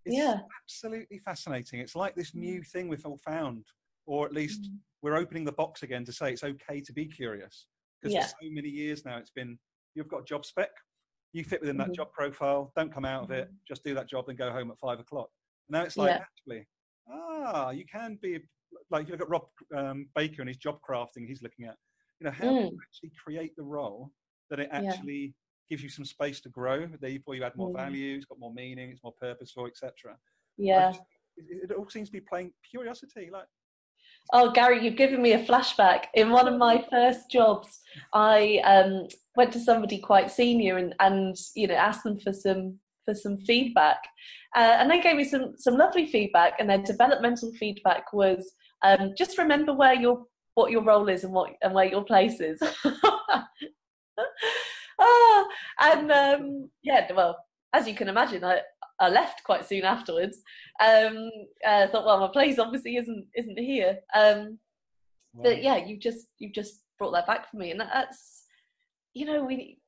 It's 0.04 0.16
yeah. 0.16 0.38
absolutely 0.62 1.18
fascinating. 1.18 1.80
It's 1.80 1.96
like 1.96 2.14
this 2.14 2.34
new 2.34 2.62
thing 2.62 2.88
we've 2.88 3.04
all 3.04 3.18
found, 3.18 3.66
or 4.06 4.26
at 4.26 4.32
least 4.32 4.62
mm. 4.62 4.76
we're 5.02 5.16
opening 5.16 5.44
the 5.44 5.52
box 5.52 5.82
again 5.82 6.04
to 6.06 6.12
say 6.12 6.32
it's 6.32 6.44
okay 6.44 6.80
to 6.80 6.92
be 6.92 7.06
curious. 7.06 7.66
Because 8.00 8.14
yeah. 8.14 8.22
for 8.22 8.28
so 8.42 8.48
many 8.50 8.68
years 8.68 9.04
now, 9.04 9.18
it's 9.18 9.30
been 9.30 9.58
you've 9.94 10.08
got 10.08 10.22
a 10.22 10.24
job 10.24 10.44
spec, 10.44 10.70
you 11.32 11.44
fit 11.44 11.60
within 11.60 11.76
that 11.78 11.88
mm-hmm. 11.88 11.94
job 11.94 12.12
profile, 12.12 12.72
don't 12.76 12.92
come 12.92 13.04
out 13.04 13.24
of 13.24 13.30
it, 13.30 13.46
mm-hmm. 13.46 13.56
just 13.66 13.84
do 13.84 13.94
that 13.94 14.08
job 14.08 14.28
and 14.28 14.38
go 14.38 14.50
home 14.50 14.70
at 14.70 14.78
five 14.78 15.00
o'clock. 15.00 15.28
Now 15.68 15.82
it's 15.82 15.96
like, 15.96 16.10
yeah. 16.10 16.18
actually, 16.18 16.66
ah, 17.10 17.70
you 17.70 17.84
can 17.90 18.18
be 18.20 18.40
like 18.90 19.06
you 19.06 19.12
look 19.12 19.22
at 19.22 19.28
Rob 19.28 19.46
um, 19.76 20.08
Baker 20.14 20.42
and 20.42 20.48
his 20.48 20.56
job 20.56 20.78
crafting 20.88 21.26
he's 21.26 21.42
looking 21.42 21.66
at. 21.66 21.76
You 22.20 22.26
know, 22.26 22.32
how 22.32 22.46
mm. 22.46 22.68
do 22.68 22.74
you 22.74 22.78
actually 22.82 23.12
create 23.24 23.56
the 23.56 23.62
role 23.62 24.10
that 24.50 24.60
it 24.60 24.68
actually 24.72 25.34
gives 25.70 25.82
you 25.82 25.88
some 25.88 26.04
space 26.04 26.40
to 26.40 26.48
grow. 26.48 26.88
Therefore, 27.00 27.36
you 27.36 27.44
add 27.44 27.56
more 27.56 27.70
mm. 27.70 27.76
value. 27.76 28.16
It's 28.16 28.26
got 28.26 28.40
more 28.40 28.52
meaning. 28.52 28.90
It's 28.90 29.02
more 29.04 29.14
purposeful, 29.18 29.66
etc. 29.66 30.16
Yeah. 30.58 30.90
Just, 30.90 31.02
it, 31.36 31.70
it 31.70 31.72
all 31.72 31.88
seems 31.88 32.08
to 32.08 32.12
be 32.12 32.20
playing 32.20 32.52
curiosity, 32.68 33.30
like. 33.32 33.46
Oh, 34.32 34.50
Garry, 34.52 34.84
you've 34.84 34.96
given 34.96 35.20
me 35.20 35.32
a 35.32 35.44
flashback. 35.44 36.04
In 36.14 36.30
one 36.30 36.46
of 36.46 36.56
my 36.56 36.84
first 36.90 37.30
jobs, 37.30 37.80
I 38.12 38.60
um, 38.64 39.08
went 39.36 39.52
to 39.54 39.60
somebody 39.60 39.98
quite 39.98 40.30
senior 40.30 40.76
and, 40.76 40.94
and 41.00 41.36
you 41.54 41.66
know 41.66 41.74
asked 41.74 42.04
them 42.04 42.18
for 42.18 42.32
some 42.32 42.78
for 43.04 43.14
some 43.14 43.38
feedback, 43.38 43.98
uh, 44.56 44.76
and 44.78 44.90
they 44.90 45.00
gave 45.00 45.16
me 45.16 45.24
some 45.24 45.54
some 45.56 45.76
lovely 45.76 46.06
feedback. 46.06 46.54
And 46.58 46.70
their 46.70 46.78
developmental 46.78 47.52
feedback 47.58 48.12
was 48.12 48.52
um, 48.84 49.14
just 49.18 49.38
remember 49.38 49.72
where 49.72 49.94
your 49.94 50.24
what 50.54 50.70
your 50.70 50.84
role 50.84 51.08
is 51.08 51.24
and 51.24 51.32
what 51.32 51.50
and 51.62 51.74
where 51.74 51.86
your 51.86 52.04
place 52.04 52.40
is. 52.40 52.60
ah, 55.00 55.46
and 55.80 56.12
um, 56.12 56.70
yeah, 56.82 57.10
well, 57.14 57.36
as 57.72 57.88
you 57.88 57.94
can 57.94 58.08
imagine, 58.08 58.44
I, 58.44 58.60
I 59.00 59.08
left 59.08 59.42
quite 59.44 59.66
soon 59.66 59.84
afterwards. 59.84 60.38
Um, 60.80 61.30
I 61.66 61.86
thought, 61.86 62.04
well, 62.04 62.20
my 62.20 62.28
place 62.28 62.58
obviously 62.58 62.96
isn't 62.96 63.26
isn't 63.34 63.58
here. 63.58 63.98
Um, 64.14 64.58
But 65.42 65.62
yeah, 65.62 65.76
you 65.76 65.98
just 65.98 66.26
you 66.38 66.50
just 66.52 66.82
brought 66.98 67.12
that 67.12 67.26
back 67.26 67.50
for 67.50 67.56
me, 67.56 67.70
and 67.70 67.80
that's 67.80 68.44
you 69.14 69.24
know 69.26 69.44
we 69.44 69.78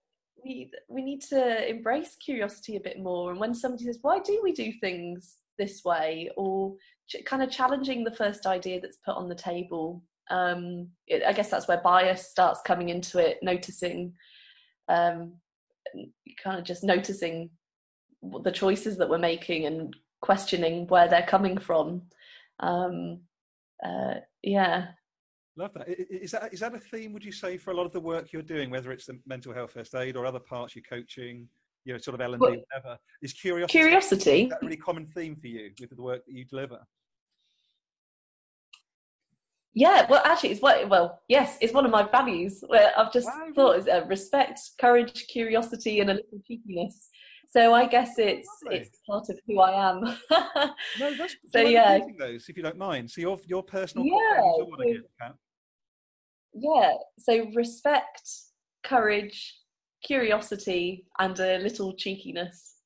we 0.44 0.70
we 0.88 1.02
need 1.02 1.20
to 1.30 1.68
embrace 1.68 2.16
curiosity 2.24 2.76
a 2.76 2.80
bit 2.80 2.98
more. 3.00 3.30
And 3.30 3.40
when 3.40 3.54
somebody 3.54 3.84
says, 3.84 3.98
"Why 4.02 4.18
do 4.20 4.40
we 4.42 4.52
do 4.52 4.72
things 4.80 5.36
this 5.58 5.84
way?" 5.84 6.30
or 6.36 6.74
ch- 7.08 7.24
kind 7.26 7.42
of 7.42 7.50
challenging 7.50 8.04
the 8.04 8.14
first 8.14 8.46
idea 8.46 8.80
that's 8.80 8.98
put 9.04 9.16
on 9.16 9.28
the 9.28 9.34
table, 9.34 10.02
um, 10.30 10.88
it, 11.06 11.22
I 11.24 11.32
guess 11.32 11.50
that's 11.50 11.68
where 11.68 11.80
bias 11.82 12.30
starts 12.30 12.60
coming 12.62 12.88
into 12.88 13.18
it. 13.18 13.38
Noticing 13.42 14.14
um, 14.88 15.34
kind 16.42 16.58
of 16.58 16.64
just 16.64 16.84
noticing 16.84 17.50
the 18.42 18.52
choices 18.52 18.96
that 18.98 19.08
we're 19.08 19.18
making 19.18 19.66
and 19.66 19.94
questioning 20.20 20.86
where 20.86 21.08
they're 21.08 21.26
coming 21.26 21.58
from. 21.58 22.02
Um, 22.60 23.20
uh, 23.84 24.14
yeah. 24.42 24.86
Love 25.56 25.72
that. 25.74 25.86
Is 25.88 26.30
that 26.30 26.52
is 26.52 26.60
that 26.60 26.74
a 26.74 26.78
theme? 26.78 27.12
Would 27.12 27.24
you 27.24 27.32
say 27.32 27.58
for 27.58 27.72
a 27.72 27.74
lot 27.74 27.84
of 27.84 27.92
the 27.92 28.00
work 28.00 28.32
you're 28.32 28.42
doing, 28.42 28.70
whether 28.70 28.90
it's 28.90 29.06
the 29.06 29.18
mental 29.26 29.52
health 29.52 29.72
first 29.72 29.94
aid 29.94 30.16
or 30.16 30.24
other 30.24 30.38
parts 30.38 30.74
you're 30.74 30.84
coaching, 30.88 31.46
you 31.84 31.92
know, 31.92 31.98
sort 31.98 32.14
of 32.14 32.22
L 32.22 32.32
and 32.32 32.42
D, 32.42 32.46
whatever, 32.46 32.98
is 33.20 33.34
curiosity? 33.34 33.78
Curiosity. 33.78 34.42
Is 34.44 34.50
that 34.50 34.62
a 34.62 34.64
really 34.64 34.78
common 34.78 35.06
theme 35.06 35.36
for 35.36 35.48
you 35.48 35.70
with 35.78 35.90
the 35.90 36.02
work 36.02 36.24
that 36.24 36.32
you 36.32 36.46
deliver? 36.46 36.78
Yeah, 39.74 40.06
well, 40.08 40.22
actually, 40.24 40.50
it's 40.50 40.60
what. 40.60 40.88
Well, 40.88 41.20
yes, 41.28 41.56
it's 41.60 41.72
one 41.72 41.84
of 41.84 41.90
my 41.90 42.02
values. 42.02 42.62
Where 42.66 42.92
I've 42.96 43.12
just 43.12 43.26
wow. 43.26 43.48
thought 43.54 43.78
is 43.78 43.88
uh, 43.88 44.04
respect, 44.06 44.60
courage, 44.80 45.26
curiosity, 45.28 46.00
and 46.00 46.10
a 46.10 46.14
little 46.14 46.40
cheekiness. 46.46 47.08
So 47.52 47.74
I 47.74 47.86
guess 47.86 48.14
it's 48.16 48.48
Lovely. 48.64 48.78
it's 48.78 48.98
part 49.06 49.28
of 49.28 49.38
who 49.46 49.60
I 49.60 49.90
am. 49.90 50.00
no, 50.98 51.14
that's 51.18 51.36
so 51.52 51.60
yeah. 51.60 51.98
Those, 52.18 52.48
if 52.48 52.56
you 52.56 52.62
don't 52.62 52.78
mind. 52.78 53.10
So 53.10 53.20
your 53.20 53.38
your 53.46 53.62
personal 53.62 54.06
yeah. 54.06 54.40
So, 55.20 55.34
yeah. 56.54 56.92
So 57.18 57.46
respect, 57.54 58.30
courage, 58.82 59.54
curiosity, 60.02 61.04
and 61.18 61.38
a 61.40 61.58
little 61.58 61.92
cheekiness. 61.92 62.76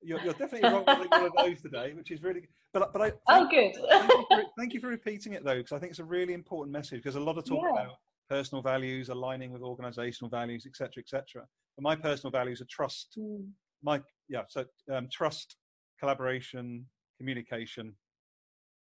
You're, 0.00 0.20
you're 0.20 0.34
definitely 0.34 0.70
wrong 0.70 0.84
with 0.86 1.10
one 1.10 1.24
of 1.24 1.32
those 1.36 1.60
today, 1.60 1.92
which 1.94 2.12
is 2.12 2.22
really. 2.22 2.46
But 2.72 2.92
but 2.92 3.02
I. 3.02 3.12
Oh, 3.28 3.48
good. 3.48 3.72
thank, 3.88 4.12
you 4.12 4.26
for, 4.28 4.42
thank, 4.58 4.74
you 4.74 4.80
for, 4.80 4.88
repeating 4.88 5.32
it 5.32 5.44
though, 5.44 5.56
because 5.56 5.72
I 5.72 5.80
think 5.80 5.90
it's 5.90 5.98
a 5.98 6.04
really 6.04 6.34
important 6.34 6.72
message. 6.72 7.02
Because 7.02 7.16
a 7.16 7.20
lot 7.20 7.36
of 7.36 7.44
talk 7.44 7.64
yeah. 7.64 7.82
about 7.82 7.96
personal 8.30 8.62
values 8.62 9.08
aligning 9.08 9.50
with 9.50 9.62
organisational 9.62 10.30
values, 10.30 10.66
etc., 10.66 11.02
etc. 11.02 11.44
But 11.76 11.82
my 11.82 11.96
personal 11.96 12.30
values 12.30 12.60
are 12.60 12.66
trust. 12.70 13.18
Mm. 13.18 13.48
My 13.82 14.00
yeah, 14.28 14.42
so 14.48 14.64
um, 14.92 15.08
trust, 15.12 15.56
collaboration, 16.00 16.86
communication, 17.18 17.94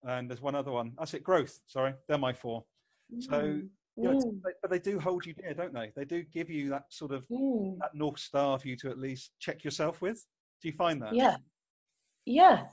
and 0.04 0.30
there's 0.30 0.42
one 0.42 0.56
other 0.56 0.72
one. 0.72 0.94
That's 0.98 1.14
it. 1.14 1.24
Growth. 1.24 1.60
Sorry, 1.68 1.94
they're 2.08 2.18
my 2.18 2.34
four. 2.34 2.64
Mm. 3.14 3.24
So. 3.24 3.62
You 3.96 4.06
know, 4.06 4.18
mm. 4.18 4.42
but 4.42 4.72
they 4.72 4.80
do 4.80 5.00
hold 5.00 5.24
you 5.24 5.36
dear, 5.36 5.54
don't 5.54 5.72
they? 5.72 5.92
They 5.96 6.04
do 6.04 6.24
give 6.34 6.50
you 6.50 6.68
that 6.70 6.86
sort 6.90 7.12
of 7.12 7.28
mm. 7.28 7.78
that 7.78 7.94
north 7.94 8.18
star 8.18 8.58
for 8.58 8.68
you 8.68 8.76
to 8.78 8.90
at 8.90 8.98
least 8.98 9.34
check 9.40 9.64
yourself 9.64 10.02
with. 10.02 10.26
Do 10.64 10.68
you 10.68 10.74
find 10.74 11.00
that? 11.04 11.14
Yeah, 11.14 11.36
yeah. 12.26 12.64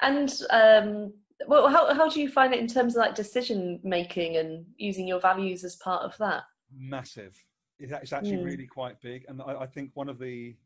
And 0.00 0.32
um, 0.50 1.12
well, 1.46 1.68
how 1.68 1.94
how 1.94 2.08
do 2.08 2.20
you 2.20 2.28
find 2.28 2.54
it 2.54 2.60
in 2.60 2.66
terms 2.66 2.96
of 2.96 3.00
like 3.00 3.14
decision 3.14 3.80
making 3.84 4.36
and 4.36 4.64
using 4.76 5.06
your 5.06 5.20
values 5.20 5.64
as 5.64 5.76
part 5.76 6.02
of 6.02 6.16
that? 6.18 6.42
Massive. 6.76 7.34
It's 7.78 8.12
actually 8.12 8.36
mm. 8.36 8.44
really 8.44 8.66
quite 8.66 9.00
big, 9.00 9.24
and 9.28 9.42
I, 9.42 9.62
I 9.62 9.66
think 9.66 9.90
one 9.94 10.08
of 10.08 10.18
the 10.18 10.56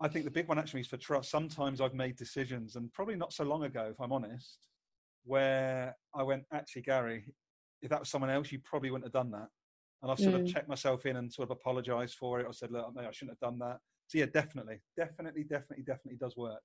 I 0.00 0.08
think 0.08 0.24
the 0.24 0.30
big 0.32 0.48
one 0.48 0.58
actually 0.58 0.80
is 0.80 0.88
for 0.88 0.96
trust. 0.96 1.30
Sometimes 1.30 1.80
I've 1.80 1.94
made 1.94 2.16
decisions, 2.16 2.74
and 2.74 2.92
probably 2.92 3.14
not 3.14 3.32
so 3.32 3.44
long 3.44 3.62
ago, 3.62 3.88
if 3.92 4.00
I'm 4.00 4.12
honest, 4.12 4.66
where 5.24 5.96
I 6.12 6.24
went, 6.24 6.42
actually, 6.52 6.82
Garry, 6.82 7.24
if 7.82 7.90
that 7.90 8.00
was 8.00 8.08
someone 8.08 8.30
else, 8.30 8.50
you 8.50 8.58
probably 8.64 8.90
wouldn't 8.90 9.06
have 9.06 9.12
done 9.12 9.30
that. 9.30 9.48
And 10.02 10.10
I've 10.10 10.18
sort 10.18 10.34
mm. 10.34 10.40
of 10.40 10.52
checked 10.52 10.68
myself 10.68 11.06
in 11.06 11.16
and 11.16 11.32
sort 11.32 11.48
of 11.48 11.56
apologized 11.56 12.14
for 12.14 12.40
it. 12.40 12.46
I 12.48 12.50
said, 12.50 12.72
look, 12.72 12.92
I 12.98 13.10
shouldn't 13.12 13.38
have 13.40 13.50
done 13.50 13.60
that. 13.60 13.78
So 14.08 14.18
yeah, 14.18 14.26
definitely, 14.26 14.80
definitely, 14.96 15.44
definitely, 15.44 15.84
definitely 15.84 16.18
does 16.18 16.36
work. 16.36 16.60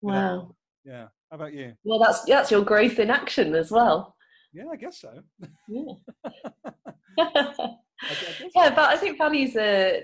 Wow. 0.00 0.54
Yeah. 0.84 1.08
How 1.30 1.36
about 1.36 1.52
you? 1.52 1.74
Well, 1.84 1.98
that's 1.98 2.24
that's 2.24 2.50
your 2.50 2.64
growth 2.64 2.98
in 2.98 3.10
action 3.10 3.54
as 3.54 3.70
well. 3.70 4.16
Yeah, 4.54 4.64
I 4.72 4.76
guess 4.76 5.02
so. 5.02 5.20
Yeah. 5.68 5.92
yeah, 8.54 8.70
but 8.70 8.88
I 8.88 8.96
think 8.96 9.18
values 9.18 9.56
are. 9.56 10.00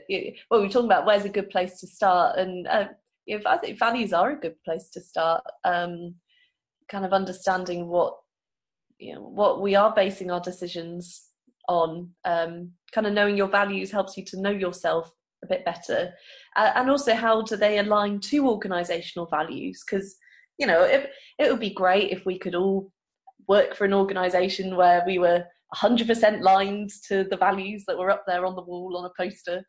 Well, 0.51 0.61
we're 0.63 0.69
talking 0.69 0.87
about 0.87 1.07
where's 1.07 1.25
a 1.25 1.31
good 1.31 1.51
place 1.51 1.81
to 1.81 1.87
start, 1.87 2.39
and 2.39 2.67
uh, 2.67 2.89
you 3.27 3.41
I 3.47 3.57
think 3.59 3.79
values 3.79 4.13
are 4.13 4.33
a 4.33 4.41
good 4.41 4.63
place 4.65 4.91
to 4.91 5.01
start. 5.01 5.43
Um, 5.65 6.15
kind 6.89 7.05
of 7.05 7.13
understanding 7.13 7.89
what 7.89 8.15
you 8.99 9.15
know 9.15 9.23
what 9.23 9.61
we 9.61 9.75
are 9.75 9.95
basing 9.95 10.31
our 10.31 10.41
decisions 10.41 11.29
on. 11.69 12.11
Um, 12.25 12.73
kind 12.93 13.07
of 13.07 13.13
knowing 13.13 13.37
your 13.37 13.49
values 13.49 13.91
helps 13.91 14.17
you 14.17 14.25
to 14.25 14.41
know 14.41 14.51
yourself 14.51 15.13
a 15.43 15.47
bit 15.47 15.65
better 15.65 16.13
uh, 16.57 16.73
and 16.75 16.91
also 16.91 17.15
how 17.15 17.43
do 17.43 17.57
they 17.57 17.79
align 17.79 18.19
to 18.21 18.49
organizational 18.49 19.27
values 19.27 19.85
because 19.85 20.17
you 20.59 20.67
know 20.67 20.83
it, 20.83 21.11
it 21.39 21.51
would 21.51 21.61
be 21.61 21.71
great 21.75 22.11
if 22.11 22.25
we 22.25 22.39
could 22.39 22.55
all 22.55 22.91
work 23.49 23.75
for 23.75 23.85
an 23.85 23.95
organization 23.95 24.77
where 24.77 25.05
we 25.07 25.19
were 25.19 25.45
100% 25.75 26.43
lined 26.43 26.91
to 27.09 27.25
the 27.25 27.37
values 27.37 27.85
that 27.87 27.99
were 27.99 28.11
up 28.11 28.25
there 28.27 28.47
on 28.47 28.55
the 28.55 28.63
wall 28.63 28.97
on 28.97 29.05
a 29.05 29.23
poster 29.23 29.65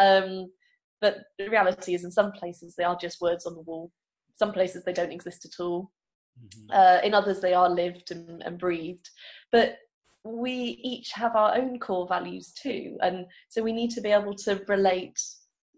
um, 0.00 0.50
but 1.00 1.16
the 1.38 1.48
reality 1.48 1.94
is 1.94 2.04
in 2.04 2.10
some 2.10 2.30
places 2.32 2.74
they 2.76 2.84
are 2.84 2.96
just 2.96 3.20
words 3.20 3.46
on 3.46 3.54
the 3.54 3.62
wall 3.62 3.90
some 4.40 4.52
places 4.52 4.82
they 4.82 4.92
don't 4.92 5.12
exist 5.12 5.44
at 5.44 5.62
all. 5.62 5.92
Mm-hmm. 6.42 6.70
Uh, 6.72 7.06
in 7.06 7.14
others, 7.14 7.40
they 7.40 7.54
are 7.54 7.70
lived 7.70 8.10
and, 8.10 8.42
and 8.42 8.58
breathed. 8.58 9.08
But 9.52 9.76
we 10.24 10.80
each 10.82 11.12
have 11.12 11.36
our 11.36 11.54
own 11.56 11.78
core 11.78 12.08
values 12.08 12.52
too, 12.52 12.96
and 13.02 13.26
so 13.48 13.62
we 13.62 13.72
need 13.72 13.90
to 13.92 14.00
be 14.00 14.10
able 14.10 14.34
to 14.46 14.62
relate 14.66 15.20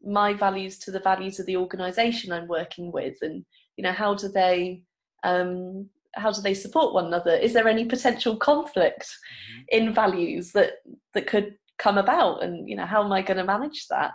my 0.04 0.32
values 0.32 0.78
to 0.80 0.90
the 0.90 1.00
values 1.00 1.38
of 1.38 1.46
the 1.46 1.56
organisation 1.56 2.32
I'm 2.32 2.48
working 2.48 2.90
with, 2.90 3.16
and 3.22 3.44
you 3.76 3.84
know 3.84 3.92
how 3.92 4.14
do 4.14 4.28
they 4.28 4.82
um, 5.24 5.88
how 6.14 6.30
do 6.30 6.42
they 6.42 6.54
support 6.54 6.94
one 6.94 7.06
another? 7.06 7.32
Is 7.32 7.52
there 7.52 7.68
any 7.68 7.84
potential 7.84 8.36
conflict 8.36 9.02
mm-hmm. 9.02 9.62
in 9.86 9.94
values 9.94 10.52
that 10.52 10.74
that 11.14 11.26
could 11.26 11.56
come 11.78 11.98
about, 11.98 12.42
and 12.42 12.68
you 12.68 12.76
know 12.76 12.86
how 12.86 13.04
am 13.04 13.12
I 13.12 13.22
going 13.22 13.38
to 13.38 13.44
manage 13.44 13.86
that? 13.88 14.12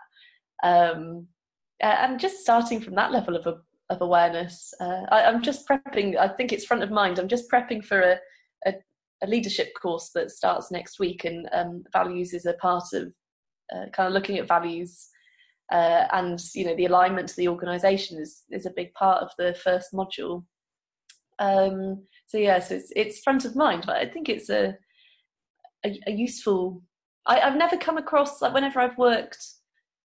Um, 0.63 1.27
and 1.79 2.19
just 2.19 2.39
starting 2.39 2.81
from 2.81 2.95
that 2.95 3.11
level 3.11 3.35
of 3.35 3.45
of 3.89 4.01
awareness, 4.01 4.73
uh, 4.81 5.03
I, 5.11 5.21
am 5.21 5.41
just 5.41 5.67
prepping. 5.67 6.17
I 6.17 6.27
think 6.27 6.51
it's 6.51 6.65
front 6.65 6.83
of 6.83 6.91
mind. 6.91 7.19
I'm 7.19 7.29
just 7.29 7.49
prepping 7.49 7.85
for 7.85 8.01
a, 8.01 8.17
a, 8.65 8.73
a 9.23 9.27
leadership 9.27 9.71
course 9.81 10.09
that 10.13 10.31
starts 10.31 10.71
next 10.71 10.99
week, 10.99 11.25
and 11.25 11.47
um, 11.53 11.83
values 11.93 12.33
is 12.33 12.45
a 12.45 12.53
part 12.53 12.85
of 12.93 13.13
uh, 13.73 13.85
kind 13.93 14.07
of 14.07 14.13
looking 14.13 14.37
at 14.37 14.47
values. 14.47 15.07
Uh, 15.71 16.05
and 16.13 16.41
you 16.55 16.65
know 16.65 16.75
the 16.75 16.85
alignment 16.85 17.27
to 17.27 17.35
the 17.35 17.47
organisation 17.47 18.17
is 18.19 18.43
is 18.51 18.65
a 18.65 18.73
big 18.75 18.93
part 18.93 19.21
of 19.21 19.29
the 19.37 19.53
first 19.63 19.93
module. 19.93 20.43
Um, 21.39 22.03
so 22.27 22.37
yeah, 22.37 22.59
so 22.59 22.75
it's 22.75 22.91
it's 22.95 23.19
front 23.19 23.45
of 23.45 23.55
mind, 23.55 23.83
but 23.85 23.97
I 23.97 24.07
think 24.07 24.29
it's 24.29 24.49
a 24.49 24.75
a, 25.85 25.99
a 26.07 26.11
useful. 26.11 26.81
I, 27.25 27.41
I've 27.41 27.57
never 27.57 27.77
come 27.77 27.97
across 27.97 28.41
like 28.41 28.53
whenever 28.53 28.79
I've 28.79 28.97
worked 28.97 29.43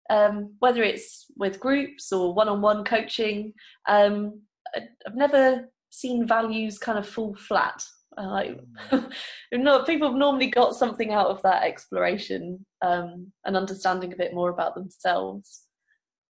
um, 0.09 0.55
whether 0.59 0.84
it's 0.84 1.26
with 1.36 1.59
groups 1.59 2.11
or 2.11 2.34
one-on-one 2.34 2.84
coaching. 2.84 3.53
Um, 3.88 4.41
I've 4.76 5.15
never 5.15 5.70
seen 5.89 6.28
values 6.28 6.78
kind 6.78 6.97
of 6.97 7.07
fall 7.07 7.36
flat. 7.36 7.84
Like, 8.18 8.59
not, 9.51 9.86
people 9.86 10.07
have 10.09 10.18
normally 10.18 10.47
got 10.47 10.76
something 10.76 11.13
out 11.13 11.28
of 11.28 11.41
that 11.43 11.63
exploration 11.63 12.65
um, 12.82 13.32
and 13.45 13.55
understanding 13.55 14.11
a 14.13 14.18
bit 14.18 14.34
more 14.34 14.49
about 14.49 14.76
themselves. 14.76 15.63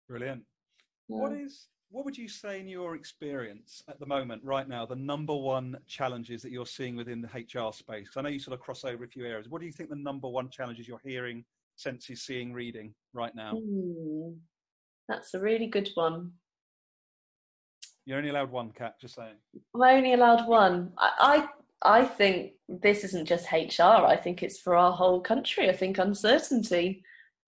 Brilliant. 0.09 0.43
Yeah. 1.09 1.17
What 1.17 1.33
is 1.33 1.67
what 1.89 2.05
would 2.05 2.17
you 2.17 2.27
say 2.27 2.59
in 2.59 2.67
your 2.67 2.95
experience 2.95 3.83
at 3.87 3.99
the 3.99 4.05
moment, 4.05 4.43
right 4.43 4.67
now, 4.67 4.85
the 4.85 4.95
number 4.95 5.35
one 5.35 5.77
challenges 5.87 6.41
that 6.41 6.51
you're 6.51 6.65
seeing 6.65 6.95
within 6.95 7.21
the 7.21 7.29
HR 7.29 7.71
space? 7.71 8.09
I 8.15 8.21
know 8.21 8.29
you 8.29 8.39
sort 8.39 8.53
of 8.53 8.59
cross 8.59 8.83
over 8.83 9.03
a 9.03 9.07
few 9.07 9.25
areas. 9.25 9.49
What 9.49 9.61
do 9.61 9.67
you 9.67 9.71
think 9.71 9.89
the 9.89 9.95
number 9.95 10.27
one 10.27 10.49
challenges 10.49 10.87
you're 10.87 11.01
hearing 11.03 11.45
senses 11.75 12.23
seeing 12.23 12.53
reading 12.53 12.93
right 13.13 13.33
now? 13.35 13.55
Ooh, 13.55 14.35
that's 15.07 15.33
a 15.33 15.39
really 15.39 15.67
good 15.67 15.89
one. 15.95 16.31
You're 18.05 18.17
only 18.17 18.29
allowed 18.29 18.51
one, 18.51 18.71
Kat. 18.71 18.99
Just 18.99 19.15
saying. 19.15 19.35
I'm 19.73 19.81
only 19.81 20.13
allowed 20.13 20.47
one. 20.47 20.91
I, 20.97 21.47
I, 21.83 21.99
I 21.99 22.05
think 22.05 22.53
this 22.67 23.03
isn't 23.03 23.27
just 23.27 23.51
HR. 23.51 23.83
I 23.83 24.15
think 24.15 24.43
it's 24.43 24.59
for 24.59 24.75
our 24.75 24.91
whole 24.91 25.21
country. 25.21 25.69
I 25.69 25.73
think 25.73 25.97
uncertainty 25.97 27.03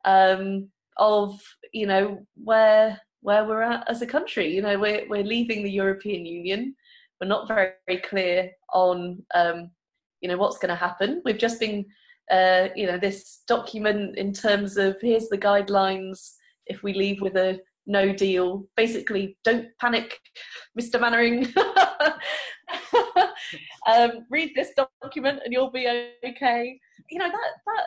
um, 0.06 0.70
of 0.98 1.40
you 1.74 1.86
know 1.86 2.26
where 2.36 3.00
where 3.22 3.46
we're 3.46 3.62
at 3.62 3.90
as 3.90 4.02
a 4.02 4.08
country. 4.08 4.54
You 4.54 4.62
know, 4.62 4.78
we're 4.80 5.08
we're 5.10 5.24
leaving 5.24 5.64
the 5.64 5.72
European 5.72 6.26
Union. 6.26 6.76
We're 7.20 7.28
not 7.28 7.48
very, 7.48 7.72
very 7.88 8.02
clear 8.02 8.52
on 8.74 9.24
um, 9.34 9.72
you 10.22 10.30
know 10.30 10.38
what's 10.38 10.58
going 10.58 10.70
to 10.70 10.76
happen. 10.76 11.22
We've 11.26 11.38
just 11.38 11.60
been 11.60 11.86
uh, 12.32 12.70
you 12.76 12.88
know 12.88 12.98
this 12.98 13.42
document 13.48 14.18
in 14.18 14.34
terms 14.34 14.78
of 14.78 14.98
here's 15.02 15.30
the 15.30 15.38
guidelines 15.38 16.34
if 16.66 16.84
we 16.84 16.94
leave 16.94 17.22
with 17.22 17.36
a 17.38 17.60
no 17.86 18.12
deal 18.12 18.68
basically 18.76 19.38
don't 19.46 19.68
panic 19.80 20.20
mr 20.78 21.00
Mainwaring 21.00 21.48
um, 23.88 24.26
read 24.30 24.52
this 24.56 24.74
document 25.02 25.40
and 25.46 25.54
you'll 25.54 25.72
be 25.72 25.88
okay 26.26 26.78
you 27.10 27.18
know 27.18 27.30
that 27.30 27.52
that 27.66 27.86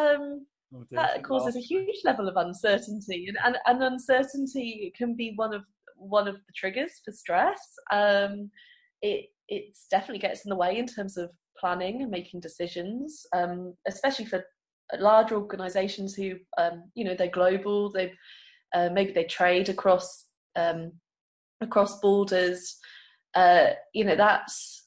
um, 0.00 0.46
oh, 0.74 0.84
that 0.92 1.22
causes 1.22 1.56
a 1.56 1.60
huge 1.60 1.96
level 2.04 2.28
of 2.28 2.36
uncertainty 2.36 3.26
and, 3.28 3.38
and, 3.44 3.56
and 3.66 3.82
uncertainty 3.82 4.92
can 4.96 5.14
be 5.14 5.32
one 5.36 5.54
of 5.54 5.62
one 5.96 6.28
of 6.28 6.34
the 6.34 6.52
triggers 6.54 7.00
for 7.04 7.12
stress 7.12 7.60
um, 7.92 8.50
it 9.02 9.26
it 9.48 9.76
definitely 9.90 10.18
gets 10.18 10.44
in 10.44 10.50
the 10.50 10.56
way 10.56 10.78
in 10.78 10.86
terms 10.86 11.16
of 11.16 11.30
planning 11.58 12.02
and 12.02 12.10
making 12.10 12.40
decisions, 12.40 13.26
um, 13.34 13.74
especially 13.86 14.24
for 14.24 14.44
large 14.98 15.32
organisations 15.32 16.14
who, 16.14 16.34
um, 16.58 16.84
you 16.94 17.04
know, 17.04 17.14
they're 17.14 17.28
global. 17.28 17.90
They 17.90 18.12
uh, 18.74 18.90
maybe 18.92 19.12
they 19.12 19.24
trade 19.24 19.68
across 19.68 20.26
um, 20.56 20.92
across 21.60 22.00
borders. 22.00 22.76
Uh, 23.34 23.70
you 23.94 24.04
know, 24.04 24.16
that's 24.16 24.86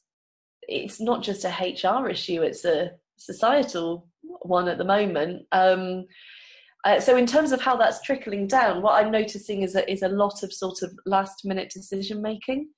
it's 0.62 1.00
not 1.00 1.22
just 1.22 1.44
a 1.44 1.48
HR 1.48 2.08
issue; 2.08 2.42
it's 2.42 2.64
a 2.64 2.92
societal 3.20 4.08
one 4.22 4.68
at 4.68 4.78
the 4.78 4.84
moment. 4.84 5.46
Um, 5.52 6.06
uh, 6.84 6.98
so, 6.98 7.16
in 7.16 7.26
terms 7.26 7.52
of 7.52 7.60
how 7.60 7.76
that's 7.76 8.02
trickling 8.02 8.46
down, 8.46 8.82
what 8.82 8.94
I'm 8.94 9.10
noticing 9.10 9.62
is 9.62 9.76
a, 9.76 9.90
is 9.90 10.02
a 10.02 10.08
lot 10.08 10.42
of 10.42 10.52
sort 10.52 10.82
of 10.82 10.92
last 11.04 11.44
minute 11.44 11.70
decision 11.70 12.22
making. 12.22 12.68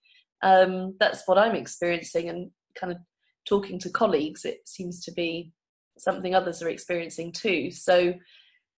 Um, 0.43 0.97
that's 0.99 1.22
what 1.26 1.38
I'm 1.38 1.55
experiencing, 1.55 2.28
and 2.28 2.51
kind 2.78 2.93
of 2.93 2.99
talking 3.49 3.78
to 3.78 3.90
colleagues, 3.90 4.45
it 4.45 4.61
seems 4.66 5.05
to 5.05 5.12
be 5.12 5.53
something 5.99 6.34
others 6.34 6.62
are 6.62 6.68
experiencing 6.68 7.32
too. 7.32 7.70
So 7.70 8.14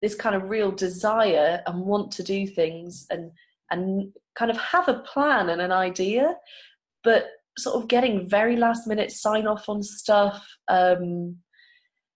this 0.01 0.15
kind 0.15 0.35
of 0.35 0.49
real 0.49 0.71
desire 0.71 1.61
and 1.65 1.81
want 1.81 2.11
to 2.11 2.23
do 2.23 2.45
things 2.45 3.07
and 3.09 3.31
and 3.71 4.13
kind 4.37 4.51
of 4.51 4.57
have 4.57 4.87
a 4.87 4.99
plan 4.99 5.49
and 5.49 5.59
an 5.61 5.71
idea, 5.71 6.35
but 7.03 7.25
sort 7.57 7.81
of 7.81 7.87
getting 7.87 8.29
very 8.29 8.57
last 8.57 8.85
minute 8.85 9.11
sign 9.11 9.47
off 9.47 9.67
on 9.69 9.81
stuff 9.81 10.45
um, 10.67 11.37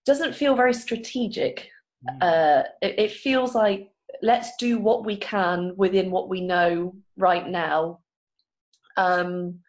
doesn't 0.06 0.36
feel 0.36 0.56
very 0.56 0.74
strategic. 0.74 1.70
Mm. 2.10 2.18
Uh, 2.22 2.64
it, 2.82 3.00
it 3.00 3.12
feels 3.12 3.56
like 3.56 3.90
let's 4.22 4.56
do 4.58 4.80
what 4.80 5.06
we 5.06 5.16
can 5.18 5.74
within 5.78 6.12
what 6.12 6.30
we 6.30 6.42
know 6.42 6.96
right 7.18 7.48
now. 7.48 8.00
Um, 8.98 9.60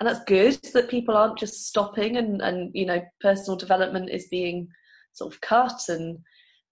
and 0.00 0.08
that's 0.08 0.24
good 0.24 0.58
that 0.72 0.88
people 0.88 1.16
aren't 1.16 1.38
just 1.38 1.66
stopping 1.66 2.16
and 2.16 2.40
and 2.40 2.70
you 2.74 2.86
know 2.86 3.00
personal 3.20 3.56
development 3.56 4.10
is 4.10 4.28
being 4.30 4.66
sort 5.12 5.32
of 5.32 5.40
cut 5.40 5.88
and 5.88 6.18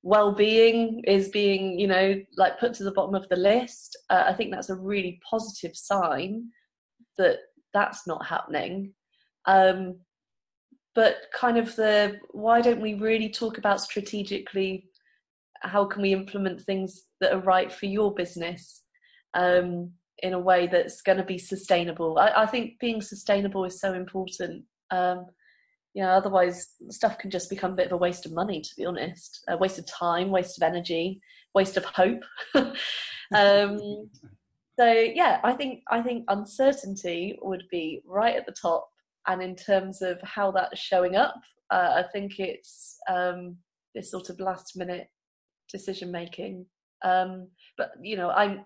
well-being 0.03 1.03
is 1.07 1.29
being 1.29 1.79
you 1.79 1.87
know 1.87 2.15
like 2.37 2.59
put 2.59 2.73
to 2.73 2.85
the 2.85 2.93
bottom 2.93 3.15
of 3.15 3.29
the 3.29 3.37
list 3.37 3.97
uh, 4.11 4.25
i 4.27 4.33
think 4.33 4.51
that's 4.51 4.71
a 4.71 4.75
really 4.75 5.21
positive 5.29 5.77
sign 5.77 6.49
that 7.19 7.39
that's 7.75 8.07
not 8.07 8.25
happening 8.25 8.93
um, 9.47 9.97
but 10.99 11.27
kind 11.33 11.57
of 11.57 11.77
the 11.77 12.19
why 12.33 12.61
don't 12.61 12.81
we 12.81 12.95
really 12.95 13.31
talk 13.31 13.57
about 13.57 13.81
strategically 13.81 14.89
how 15.61 15.85
can 15.85 16.03
we 16.03 16.13
implement 16.13 16.61
things 16.61 17.05
that 17.21 17.33
are 17.33 17.53
right 17.55 17.73
for 17.73 17.87
your 17.87 18.13
business 18.13 18.83
um, 19.35 19.93
in 20.25 20.33
a 20.33 20.41
way 20.41 20.67
that's 20.67 21.01
going 21.01 21.19
to 21.19 21.25
be 21.25 21.39
sustainable. 21.39 22.19
I, 22.19 22.43
I, 22.43 22.47
think 22.47 22.81
being 22.81 23.01
sustainable 23.01 23.65
is 23.65 23.81
so 23.81 23.95
important. 23.95 24.65
Um, 24.91 25.27
you 25.95 26.03
know, 26.03 26.11
otherwise 26.11 26.75
stuff 26.91 27.17
can 27.17 27.31
just 27.31 27.49
become 27.49 27.75
a 27.75 27.77
bit 27.77 27.87
of 27.87 27.93
a 27.93 27.97
waste 27.97 28.27
of 28.27 28.33
money, 28.33 28.61
to 28.61 28.71
be 28.77 28.85
honest, 28.85 29.45
a 29.49 29.57
waste 29.57 29.79
of 29.79 29.87
time, 29.87 30.31
waste 30.31 30.61
of 30.61 30.67
energy, 30.67 31.21
waste 31.55 31.77
of 31.77 31.85
hope. 31.85 32.25
um, 32.57 32.75
so 34.79 34.93
yeah, 34.93 35.39
I 35.45 35.53
think 35.53 35.85
I 35.89 36.03
think 36.03 36.25
uncertainty 36.27 37.39
would 37.41 37.63
be 37.71 38.03
right 38.05 38.35
at 38.35 38.47
the 38.47 38.57
top. 38.61 38.89
And 39.29 39.43
in 39.43 39.55
terms 39.55 40.03
of 40.03 40.19
how 40.23 40.51
that's 40.51 40.81
showing 40.81 41.15
up, 41.15 41.35
uh, 41.71 42.03
I 42.03 42.05
think 42.13 42.39
it's 42.39 42.97
um, 43.09 43.57
this 43.95 44.11
sort 44.11 44.31
of 44.31 44.41
last 44.41 44.77
minute 44.77 45.09
decision 45.71 46.11
making. 46.11 46.67
Um, 47.05 47.49
but 47.77 47.93
you 48.03 48.17
know, 48.17 48.31
I'm 48.31 48.65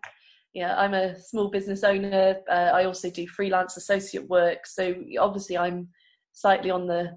yeah, 0.55 0.77
I'm 0.79 0.95
a 0.95 1.19
small 1.19 1.51
business 1.51 1.83
owner. 1.83 2.37
Uh, 2.49 2.71
I 2.75 2.85
also 2.85 3.11
do 3.11 3.27
freelance 3.27 3.77
associate 3.77 4.29
work, 4.29 4.67
so 4.67 4.95
obviously 5.19 5.59
I'm 5.59 5.89
slightly 6.33 6.71
on 6.71 6.87
the 6.87 7.17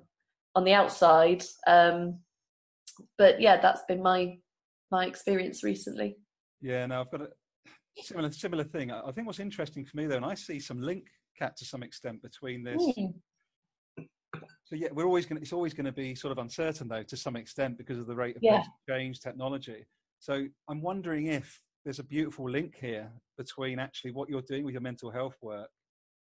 on 0.55 0.63
the 0.63 0.73
outside. 0.73 1.43
Um, 1.67 2.19
but 3.17 3.39
yeah, 3.41 3.61
that's 3.61 3.83
been 3.87 4.01
my 4.01 4.37
my 4.91 5.05
experience 5.05 5.63
recently. 5.63 6.17
Yeah, 6.61 6.85
no, 6.85 7.01
I've 7.01 7.11
got 7.11 7.21
a 7.21 7.29
similar 8.01 8.31
similar 8.31 8.63
thing. 8.63 8.91
I 8.91 9.11
think 9.11 9.27
what's 9.27 9.39
interesting 9.39 9.85
for 9.85 9.97
me 9.97 10.07
though, 10.07 10.17
and 10.17 10.25
I 10.25 10.33
see 10.33 10.59
some 10.59 10.81
link, 10.81 11.05
Kat, 11.37 11.55
to 11.57 11.65
some 11.65 11.83
extent 11.83 12.21
between 12.23 12.63
this. 12.63 12.81
Mm. 12.81 13.13
So 14.63 14.75
yeah, 14.75 14.87
we're 14.91 15.05
always 15.05 15.25
going. 15.25 15.41
It's 15.41 15.53
always 15.53 15.73
going 15.73 15.85
to 15.85 15.91
be 15.91 16.15
sort 16.15 16.31
of 16.31 16.37
uncertain 16.37 16.87
though, 16.87 17.03
to 17.03 17.17
some 17.17 17.35
extent, 17.35 17.77
because 17.77 17.99
of 17.99 18.07
the 18.07 18.15
rate 18.15 18.35
of 18.35 18.43
yeah. 18.43 18.63
change, 18.89 19.19
technology. 19.19 19.85
So 20.19 20.45
I'm 20.67 20.81
wondering 20.81 21.27
if 21.27 21.61
there's 21.83 21.99
a 21.99 22.03
beautiful 22.03 22.49
link 22.49 22.75
here 22.79 23.11
between 23.37 23.79
actually 23.79 24.11
what 24.11 24.29
you're 24.29 24.41
doing 24.41 24.65
with 24.65 24.73
your 24.73 24.81
mental 24.81 25.11
health 25.11 25.37
work 25.41 25.69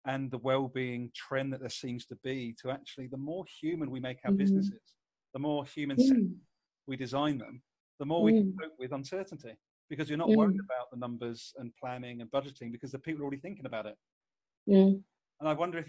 and 0.06 0.30
the 0.30 0.38
well-being 0.38 1.10
trend 1.14 1.52
that 1.52 1.60
there 1.60 1.68
seems 1.68 2.06
to 2.06 2.16
be 2.22 2.54
to 2.62 2.70
actually 2.70 3.06
the 3.08 3.16
more 3.16 3.44
human 3.60 3.90
we 3.90 4.00
make 4.00 4.18
our 4.24 4.30
mm. 4.30 4.38
businesses 4.38 4.80
the 5.34 5.38
more 5.38 5.62
human 5.66 5.96
mm. 5.98 6.32
we 6.86 6.96
design 6.96 7.36
them 7.36 7.60
the 7.98 8.06
more 8.06 8.22
we 8.22 8.32
can 8.32 8.52
mm. 8.52 8.54
cope 8.58 8.72
with 8.78 8.92
uncertainty 8.92 9.54
because 9.90 10.08
you're 10.08 10.16
not 10.16 10.28
mm. 10.28 10.36
worried 10.36 10.58
about 10.58 10.90
the 10.90 10.96
numbers 10.96 11.52
and 11.58 11.72
planning 11.78 12.22
and 12.22 12.30
budgeting 12.30 12.72
because 12.72 12.92
the 12.92 12.98
people 12.98 13.20
are 13.20 13.24
already 13.24 13.40
thinking 13.40 13.66
about 13.66 13.86
it. 13.86 13.96
Mm. 14.68 15.02
And 15.40 15.48
I 15.48 15.52
wonder 15.52 15.78
if 15.78 15.86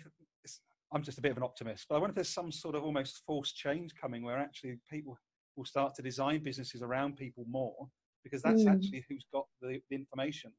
I'm 0.93 1.03
just 1.03 1.17
a 1.17 1.21
bit 1.21 1.31
of 1.31 1.37
an 1.37 1.43
optimist, 1.43 1.85
but 1.89 1.95
I 1.95 1.99
wonder 1.99 2.11
if 2.11 2.15
there's 2.15 2.33
some 2.33 2.51
sort 2.51 2.75
of 2.75 2.83
almost 2.83 3.21
forced 3.25 3.55
change 3.55 3.91
coming 3.99 4.23
where 4.23 4.37
actually 4.37 4.77
people 4.91 5.17
will 5.55 5.65
start 5.65 5.95
to 5.95 6.01
design 6.01 6.43
businesses 6.43 6.81
around 6.81 7.17
people 7.17 7.45
more 7.49 7.87
because 8.23 8.41
that's 8.41 8.63
mm. 8.63 8.71
actually 8.71 9.05
who's 9.09 9.25
got 9.33 9.45
the, 9.61 9.79
the, 9.89 9.95
information 9.95 10.51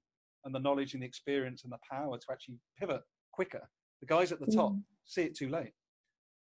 and 0.45 0.55
the 0.55 0.59
knowledge 0.59 0.95
and 0.95 1.03
the 1.03 1.07
experience 1.07 1.64
and 1.64 1.72
the 1.72 1.78
power 1.91 2.18
to 2.18 2.26
actually 2.30 2.57
pivot 2.78 3.03
quicker. 3.33 3.68
The 4.01 4.07
guys 4.07 4.33
at 4.33 4.41
the 4.41 4.47
top 4.47 4.72
mm. 4.72 4.83
see 5.05 5.22
it 5.22 5.37
too 5.37 5.49
late. 5.49 5.72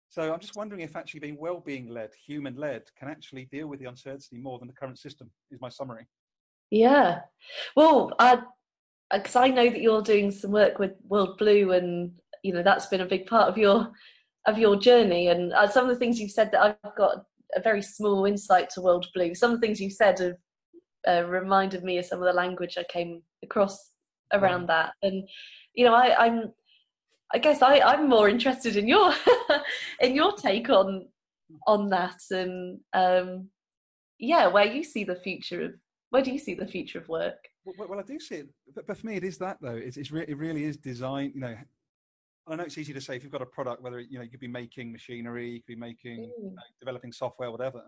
So 0.09 0.33
I'm 0.33 0.41
just 0.41 0.57
wondering 0.57 0.83
if 0.83 0.97
actually 0.97 1.21
being 1.21 1.39
well-being 1.39 1.89
led, 1.89 2.11
human 2.27 2.57
led, 2.57 2.83
can 2.99 3.09
actually 3.09 3.49
deal 3.51 3.67
with 3.67 3.81
the 3.81 3.87
uncertainty 3.87 4.39
more 4.39 4.59
than 4.59 4.69
the 4.69 4.75
current 4.75 4.99
system. 4.99 5.31
Is 5.51 5.61
my 5.61 5.69
summary. 5.69 6.07
Yeah, 6.71 7.21
well, 7.77 8.13
I 8.19 8.41
because 9.13 9.37
I 9.37 9.49
know 9.49 9.69
that 9.69 9.81
you're 9.81 10.03
doing 10.03 10.31
some 10.31 10.51
work 10.51 10.79
with 10.79 10.93
WorldBlu, 11.09 11.77
and 11.77 12.13
you 12.47 12.53
know 12.53 12.63
that's 12.63 12.87
been 12.87 13.01
a 13.01 13.07
big 13.07 13.27
part 13.27 13.49
of 13.49 13.59
your 13.59 13.91
of 14.47 14.59
your 14.59 14.77
journey. 14.77 15.29
And 15.29 15.53
uh, 15.53 15.69
some 15.69 15.85
of 15.85 15.91
the 15.91 15.99
things 15.99 16.21
you've 16.21 16.31
said 16.31 16.51
that 16.53 16.63
I've 16.63 16.97
got 16.97 17.25
a 17.55 17.61
very 17.61 17.83
small 17.83 18.25
insight 18.25 18.71
to 18.71 18.81
WorldBlu. 18.81 19.37
Some 19.37 19.53
of 19.53 19.61
the 19.61 19.67
things 19.67 19.81
you've 19.81 19.93
said 19.93 20.19
have 20.21 20.37
uh, 21.09 21.29
reminded 21.29 21.83
me 21.83 21.99
of 21.99 22.07
some 22.07 22.21
of 22.21 22.27
the 22.27 22.33
language 22.33 22.77
I 22.79 22.85
came 22.85 23.23
across 23.43 23.91
around 24.33 24.65
mm. 24.65 24.69
that. 24.69 24.93
And 25.03 25.29
you 25.75 25.85
know, 25.85 25.95
I, 25.95 26.27
I'm 26.27 26.53
I 27.35 27.39
guess 27.39 27.61
I, 27.61 27.81
I'm 27.81 28.09
more 28.09 28.29
interested 28.29 28.77
in 28.77 28.87
your 28.87 29.13
in 30.01 30.15
your 30.15 30.33
take 30.37 30.71
on 30.71 31.09
on 31.67 31.89
that 31.91 32.21
and 32.31 32.79
um, 32.93 33.49
yeah, 34.19 34.47
where 34.47 34.67
you 34.67 34.83
see 34.83 35.05
the 35.05 35.17
future 35.17 35.63
of 35.65 35.73
where 36.11 36.23
do 36.23 36.31
you 36.31 36.39
see 36.39 36.55
the 36.55 36.67
future 36.67 36.99
of 36.99 37.09
work? 37.09 37.37
Well, 37.65 37.89
well 37.89 37.99
I 37.99 38.03
do 38.03 38.19
see 38.21 38.37
it, 38.37 38.49
but, 38.75 38.87
but, 38.87 38.97
for 38.97 39.07
me, 39.07 39.17
it 39.17 39.25
is 39.25 39.39
that 39.39 39.59
though. 39.61 39.75
It's, 39.75 39.97
it's 39.97 40.11
re- 40.13 40.25
it 40.27 40.39
really 40.39 40.65
is 40.65 40.77
design. 40.77 41.33
You 41.35 41.41
know, 41.41 41.57
I 42.49 42.57
know 42.57 42.63
it's 42.63 42.79
easy 42.79 42.93
to 42.93 43.01
say 43.01 43.17
if 43.17 43.23
you've 43.23 43.33
got 43.33 43.43
a 43.43 43.47
product, 43.47 43.83
whether 43.83 44.01
you 44.01 44.19
know 44.19 44.25
you 44.25 44.31
could 44.31 44.41
be 44.41 44.49
making 44.49 44.93
machinery, 44.93 45.51
you 45.51 45.61
could 45.61 45.67
be 45.67 45.77
making, 45.77 46.19
mm. 46.19 46.43
you 46.43 46.51
know, 46.51 46.63
developing 46.81 47.13
software, 47.13 47.51
whatever. 47.51 47.83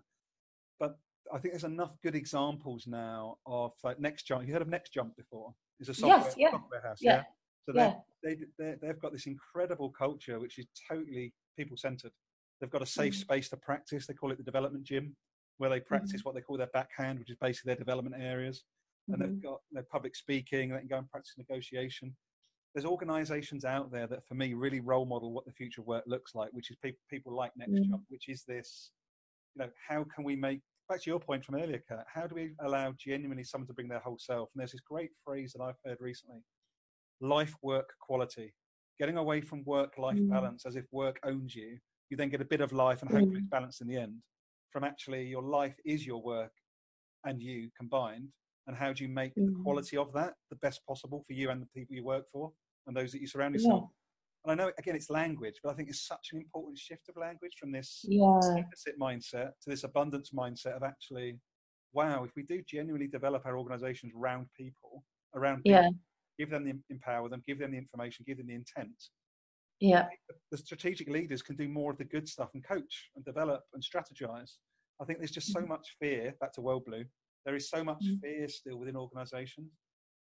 But 0.80 0.98
I 1.32 1.38
think 1.38 1.54
there's 1.54 1.64
enough 1.64 1.92
good 2.02 2.14
examples 2.14 2.86
now 2.86 3.36
of 3.46 3.72
like 3.84 4.00
Next 4.00 4.24
Jump. 4.24 4.46
You 4.46 4.52
heard 4.52 4.62
of 4.62 4.68
Next 4.68 4.92
Jump 4.92 5.16
before? 5.16 5.54
Is 5.80 5.88
a 5.88 5.94
software, 5.94 6.18
yes, 6.18 6.34
yeah. 6.36 6.50
software 6.50 6.82
house. 6.82 6.98
Yeah. 7.00 7.16
yeah? 7.16 7.22
So 7.66 7.72
yeah. 7.74 7.94
they 8.22 8.36
they 8.58 8.74
they've 8.82 9.00
got 9.00 9.12
this 9.12 9.26
incredible 9.26 9.90
culture 9.90 10.40
which 10.40 10.58
is 10.58 10.66
totally 10.90 11.32
people 11.56 11.76
centered. 11.76 12.12
They've 12.60 12.70
got 12.70 12.82
a 12.82 12.86
safe 12.86 13.14
mm. 13.14 13.20
space 13.20 13.48
to 13.50 13.56
practice. 13.56 14.06
They 14.06 14.14
call 14.14 14.32
it 14.32 14.38
the 14.38 14.44
development 14.44 14.84
gym, 14.84 15.14
where 15.58 15.70
they 15.70 15.80
practice 15.80 16.22
mm. 16.22 16.24
what 16.24 16.34
they 16.34 16.40
call 16.40 16.56
their 16.56 16.70
backhand, 16.72 17.20
which 17.20 17.30
is 17.30 17.36
basically 17.40 17.70
their 17.70 17.84
development 17.84 18.16
areas. 18.18 18.64
And 19.10 19.22
they've 19.22 19.30
mm-hmm. 19.30 19.48
got 19.48 19.60
their 19.72 19.86
public 19.90 20.14
speaking. 20.14 20.68
They 20.68 20.80
can 20.80 20.88
go 20.88 20.98
and 20.98 21.10
practice 21.10 21.34
negotiation. 21.38 22.14
There's 22.74 22.84
organisations 22.84 23.64
out 23.64 23.90
there 23.90 24.06
that, 24.06 24.26
for 24.26 24.34
me, 24.34 24.54
really 24.54 24.80
role 24.80 25.06
model 25.06 25.32
what 25.32 25.46
the 25.46 25.52
future 25.52 25.80
of 25.80 25.86
work 25.86 26.04
looks 26.06 26.34
like, 26.34 26.50
which 26.52 26.70
is 26.70 26.76
people 26.76 27.00
people 27.10 27.34
like 27.34 27.52
Next 27.56 27.72
mm. 27.72 27.88
Jump, 27.88 28.02
which 28.08 28.28
is 28.28 28.44
this. 28.46 28.90
You 29.54 29.64
know, 29.64 29.70
how 29.88 30.04
can 30.14 30.24
we 30.24 30.36
make 30.36 30.60
back 30.88 31.02
to 31.02 31.10
your 31.10 31.18
point 31.18 31.44
from 31.44 31.56
earlier, 31.56 31.82
Kat? 31.88 32.04
How 32.12 32.26
do 32.26 32.34
we 32.34 32.52
allow 32.60 32.92
genuinely 32.98 33.44
someone 33.44 33.66
to 33.68 33.72
bring 33.72 33.88
their 33.88 33.98
whole 34.00 34.18
self? 34.18 34.50
And 34.54 34.60
there's 34.60 34.72
this 34.72 34.80
great 34.80 35.10
phrase 35.24 35.52
that 35.54 35.62
I've 35.62 35.78
heard 35.84 35.98
recently 36.00 36.42
life 37.20 37.54
work 37.62 37.94
quality, 38.00 38.54
getting 38.98 39.16
away 39.16 39.40
from 39.40 39.64
work 39.64 39.98
life 39.98 40.18
mm. 40.18 40.30
balance 40.30 40.64
as 40.66 40.76
if 40.76 40.84
work 40.92 41.18
owns 41.24 41.54
you. 41.54 41.78
You 42.10 42.16
then 42.16 42.30
get 42.30 42.40
a 42.40 42.46
bit 42.46 42.60
of 42.60 42.72
life 42.72 43.02
and 43.02 43.10
hopefully 43.10 43.36
mm. 43.36 43.38
it's 43.38 43.50
balanced 43.50 43.80
in 43.80 43.88
the 43.88 43.96
end. 43.96 44.16
From 44.70 44.84
actually, 44.84 45.26
your 45.26 45.42
life 45.42 45.76
is 45.84 46.06
your 46.06 46.22
work 46.22 46.52
and 47.24 47.42
you 47.42 47.70
combined. 47.76 48.28
And 48.68 48.76
how 48.76 48.92
do 48.92 49.02
you 49.02 49.10
make 49.10 49.34
mm. 49.34 49.46
the 49.46 49.62
quality 49.62 49.96
of 49.96 50.12
that 50.12 50.34
the 50.50 50.56
best 50.56 50.80
possible 50.86 51.24
for 51.26 51.32
you 51.32 51.50
and 51.50 51.60
the 51.60 51.66
people 51.74 51.96
you 51.96 52.04
work 52.04 52.26
for 52.32 52.52
and 52.86 52.96
those 52.96 53.10
that 53.12 53.20
you 53.20 53.26
surround 53.26 53.54
yourself? 53.54 53.84
Yeah. 53.84 54.52
And 54.52 54.60
I 54.60 54.64
know, 54.64 54.72
again, 54.78 54.94
it's 54.94 55.10
language, 55.10 55.56
but 55.62 55.70
I 55.70 55.74
think 55.74 55.88
it's 55.88 56.06
such 56.06 56.28
an 56.32 56.38
important 56.38 56.78
shift 56.78 57.08
of 57.08 57.16
language 57.16 57.54
from 57.58 57.72
this 57.72 58.04
yeah. 58.04 58.38
deficit 58.54 58.98
mindset 59.00 59.50
to 59.62 59.70
this 59.70 59.82
abundance 59.82 60.30
mindset 60.30 60.76
of 60.76 60.84
actually, 60.84 61.40
wow, 61.92 62.22
if 62.22 62.30
we 62.36 62.44
do 62.44 62.62
genuinely 62.68 63.08
develop 63.08 63.44
our 63.46 63.58
organizations 63.58 64.12
around 64.16 64.46
people, 64.56 65.02
around 65.34 65.64
people, 65.64 65.82
yeah 65.82 65.88
give 66.38 66.50
them 66.50 66.64
the 66.64 66.78
empower 66.90 67.28
them, 67.28 67.42
give 67.46 67.58
them 67.58 67.72
the 67.72 67.78
information, 67.78 68.24
give 68.26 68.38
them 68.38 68.46
the 68.46 68.54
intent. 68.54 68.94
Yeah. 69.80 70.06
The 70.50 70.58
strategic 70.58 71.08
leaders 71.08 71.42
can 71.42 71.56
do 71.56 71.68
more 71.68 71.92
of 71.92 71.98
the 71.98 72.04
good 72.04 72.28
stuff 72.28 72.50
and 72.54 72.64
coach 72.64 73.10
and 73.16 73.24
develop 73.24 73.62
and 73.74 73.82
strategize. 73.82 74.52
I 75.00 75.04
think 75.04 75.18
there's 75.18 75.30
just 75.30 75.52
so 75.52 75.60
mm-hmm. 75.60 75.68
much 75.68 75.96
fear, 76.00 76.34
back 76.40 76.52
to 76.54 76.60
WorldBlu, 76.60 77.04
there 77.48 77.56
is 77.56 77.70
so 77.70 77.82
much 77.82 78.04
mm. 78.04 78.20
fear 78.20 78.46
still 78.46 78.76
within 78.76 78.94
organizations 78.94 79.72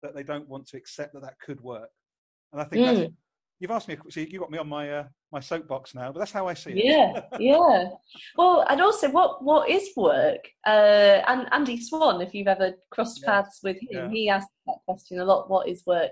that 0.01 0.15
they 0.15 0.23
don't 0.23 0.49
want 0.49 0.65
to 0.69 0.77
accept 0.77 1.13
that 1.13 1.23
that 1.23 1.35
could 1.45 1.61
work. 1.61 1.91
And 2.53 2.63
I 2.63 2.65
think 2.65 2.87
mm. 2.87 2.97
that's 3.01 3.13
You've 3.59 3.71
asked 3.71 3.89
me, 3.89 3.97
so 4.11 4.21
you 4.21 4.39
got 4.39 4.51
me 4.51 4.59
on 4.59 4.69
my 4.69 4.91
uh, 4.91 5.05
my 5.33 5.41
soapbox 5.41 5.95
now, 5.95 6.13
but 6.13 6.19
that's 6.19 6.31
how 6.31 6.47
I 6.47 6.53
see 6.53 6.73
it. 6.73 6.85
Yeah, 6.85 7.23
yeah. 7.41 7.89
Well, 8.37 8.67
and 8.69 8.83
also, 8.83 9.11
what 9.11 9.43
what 9.43 9.71
is 9.71 9.89
work? 9.97 10.47
Uh, 10.67 11.23
and 11.27 11.49
Andy 11.53 11.81
Swann, 11.81 12.21
if 12.21 12.35
you've 12.35 12.49
ever 12.49 12.75
crossed 12.91 13.23
yeah. 13.23 13.27
paths 13.27 13.61
with 13.63 13.79
him, 13.79 13.89
yeah. 13.91 14.11
he 14.11 14.29
asks 14.29 14.53
that 14.67 14.77
question 14.85 15.21
a 15.21 15.25
lot. 15.25 15.49
What 15.49 15.69
is 15.71 15.83
work? 15.87 16.11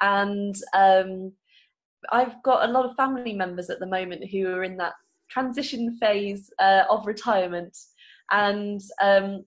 And 0.00 0.54
um, 0.72 1.32
I've 2.12 2.40
got 2.44 2.68
a 2.68 2.72
lot 2.72 2.88
of 2.88 2.94
family 2.94 3.34
members 3.34 3.70
at 3.70 3.80
the 3.80 3.86
moment 3.86 4.30
who 4.30 4.46
are 4.46 4.62
in 4.62 4.76
that 4.76 4.92
transition 5.28 5.96
phase 5.96 6.48
uh, 6.60 6.84
of 6.88 7.08
retirement, 7.08 7.76
and 8.30 8.80
um, 9.02 9.44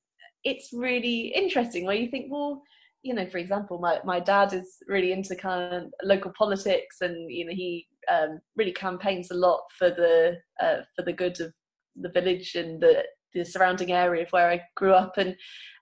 it's 0.49 0.69
really 0.73 1.33
interesting. 1.35 1.85
Where 1.85 1.95
you 1.95 2.09
think, 2.09 2.27
well 2.29 2.63
you 3.03 3.13
know, 3.13 3.25
for 3.27 3.37
example, 3.37 3.79
my, 3.79 3.99
my 4.03 4.19
dad 4.19 4.53
is 4.53 4.77
really 4.87 5.13
into 5.13 5.35
kind 5.35 5.73
of 5.73 5.83
local 6.03 6.31
politics, 6.37 6.97
and 7.01 7.31
you 7.31 7.45
know, 7.45 7.53
he 7.53 7.87
um, 8.11 8.39
really 8.55 8.73
campaigns 8.73 9.31
a 9.31 9.35
lot 9.35 9.61
for 9.77 9.89
the 9.89 10.37
uh, 10.61 10.81
for 10.95 11.03
the 11.03 11.13
good 11.13 11.39
of 11.39 11.53
the 11.95 12.09
village 12.09 12.55
and 12.55 12.81
the 12.81 13.03
the 13.33 13.43
surrounding 13.43 13.91
area 13.91 14.23
of 14.23 14.29
where 14.31 14.49
I 14.49 14.61
grew 14.75 14.93
up, 14.93 15.13
and 15.17 15.35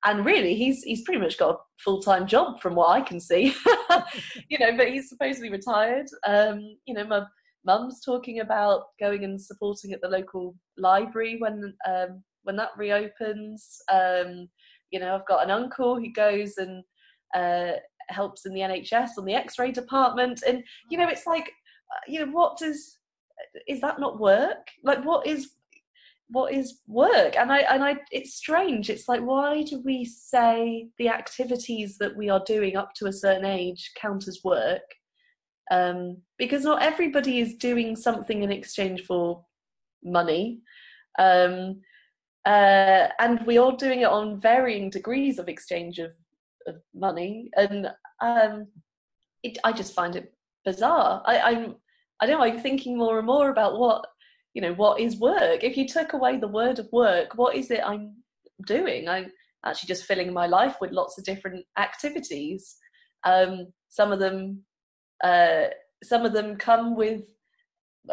and 0.03 0.25
really, 0.25 0.55
he's 0.55 0.83
he's 0.83 1.03
pretty 1.03 1.19
much 1.19 1.39
got 1.39 1.55
a 1.55 1.57
full 1.83 2.01
time 2.01 2.27
job 2.27 2.61
from 2.61 2.75
what 2.75 2.89
I 2.89 3.01
can 3.01 3.19
see, 3.19 3.55
you 4.49 4.59
know. 4.59 4.75
But 4.77 4.89
he's 4.89 5.09
supposedly 5.09 5.49
retired. 5.49 6.07
Um, 6.27 6.59
you 6.85 6.93
know, 6.93 7.05
my 7.05 7.23
mum's 7.65 8.01
talking 8.05 8.41
about 8.41 8.83
going 8.99 9.23
and 9.23 9.41
supporting 9.41 9.93
at 9.93 10.01
the 10.01 10.09
local 10.09 10.55
library 10.77 11.37
when 11.39 11.73
um, 11.89 12.23
when 12.45 12.55
that 12.55 12.69
reopens. 12.77 13.81
Um, 13.91 14.49
you 14.91 14.99
know, 14.99 15.15
I've 15.15 15.27
got 15.27 15.43
an 15.43 15.51
uncle 15.51 15.99
who 15.99 16.11
goes 16.11 16.57
and 16.57 16.83
uh, 17.35 17.77
helps 18.07 18.45
in 18.45 18.53
the 18.53 18.61
NHS 18.61 19.09
on 19.17 19.25
the 19.25 19.33
X-ray 19.33 19.71
department, 19.71 20.43
and 20.47 20.63
you 20.89 20.97
know, 20.97 21.09
it's 21.09 21.27
like, 21.27 21.47
uh, 21.47 22.01
you 22.07 22.19
know, 22.19 22.31
what 22.31 22.57
does 22.57 22.99
is 23.67 23.81
that 23.81 23.99
not 23.99 24.19
work? 24.19 24.69
Like, 24.83 25.03
what 25.03 25.27
is 25.27 25.51
what 26.29 26.53
is 26.53 26.81
work? 26.87 27.35
And 27.37 27.51
I 27.51 27.59
and 27.59 27.83
I, 27.83 27.97
it's 28.11 28.35
strange. 28.35 28.89
It's 28.89 29.07
like, 29.07 29.21
why 29.21 29.63
do 29.63 29.81
we 29.83 30.05
say 30.05 30.87
the 30.97 31.09
activities 31.09 31.97
that 31.99 32.15
we 32.15 32.29
are 32.29 32.43
doing 32.45 32.75
up 32.75 32.93
to 32.95 33.07
a 33.07 33.13
certain 33.13 33.45
age 33.45 33.91
count 33.95 34.27
as 34.27 34.41
work? 34.43 34.81
Um, 35.71 36.17
because 36.37 36.63
not 36.63 36.83
everybody 36.83 37.39
is 37.39 37.55
doing 37.55 37.95
something 37.95 38.43
in 38.43 38.51
exchange 38.51 39.03
for 39.03 39.43
money. 40.03 40.61
Um, 41.17 41.81
uh, 42.45 43.07
and 43.19 43.45
we 43.45 43.57
are 43.57 43.75
doing 43.75 44.01
it 44.01 44.07
on 44.07 44.39
varying 44.39 44.89
degrees 44.89 45.39
of 45.39 45.49
exchange 45.49 45.99
of 45.99 46.11
of 46.67 46.75
money, 46.93 47.49
and 47.55 47.91
um, 48.21 48.67
it, 49.43 49.57
I 49.63 49.71
just 49.71 49.93
find 49.93 50.15
it 50.15 50.33
bizarre. 50.63 51.21
I, 51.25 51.39
I'm 51.39 51.75
I 52.19 52.25
don't 52.25 52.39
know. 52.39 52.45
I'm 52.45 52.59
thinking 52.59 52.97
more 52.97 53.17
and 53.17 53.27
more 53.27 53.49
about 53.49 53.79
what 53.79 54.05
you 54.53 54.61
know. 54.61 54.73
What 54.73 54.99
is 54.99 55.17
work? 55.17 55.63
If 55.63 55.77
you 55.77 55.87
took 55.87 56.13
away 56.13 56.37
the 56.37 56.47
word 56.47 56.79
of 56.79 56.91
work, 56.91 57.35
what 57.35 57.55
is 57.55 57.71
it 57.71 57.81
I'm 57.85 58.15
doing? 58.65 59.07
I'm 59.07 59.31
actually 59.65 59.87
just 59.87 60.05
filling 60.05 60.31
my 60.33 60.47
life 60.47 60.77
with 60.79 60.91
lots 60.91 61.17
of 61.17 61.23
different 61.23 61.65
activities. 61.77 62.77
Um, 63.23 63.67
some 63.89 64.11
of 64.11 64.19
them, 64.19 64.63
uh, 65.23 65.65
some 66.03 66.25
of 66.25 66.33
them 66.33 66.57
come 66.57 66.95
with 66.95 67.23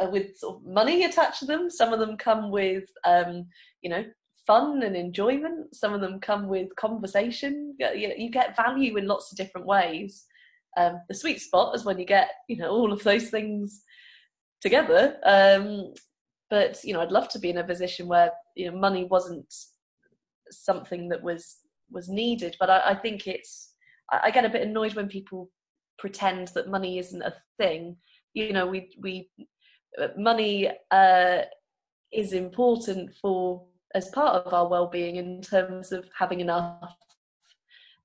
uh, 0.00 0.08
with 0.10 0.36
sort 0.36 0.56
of 0.56 0.66
money 0.66 1.04
attached 1.04 1.40
to 1.40 1.46
them. 1.46 1.70
Some 1.70 1.92
of 1.92 2.00
them 2.00 2.16
come 2.16 2.50
with, 2.50 2.84
um, 3.04 3.46
you 3.82 3.90
know, 3.90 4.04
fun 4.46 4.82
and 4.82 4.96
enjoyment. 4.96 5.74
Some 5.74 5.92
of 5.94 6.00
them 6.00 6.20
come 6.20 6.48
with 6.48 6.74
conversation. 6.76 7.76
You 7.78 8.30
get 8.30 8.56
value 8.56 8.96
in 8.96 9.06
lots 9.06 9.30
of 9.30 9.38
different 9.38 9.66
ways. 9.66 10.24
Um, 10.76 11.00
the 11.08 11.14
sweet 11.14 11.40
spot 11.40 11.74
is 11.74 11.84
when 11.84 11.98
you 11.98 12.06
get 12.06 12.30
you 12.48 12.56
know 12.56 12.70
all 12.70 12.92
of 12.92 13.02
those 13.02 13.28
things 13.28 13.82
together. 14.60 15.18
Um, 15.24 15.92
but 16.50 16.82
you 16.84 16.92
know, 16.92 17.00
I'd 17.00 17.12
love 17.12 17.28
to 17.30 17.38
be 17.38 17.50
in 17.50 17.58
a 17.58 17.64
position 17.64 18.08
where 18.08 18.30
you 18.56 18.70
know 18.70 18.76
money 18.76 19.04
wasn't 19.04 19.52
something 20.50 21.08
that 21.10 21.22
was 21.22 21.58
was 21.90 22.08
needed. 22.08 22.56
But 22.58 22.70
I, 22.70 22.82
I 22.90 22.94
think 22.94 23.26
it's 23.26 23.74
I, 24.10 24.20
I 24.24 24.30
get 24.30 24.44
a 24.44 24.50
bit 24.50 24.62
annoyed 24.62 24.94
when 24.94 25.08
people 25.08 25.50
pretend 25.98 26.48
that 26.48 26.70
money 26.70 26.98
isn't 26.98 27.22
a 27.22 27.34
thing. 27.58 27.96
You 28.34 28.52
know, 28.52 28.66
we 28.66 28.90
we 29.00 29.28
uh, 30.00 30.08
money 30.16 30.70
uh, 30.90 31.42
is 32.12 32.32
important 32.32 33.10
for 33.20 33.64
as 33.94 34.08
part 34.10 34.46
of 34.46 34.52
our 34.52 34.68
well-being 34.68 35.16
in 35.16 35.42
terms 35.42 35.92
of 35.92 36.08
having 36.18 36.40
enough 36.40 36.96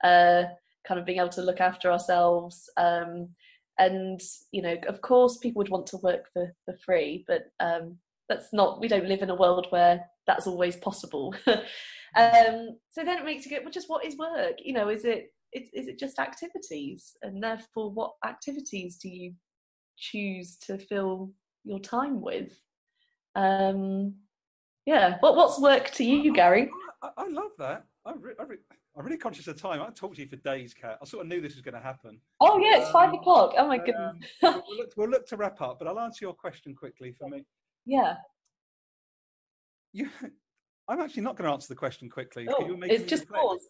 uh, 0.04 0.44
kind 0.88 1.00
of 1.00 1.06
being 1.06 1.20
able 1.20 1.30
to 1.30 1.42
look 1.42 1.62
after 1.62 1.92
ourselves. 1.92 2.70
Um, 2.78 3.30
and 3.80 4.20
you 4.52 4.62
know, 4.62 4.76
of 4.88 5.02
course, 5.02 5.38
people 5.38 5.60
would 5.60 5.70
want 5.70 5.88
to 5.88 5.98
work 5.98 6.26
for 6.34 6.54
for 6.66 6.76
free, 6.86 7.26
but 7.28 7.44
um, 7.60 7.98
that's 8.28 8.52
not. 8.52 8.80
We 8.82 8.88
don't 8.88 9.08
live 9.08 9.22
in 9.22 9.30
a 9.30 9.36
world 9.36 9.68
where 9.70 10.04
that's 10.26 10.48
always 10.48 10.76
possible. 10.78 11.36
um, 11.48 12.78
so 12.90 13.04
then 13.04 13.20
it 13.20 13.26
makes 13.26 13.46
you 13.46 13.52
go, 13.52 13.64
well, 13.64 13.72
just 13.72 13.90
what 13.90 14.06
is 14.06 14.18
work? 14.18 14.56
You 14.60 14.74
know, 14.74 14.90
is 14.90 15.06
it 15.06 15.32
is, 15.54 15.70
is 15.74 15.88
it 15.88 16.00
just 16.00 16.20
activities? 16.20 17.16
And 17.22 17.42
therefore, 17.42 17.92
what 17.92 18.14
activities 18.26 18.98
do 18.98 19.10
you 19.10 19.34
choose 19.98 20.58
to 20.68 20.78
fill 20.78 21.32
your 21.64 21.80
time 21.80 22.22
with? 22.22 22.60
Um, 23.36 24.16
yeah, 24.88 25.18
what 25.20 25.36
what's 25.36 25.60
work 25.60 25.92
to 25.92 26.04
you, 26.04 26.34
Garry? 26.34 26.72
I, 27.04 27.10
I 27.18 27.28
love 27.28 27.52
that. 27.60 27.84
I'm, 28.06 28.22
re- 28.22 28.34
I'm, 28.40 28.48
re- 28.48 28.58
I'm, 28.98 29.04
really 29.04 29.18
conscious 29.18 29.46
of 29.48 29.62
time. 29.62 29.82
I 29.82 29.90
talked 29.90 30.16
to 30.16 30.22
you 30.22 30.30
for 30.30 30.38
days, 30.38 30.74
Kat. 30.74 30.98
I 31.02 31.06
sort 31.06 31.26
of 31.26 31.30
knew 31.30 31.42
this 31.42 31.56
was 31.56 31.62
going 31.62 31.76
to 31.76 31.82
happen. 31.82 32.20
Oh 32.40 32.58
yeah, 32.58 32.78
it's 32.78 32.88
um, 32.88 32.94
five 32.94 33.14
o'clock. 33.14 33.54
Oh 33.58 33.68
my 33.68 33.78
goodness. 33.78 34.16
Um, 34.42 34.64
we'll, 34.68 34.78
look, 34.78 34.92
we'll, 34.96 35.10
look, 35.10 35.28
to 35.28 35.36
wrap 35.36 35.62
up, 35.62 35.78
but 35.78 35.90
I'll 35.90 36.00
answer 36.00 36.24
your 36.24 36.34
question 36.34 36.74
quickly 36.74 37.14
for 37.20 37.28
me. 37.28 37.46
Yeah. 37.86 38.16
You, 39.92 40.10
I'm 40.88 41.02
actually 41.02 41.24
not 41.24 41.36
going 41.36 41.50
to 41.50 41.54
answer 41.54 41.68
the 41.68 41.76
question 41.76 42.10
quickly. 42.10 42.48
Oh, 42.50 42.80
it's 42.84 43.04
just 43.04 43.28
pause. 43.28 43.68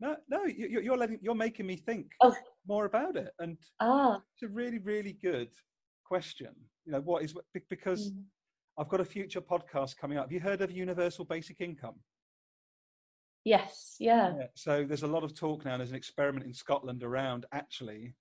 No, 0.00 0.16
no, 0.28 0.46
you, 0.46 0.92
are 0.92 0.96
letting, 0.96 1.20
you're 1.22 1.34
making 1.34 1.66
me 1.66 1.76
think 1.76 2.06
oh. 2.22 2.34
more 2.66 2.86
about 2.86 3.16
it, 3.16 3.28
and 3.38 3.56
ah. 3.78 4.20
it's 4.34 4.42
a 4.42 4.48
really, 4.48 4.78
really 4.78 5.16
good 5.22 5.50
question. 6.04 6.48
You 6.86 6.92
know, 6.92 7.00
what 7.02 7.22
is 7.22 7.34
because 7.68 8.10
mm. 8.10 8.22
I've 8.80 8.88
got 8.88 9.00
a 9.00 9.04
future 9.04 9.42
podcast 9.42 9.98
coming 9.98 10.16
up. 10.16 10.24
Have 10.24 10.32
you 10.32 10.40
heard 10.40 10.62
of 10.62 10.70
universal 10.70 11.26
basic 11.26 11.60
income? 11.60 11.96
Yes, 13.44 13.96
yeah. 14.00 14.32
yeah. 14.38 14.46
So 14.54 14.84
there's 14.84 15.02
a 15.02 15.06
lot 15.06 15.22
of 15.22 15.34
talk 15.34 15.66
now. 15.66 15.76
There's 15.76 15.90
an 15.90 15.96
experiment 15.96 16.46
in 16.46 16.54
Scotland 16.54 17.02
around 17.02 17.44
actually 17.52 18.14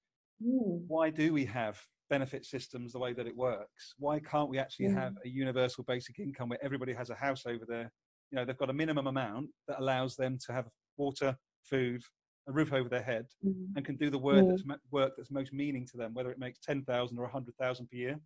mm. 0.44 0.82
why 0.88 1.12
do 1.12 1.32
we 1.32 1.46
have 1.46 1.80
benefit 2.10 2.46
systems 2.46 2.92
the 2.92 3.00
way 3.00 3.14
that 3.14 3.26
it 3.26 3.36
works? 3.38 3.96
Why 4.00 4.20
can't 4.20 4.50
we 4.50 4.60
actually 4.60 4.88
mm. 4.88 4.96
have 4.96 5.14
a 5.24 5.30
universal 5.30 5.86
basic 5.86 6.20
income 6.20 6.50
where 6.50 6.64
everybody 6.64 6.94
has 6.94 7.10
a 7.10 7.16
house 7.16 7.46
over 7.46 7.64
there? 7.66 7.90
You 8.30 8.36
know, 8.36 8.44
they've 8.44 8.58
got 8.58 8.70
a 8.70 8.74
minimum 8.74 9.08
amount 9.08 9.48
that 9.70 9.80
allows 9.80 10.18
them 10.18 10.38
to 10.46 10.54
have 10.54 10.68
water, 10.98 11.38
food, 11.64 12.04
a 12.50 12.52
roof 12.52 12.74
over 12.74 12.90
their 12.90 13.02
head, 13.02 13.28
mm. 13.46 13.68
and 13.78 13.86
can 13.86 13.96
do 13.96 14.10
the 14.10 14.18
work 14.18 14.46
that's 14.50 14.64
work 14.92 15.14
that's 15.16 15.32
most 15.32 15.54
meaning 15.54 15.88
to 15.88 15.98
them, 15.98 16.14
whether 16.14 16.32
it 16.32 16.40
makes 16.40 16.60
ten 16.60 16.84
thousand 16.84 17.18
or 17.18 17.24
a 17.24 17.32
hundred 17.32 17.56
thousand 17.56 17.90
per 17.90 17.96
year. 17.96 18.20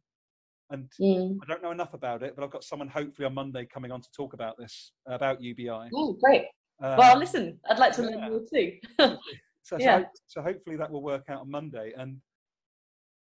And 0.70 0.90
mm. 1.00 1.38
I 1.44 1.46
don't 1.46 1.62
know 1.62 1.72
enough 1.72 1.94
about 1.94 2.24
it, 2.24 2.36
but 2.36 2.44
I've 2.44 2.52
got 2.52 2.64
someone 2.64 2.88
hopefully 2.88 3.26
on 3.26 3.34
Monday 3.34 3.66
coming 3.66 3.92
on 3.92 4.02
to 4.02 4.08
talk 4.16 4.34
about 4.34 4.58
this 4.58 4.92
about 5.08 5.42
UBI. 5.42 5.90
Oh, 5.94 6.14
great! 6.22 6.46
Um, 6.82 6.98
well, 6.98 7.18
listen, 7.18 7.60
I'd 7.70 7.80
like 7.80 7.94
to 7.94 8.04
yeah. 8.04 8.10
learn 8.10 8.30
more 8.30 8.42
too. 8.52 8.72
so, 9.62 9.78
yeah. 9.78 10.00
so, 10.00 10.06
so 10.28 10.42
hopefully 10.42 10.76
that 10.78 10.92
will 10.92 11.04
work 11.04 11.26
out 11.30 11.42
on 11.42 11.52
Monday. 11.52 11.94
And 11.98 12.18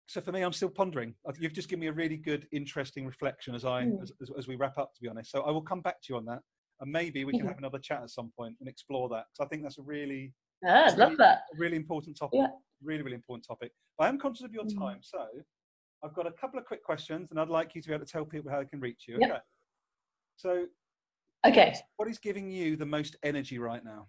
so 0.06 0.20
for 0.20 0.32
me, 0.32 0.42
I'm 0.42 0.52
still 0.52 0.70
pondering. 0.70 1.14
You've 1.38 1.52
just 1.52 1.68
given 1.68 1.80
me 1.80 1.86
a 1.88 1.92
really 1.92 2.16
good, 2.16 2.46
interesting 2.52 3.06
reflection 3.06 3.54
as 3.54 3.64
I 3.64 3.84
mm. 3.84 4.02
as, 4.02 4.12
as, 4.20 4.30
as, 4.38 4.48
we 4.48 4.56
wrap 4.56 4.78
up. 4.78 4.94
To 4.94 5.00
be 5.02 5.08
honest, 5.08 5.30
so 5.30 5.42
I 5.42 5.50
will 5.50 5.62
come 5.62 5.80
back 5.80 6.00
to 6.02 6.12
you 6.12 6.16
on 6.16 6.24
that, 6.26 6.40
and 6.80 6.90
maybe 6.90 7.24
we 7.24 7.32
can 7.32 7.40
mm-hmm. 7.40 7.48
have 7.48 7.58
another 7.58 7.78
chat 7.78 8.02
at 8.02 8.10
some 8.10 8.30
point 8.36 8.54
and 8.60 8.68
explore 8.68 9.08
that. 9.10 9.24
because 9.32 9.46
I 9.46 9.48
think 9.48 9.62
that's 9.62 9.78
a 9.78 9.82
really, 9.82 10.32
yeah, 10.62 10.88
I'd 10.90 10.98
love 10.98 11.16
that. 11.18 11.42
Really 11.56 11.76
important 11.76 12.16
topic. 12.16 12.40
Yeah. 12.40 12.48
Really, 12.82 13.02
really 13.02 13.16
important 13.16 13.46
topic. 13.46 13.72
I 13.98 14.08
am 14.08 14.18
conscious 14.18 14.44
of 14.44 14.52
your 14.52 14.64
mm. 14.64 14.78
time, 14.78 14.98
so 15.00 15.24
I've 16.04 16.14
got 16.14 16.26
a 16.26 16.32
couple 16.32 16.58
of 16.58 16.66
quick 16.66 16.84
questions, 16.84 17.30
and 17.30 17.40
I'd 17.40 17.48
like 17.48 17.74
you 17.74 17.80
to 17.80 17.88
be 17.88 17.94
able 17.94 18.04
to 18.04 18.12
tell 18.12 18.24
people 18.24 18.50
how 18.50 18.58
they 18.58 18.66
can 18.66 18.80
reach 18.80 19.04
you. 19.08 19.16
Yep. 19.20 19.30
Okay. 19.30 19.40
So, 20.36 20.66
okay. 21.46 21.74
What 21.96 22.08
is 22.08 22.18
giving 22.18 22.50
you 22.50 22.76
the 22.76 22.86
most 22.86 23.16
energy 23.22 23.58
right 23.58 23.82
now? 23.82 24.08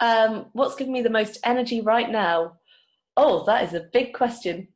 Um, 0.00 0.46
what's 0.52 0.76
giving 0.76 0.92
me 0.92 1.02
the 1.02 1.10
most 1.10 1.38
energy 1.44 1.80
right 1.80 2.10
now? 2.10 2.54
Oh, 3.16 3.44
that 3.46 3.64
is 3.64 3.74
a 3.74 3.88
big 3.92 4.12
question. 4.12 4.68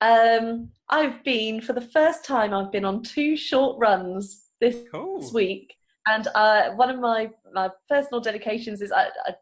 Um, 0.00 0.70
I've 0.90 1.22
been 1.24 1.60
for 1.60 1.72
the 1.72 1.80
first 1.80 2.24
time. 2.24 2.52
I've 2.52 2.72
been 2.72 2.84
on 2.84 3.02
two 3.02 3.36
short 3.36 3.78
runs 3.78 4.46
this, 4.60 4.76
cool. 4.92 5.20
this 5.20 5.32
week, 5.32 5.74
and 6.06 6.26
uh, 6.34 6.70
one 6.70 6.90
of 6.90 6.98
my 6.98 7.30
my 7.52 7.70
personal 7.88 8.20
dedications 8.20 8.82
is 8.82 8.90
I, 8.90 9.06
I, 9.26 9.34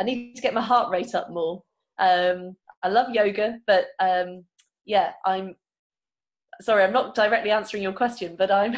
I 0.00 0.04
need 0.04 0.34
to 0.36 0.42
get 0.42 0.54
my 0.54 0.62
heart 0.62 0.90
rate 0.90 1.14
up 1.14 1.30
more. 1.30 1.62
Um, 1.98 2.56
I 2.82 2.88
love 2.88 3.10
yoga, 3.10 3.58
but 3.66 3.86
um, 4.00 4.44
yeah, 4.86 5.12
I'm 5.26 5.56
sorry, 6.60 6.84
I'm 6.84 6.92
not 6.92 7.14
directly 7.14 7.50
answering 7.50 7.82
your 7.82 7.92
question, 7.92 8.36
but 8.36 8.50
I'm 8.50 8.76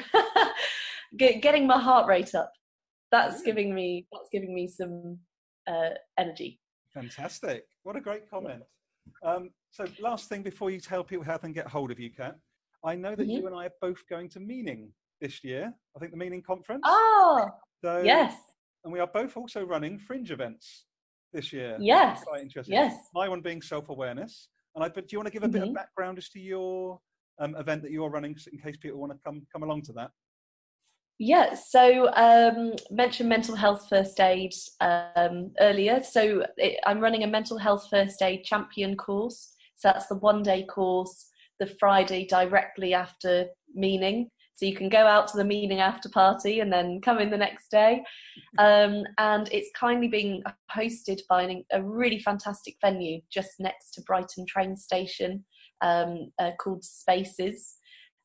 getting 1.19 1.67
my 1.67 1.79
heart 1.79 2.07
rate 2.07 2.35
up. 2.35 2.53
That's 3.13 3.43
giving 3.43 3.75
me 3.75 4.07
that's 4.13 4.29
giving 4.33 4.55
me 4.55 4.69
some 4.69 5.19
uh, 5.69 5.91
energy. 6.19 6.61
Fantastic! 6.95 7.65
What 7.83 7.97
a 7.97 8.01
great 8.01 8.29
comment. 8.31 8.63
Um, 9.25 9.51
so, 9.71 9.85
last 10.01 10.29
thing 10.29 10.43
before 10.43 10.71
you 10.71 10.81
tell 10.81 11.05
people 11.05 11.25
how 11.25 11.37
they 11.37 11.49
can 11.49 11.53
get 11.53 11.67
hold 11.67 11.91
of 11.91 11.99
you, 11.99 12.11
Kat, 12.11 12.37
I 12.85 12.95
know 12.95 13.15
that 13.15 13.25
mm-hmm. 13.25 13.31
you 13.31 13.47
and 13.47 13.57
I 13.57 13.67
are 13.67 13.73
both 13.81 14.03
going 14.09 14.29
to 14.31 14.41
Meaning 14.41 14.93
this 15.21 15.45
year. 15.45 15.73
I 15.97 15.99
think 15.99 16.13
the 16.13 16.17
Meaning 16.17 16.43
conference. 16.43 16.83
Oh, 16.85 17.49
so, 17.85 18.03
yes. 18.05 18.35
And 18.85 18.93
we 18.93 19.01
are 19.01 19.07
both 19.07 19.37
also 19.37 19.63
running 19.63 19.99
fringe 19.99 20.31
events 20.31 20.87
this 21.33 21.53
year. 21.53 21.77
Yes. 21.81 22.25
Quite 22.25 22.43
interesting. 22.43 22.75
Yes. 22.75 22.97
My 23.15 23.29
one 23.29 23.41
being 23.41 23.63
self-awareness. 23.63 24.49
And 24.75 24.85
I, 24.85 24.89
but 24.89 25.09
do 25.09 25.15
you 25.15 25.19
want 25.19 25.27
to 25.27 25.33
give 25.33 25.43
a 25.43 25.47
mm-hmm. 25.47 25.53
bit 25.53 25.63
of 25.63 25.69
mm-hmm. 25.69 25.75
background 25.75 26.19
as 26.19 26.29
to 26.31 26.41
your 26.41 27.01
um, 27.41 27.57
event 27.57 27.83
that 27.83 27.91
you're 27.91 28.11
running, 28.11 28.37
in 28.53 28.59
case 28.59 28.77
people 28.77 29.01
want 29.01 29.13
to 29.13 29.19
come 29.25 29.43
come 29.53 29.63
along 29.63 29.83
to 29.83 29.93
that? 29.95 30.11
Yeah, 31.19 31.55
so 31.55 32.11
um, 32.15 32.73
mentioned 32.91 33.29
mental 33.29 33.55
health 33.55 33.89
first 33.91 34.19
aid 34.21 34.55
um, 34.81 35.51
earlier. 35.61 36.03
So 36.03 36.47
it, 36.57 36.81
I'm 36.87 36.99
running 36.99 37.25
a 37.25 37.27
mental 37.27 37.59
health 37.59 37.89
first 37.91 38.23
aid 38.23 38.45
champion 38.45 38.97
course. 38.97 39.55
So 39.77 39.89
that's 39.89 40.07
the 40.07 40.17
one 40.17 40.43
day 40.43 40.65
course, 40.65 41.27
the 41.59 41.67
Friday 41.67 42.27
directly 42.27 42.95
after 42.95 43.47
meaning. 43.75 44.31
So 44.61 44.67
you 44.67 44.77
can 44.77 44.91
go 44.91 45.07
out 45.07 45.27
to 45.29 45.39
the 45.39 45.45
meeting 45.45 45.81
after 45.81 46.11
party 46.11 46.61
and 46.61 46.71
then 46.71 47.01
come 47.01 47.19
in 47.19 47.31
the 47.31 47.37
next 47.39 47.71
day. 47.71 48.05
Um, 48.59 49.05
and 49.17 49.49
it's 49.51 49.71
kindly 49.75 50.07
being 50.07 50.43
hosted 50.71 51.23
by 51.31 51.45
an, 51.45 51.65
a 51.73 51.83
really 51.83 52.19
fantastic 52.19 52.75
venue 52.83 53.23
just 53.33 53.53
next 53.59 53.93
to 53.93 54.03
Brighton 54.03 54.45
train 54.45 54.77
station 54.77 55.47
um, 55.81 56.31
uh, 56.39 56.51
called 56.61 56.85
Spaces. 56.85 57.79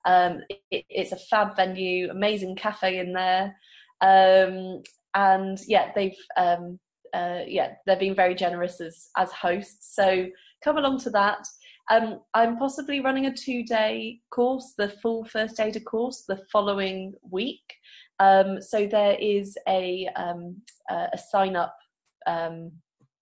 Um, 0.04 0.42
it, 0.72 0.84
it's 0.90 1.14
a 1.14 1.18
fab 1.30 1.56
venue, 1.56 2.10
amazing 2.10 2.58
cafe 2.58 3.00
in 3.00 3.14
there. 3.14 3.56
Um, 4.02 4.82
and 5.14 5.58
yeah, 5.70 5.94
they've 5.96 6.18
um, 6.36 6.78
uh, 7.14 7.44
yeah, 7.48 7.76
they're 7.86 7.96
being 7.96 8.14
very 8.14 8.36
generous 8.36 8.82
as 8.82 9.08
as 9.16 9.32
hosts. 9.32 9.96
So 9.96 10.28
come 10.62 10.76
along 10.76 11.00
to 11.00 11.12
that. 11.12 11.48
Um, 11.92 12.22
I'm 12.34 12.58
possibly 12.58 13.00
running 13.00 13.28
a 13.28 13.34
two 13.34 13.64
day 13.64 14.20
course, 14.32 14.74
the 14.78 14.90
full 14.90 15.26
first 15.26 15.60
aider 15.60 15.80
course, 15.80 16.24
the 16.28 16.42
following 16.52 17.14
week. 17.30 17.64
Um, 18.20 18.62
so 18.62 18.88
there 18.88 19.18
is 19.20 19.58
a, 19.68 20.08
um, 20.16 20.62
a 20.90 21.18
sign 21.18 21.56
up 21.56 21.76
um, 22.28 22.72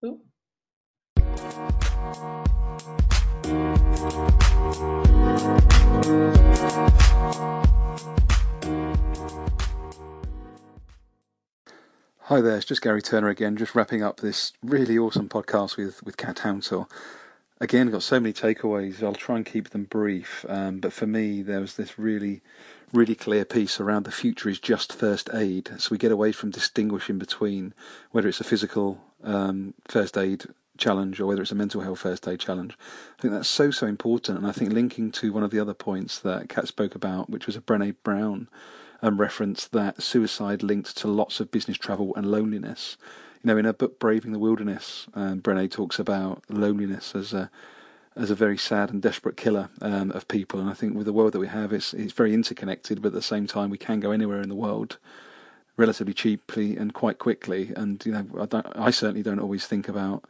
Ooh. 0.05 0.21
Hi 12.31 12.39
there, 12.39 12.55
it's 12.55 12.65
just 12.65 12.81
Garry 12.81 13.01
Turner 13.01 13.27
again, 13.27 13.57
just 13.57 13.75
wrapping 13.75 14.01
up 14.01 14.21
this 14.21 14.53
really 14.63 14.97
awesome 14.97 15.27
podcast 15.27 15.75
with, 15.75 16.01
with 16.01 16.15
Kat 16.15 16.37
Hounsell. 16.37 16.89
Again, 17.59 17.91
got 17.91 18.03
so 18.03 18.21
many 18.21 18.31
takeaways, 18.31 19.03
I'll 19.03 19.11
try 19.11 19.35
and 19.35 19.45
keep 19.45 19.71
them 19.71 19.83
brief, 19.83 20.45
um, 20.47 20.79
but 20.79 20.93
for 20.93 21.05
me, 21.05 21.41
there 21.41 21.59
was 21.59 21.75
this 21.75 21.99
really, 21.99 22.39
really 22.93 23.15
clear 23.15 23.43
piece 23.43 23.81
around 23.81 24.05
the 24.05 24.13
future 24.13 24.47
is 24.47 24.59
just 24.59 24.93
first 24.93 25.29
aid. 25.33 25.71
So 25.77 25.89
we 25.91 25.97
get 25.97 26.13
away 26.13 26.31
from 26.31 26.51
distinguishing 26.51 27.17
between 27.17 27.73
whether 28.11 28.29
it's 28.29 28.39
a 28.39 28.45
physical 28.45 29.01
um, 29.25 29.73
first 29.89 30.17
aid 30.17 30.45
challenge 30.77 31.19
or 31.19 31.25
whether 31.25 31.41
it's 31.41 31.51
a 31.51 31.55
mental 31.55 31.81
health 31.81 31.99
first 31.99 32.25
aid 32.29 32.39
challenge. 32.39 32.77
I 33.19 33.21
think 33.21 33.33
that's 33.33 33.49
so, 33.49 33.71
so 33.71 33.87
important. 33.87 34.37
And 34.37 34.47
I 34.47 34.53
think 34.53 34.71
linking 34.71 35.11
to 35.11 35.33
one 35.33 35.43
of 35.43 35.51
the 35.51 35.59
other 35.59 35.73
points 35.73 36.17
that 36.19 36.47
Kat 36.47 36.69
spoke 36.69 36.95
about, 36.95 37.29
which 37.29 37.45
was 37.45 37.57
a 37.57 37.61
Brene 37.61 37.97
Brown 38.03 38.47
um, 39.01 39.19
reference 39.19 39.67
that 39.67 40.01
suicide 40.01 40.63
linked 40.63 40.95
to 40.97 41.07
lots 41.07 41.39
of 41.39 41.51
business 41.51 41.77
travel 41.77 42.13
and 42.15 42.29
loneliness. 42.29 42.97
You 43.43 43.49
know, 43.49 43.57
in 43.57 43.65
her 43.65 43.73
book 43.73 43.99
Braving 43.99 44.33
the 44.33 44.39
Wilderness, 44.39 45.07
um, 45.15 45.41
Brene 45.41 45.71
talks 45.71 45.99
about 45.99 46.43
loneliness 46.49 47.15
as 47.15 47.33
a 47.33 47.49
as 48.13 48.29
a 48.29 48.35
very 48.35 48.57
sad 48.57 48.89
and 48.89 49.01
desperate 49.01 49.37
killer 49.37 49.69
um, 49.81 50.11
of 50.11 50.27
people. 50.27 50.59
And 50.59 50.69
I 50.69 50.73
think 50.73 50.95
with 50.95 51.05
the 51.05 51.13
world 51.13 51.31
that 51.31 51.39
we 51.39 51.47
have, 51.47 51.71
it's 51.71 51.93
it's 51.93 52.13
very 52.13 52.33
interconnected, 52.33 53.01
but 53.01 53.09
at 53.09 53.13
the 53.13 53.21
same 53.21 53.47
time, 53.47 53.69
we 53.69 53.77
can 53.77 53.99
go 53.99 54.11
anywhere 54.11 54.41
in 54.41 54.49
the 54.49 54.55
world 54.55 54.97
relatively 55.77 56.13
cheaply 56.13 56.77
and 56.77 56.93
quite 56.93 57.17
quickly. 57.17 57.71
And 57.75 58.05
you 58.05 58.11
know, 58.11 58.47
I, 58.53 58.87
I 58.87 58.91
certainly 58.91 59.23
don't 59.23 59.39
always 59.39 59.65
think 59.65 59.87
about 59.87 60.25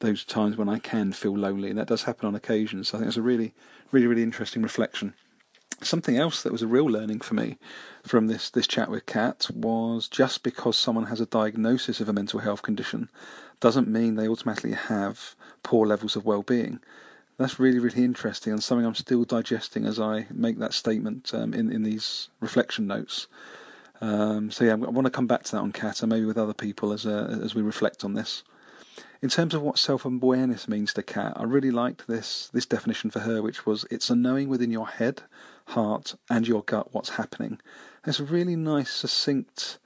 those 0.00 0.24
times 0.24 0.56
when 0.56 0.68
I 0.68 0.78
can 0.78 1.12
feel 1.12 1.36
lonely, 1.36 1.70
and 1.70 1.78
that 1.78 1.88
does 1.88 2.04
happen 2.04 2.26
on 2.26 2.34
occasion. 2.34 2.84
So 2.84 2.96
I 2.96 3.00
think 3.00 3.08
it's 3.08 3.16
a 3.16 3.22
really, 3.22 3.52
really, 3.92 4.06
really 4.06 4.22
interesting 4.22 4.62
reflection. 4.62 5.14
Something 5.82 6.16
else 6.16 6.42
that 6.42 6.52
was 6.52 6.62
a 6.62 6.66
real 6.66 6.86
learning 6.86 7.20
for 7.20 7.34
me 7.34 7.58
from 8.02 8.28
this, 8.28 8.48
this 8.48 8.66
chat 8.66 8.90
with 8.90 9.06
Kat 9.06 9.48
was 9.52 10.08
just 10.08 10.42
because 10.42 10.76
someone 10.76 11.06
has 11.06 11.20
a 11.20 11.26
diagnosis 11.26 12.00
of 12.00 12.08
a 12.08 12.12
mental 12.12 12.40
health 12.40 12.62
condition 12.62 13.10
doesn't 13.60 13.88
mean 13.88 14.14
they 14.14 14.28
automatically 14.28 14.72
have 14.72 15.34
poor 15.62 15.86
levels 15.86 16.16
of 16.16 16.24
well-being. 16.24 16.80
That's 17.38 17.58
really, 17.58 17.78
really 17.78 18.04
interesting 18.04 18.52
and 18.52 18.62
something 18.62 18.86
I'm 18.86 18.94
still 18.94 19.24
digesting 19.24 19.84
as 19.84 20.00
I 20.00 20.26
make 20.30 20.58
that 20.58 20.72
statement 20.72 21.32
um, 21.34 21.52
in, 21.52 21.70
in 21.70 21.82
these 21.82 22.28
reflection 22.40 22.86
notes. 22.86 23.26
Um, 24.00 24.50
so 24.50 24.64
yeah, 24.64 24.72
I 24.72 24.76
want 24.76 25.06
to 25.06 25.10
come 25.10 25.26
back 25.26 25.42
to 25.44 25.52
that 25.52 25.62
on 25.62 25.72
Kat 25.72 26.02
and 26.02 26.10
maybe 26.10 26.24
with 26.24 26.38
other 26.38 26.54
people 26.54 26.92
as, 26.92 27.06
uh, 27.06 27.38
as 27.42 27.54
we 27.54 27.62
reflect 27.62 28.04
on 28.04 28.14
this. 28.14 28.42
In 29.22 29.30
terms 29.30 29.54
of 29.54 29.62
what 29.62 29.78
self-awareness 29.78 30.68
means 30.68 30.92
to 30.94 31.02
Kat, 31.02 31.32
I 31.36 31.44
really 31.44 31.70
liked 31.70 32.06
this 32.06 32.50
this 32.52 32.66
definition 32.66 33.10
for 33.10 33.20
her, 33.20 33.40
which 33.40 33.64
was 33.64 33.86
it's 33.90 34.10
a 34.10 34.14
knowing 34.14 34.48
within 34.48 34.70
your 34.70 34.86
head, 34.86 35.22
heart, 35.66 36.14
and 36.30 36.46
your 36.46 36.62
gut 36.62 36.92
what's 36.92 37.10
happening. 37.10 37.60
There's 38.04 38.20
a 38.20 38.24
really 38.24 38.56
nice, 38.56 38.90
succinct 38.90 39.78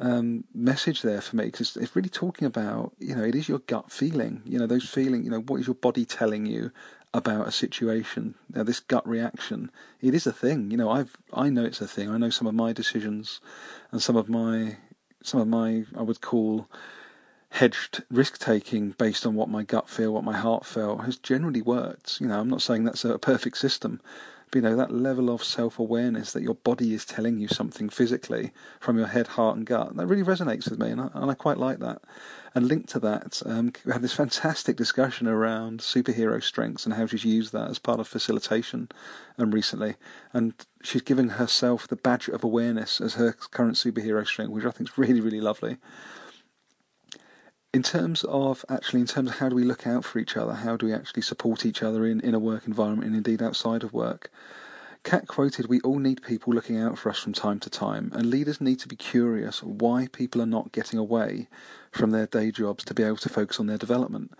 um, 0.00 0.44
message 0.54 1.02
there 1.02 1.20
for 1.20 1.36
me 1.36 1.46
because 1.46 1.76
it's 1.76 1.96
really 1.96 2.08
talking 2.08 2.46
about 2.46 2.92
you 2.98 3.16
know 3.16 3.24
it 3.24 3.34
is 3.34 3.48
your 3.48 3.60
gut 3.60 3.90
feeling, 3.90 4.42
you 4.44 4.58
know 4.58 4.66
those 4.66 4.88
feeling, 4.88 5.24
you 5.24 5.30
know 5.30 5.40
what 5.40 5.60
is 5.60 5.66
your 5.66 5.74
body 5.74 6.04
telling 6.04 6.46
you 6.46 6.70
about 7.14 7.48
a 7.48 7.52
situation. 7.52 8.34
Now, 8.54 8.62
this 8.62 8.80
gut 8.80 9.06
reaction, 9.08 9.70
it 10.00 10.14
is 10.14 10.26
a 10.26 10.32
thing. 10.32 10.70
You 10.70 10.76
know, 10.76 10.90
I've 10.90 11.16
I 11.32 11.48
know 11.48 11.64
it's 11.64 11.80
a 11.80 11.88
thing. 11.88 12.10
I 12.10 12.18
know 12.18 12.30
some 12.30 12.46
of 12.46 12.54
my 12.54 12.72
decisions 12.72 13.40
and 13.90 14.02
some 14.02 14.16
of 14.16 14.28
my 14.28 14.76
some 15.22 15.40
of 15.40 15.48
my 15.48 15.84
I 15.96 16.02
would 16.02 16.20
call 16.20 16.68
hedged 17.50 18.04
risk 18.10 18.38
taking 18.38 18.90
based 18.90 19.24
on 19.24 19.34
what 19.34 19.48
my 19.48 19.62
gut 19.62 19.88
feel, 19.88 20.12
what 20.12 20.24
my 20.24 20.36
heart 20.36 20.66
felt, 20.66 21.04
has 21.04 21.16
generally 21.16 21.62
worked. 21.62 22.20
You 22.20 22.28
know, 22.28 22.38
I'm 22.38 22.50
not 22.50 22.62
saying 22.62 22.84
that's 22.84 23.04
a 23.04 23.18
perfect 23.18 23.56
system, 23.56 24.00
you 24.54 24.60
know, 24.60 24.76
that 24.76 24.92
level 24.92 25.30
of 25.30 25.44
self 25.44 25.78
awareness 25.78 26.32
that 26.32 26.42
your 26.42 26.54
body 26.54 26.94
is 26.94 27.04
telling 27.04 27.38
you 27.38 27.48
something 27.48 27.88
physically 27.88 28.52
from 28.80 28.98
your 28.98 29.06
head, 29.08 29.28
heart, 29.28 29.56
and 29.56 29.66
gut, 29.66 29.96
that 29.96 30.06
really 30.06 30.22
resonates 30.22 30.68
with 30.68 30.78
me, 30.78 30.90
and 30.90 31.00
I, 31.00 31.10
and 31.14 31.30
I 31.30 31.34
quite 31.34 31.58
like 31.58 31.78
that. 31.80 32.02
And 32.54 32.66
linked 32.66 32.88
to 32.90 33.00
that, 33.00 33.42
um, 33.44 33.72
we 33.84 33.92
had 33.92 34.02
this 34.02 34.14
fantastic 34.14 34.76
discussion 34.76 35.26
around 35.26 35.80
superhero 35.80 36.42
strengths 36.42 36.84
and 36.84 36.94
how 36.94 37.06
she's 37.06 37.24
used 37.24 37.52
that 37.52 37.70
as 37.70 37.78
part 37.78 38.00
of 38.00 38.08
facilitation 38.08 38.88
um, 39.38 39.50
recently. 39.50 39.96
And 40.32 40.54
she's 40.82 41.02
giving 41.02 41.30
herself 41.30 41.86
the 41.86 41.96
badge 41.96 42.28
of 42.28 42.42
awareness 42.42 43.00
as 43.00 43.14
her 43.14 43.32
current 43.32 43.74
superhero 43.74 44.26
strength, 44.26 44.50
which 44.50 44.64
I 44.64 44.70
think 44.70 44.90
is 44.90 44.98
really, 44.98 45.20
really 45.20 45.40
lovely 45.40 45.78
in 47.72 47.82
terms 47.82 48.24
of 48.24 48.64
actually 48.68 49.00
in 49.00 49.06
terms 49.06 49.30
of 49.30 49.38
how 49.38 49.48
do 49.48 49.54
we 49.54 49.64
look 49.64 49.86
out 49.86 50.04
for 50.04 50.18
each 50.18 50.36
other 50.36 50.54
how 50.54 50.76
do 50.76 50.86
we 50.86 50.92
actually 50.92 51.22
support 51.22 51.66
each 51.66 51.82
other 51.82 52.06
in, 52.06 52.20
in 52.20 52.34
a 52.34 52.38
work 52.38 52.66
environment 52.66 53.06
and 53.06 53.16
indeed 53.16 53.42
outside 53.42 53.82
of 53.82 53.92
work 53.92 54.30
Kat 55.04 55.26
quoted, 55.26 55.68
We 55.68 55.80
all 55.80 55.98
need 55.98 56.22
people 56.22 56.52
looking 56.52 56.78
out 56.78 56.98
for 56.98 57.08
us 57.08 57.18
from 57.18 57.32
time 57.32 57.60
to 57.60 57.70
time, 57.70 58.10
and 58.14 58.28
leaders 58.28 58.60
need 58.60 58.78
to 58.80 58.88
be 58.88 58.96
curious 58.96 59.62
why 59.62 60.08
people 60.12 60.42
are 60.42 60.46
not 60.46 60.72
getting 60.72 60.98
away 60.98 61.48
from 61.90 62.10
their 62.10 62.26
day 62.26 62.50
jobs 62.50 62.84
to 62.84 62.94
be 62.94 63.02
able 63.02 63.16
to 63.18 63.28
focus 63.28 63.60
on 63.60 63.66
their 63.66 63.78
development. 63.78 64.32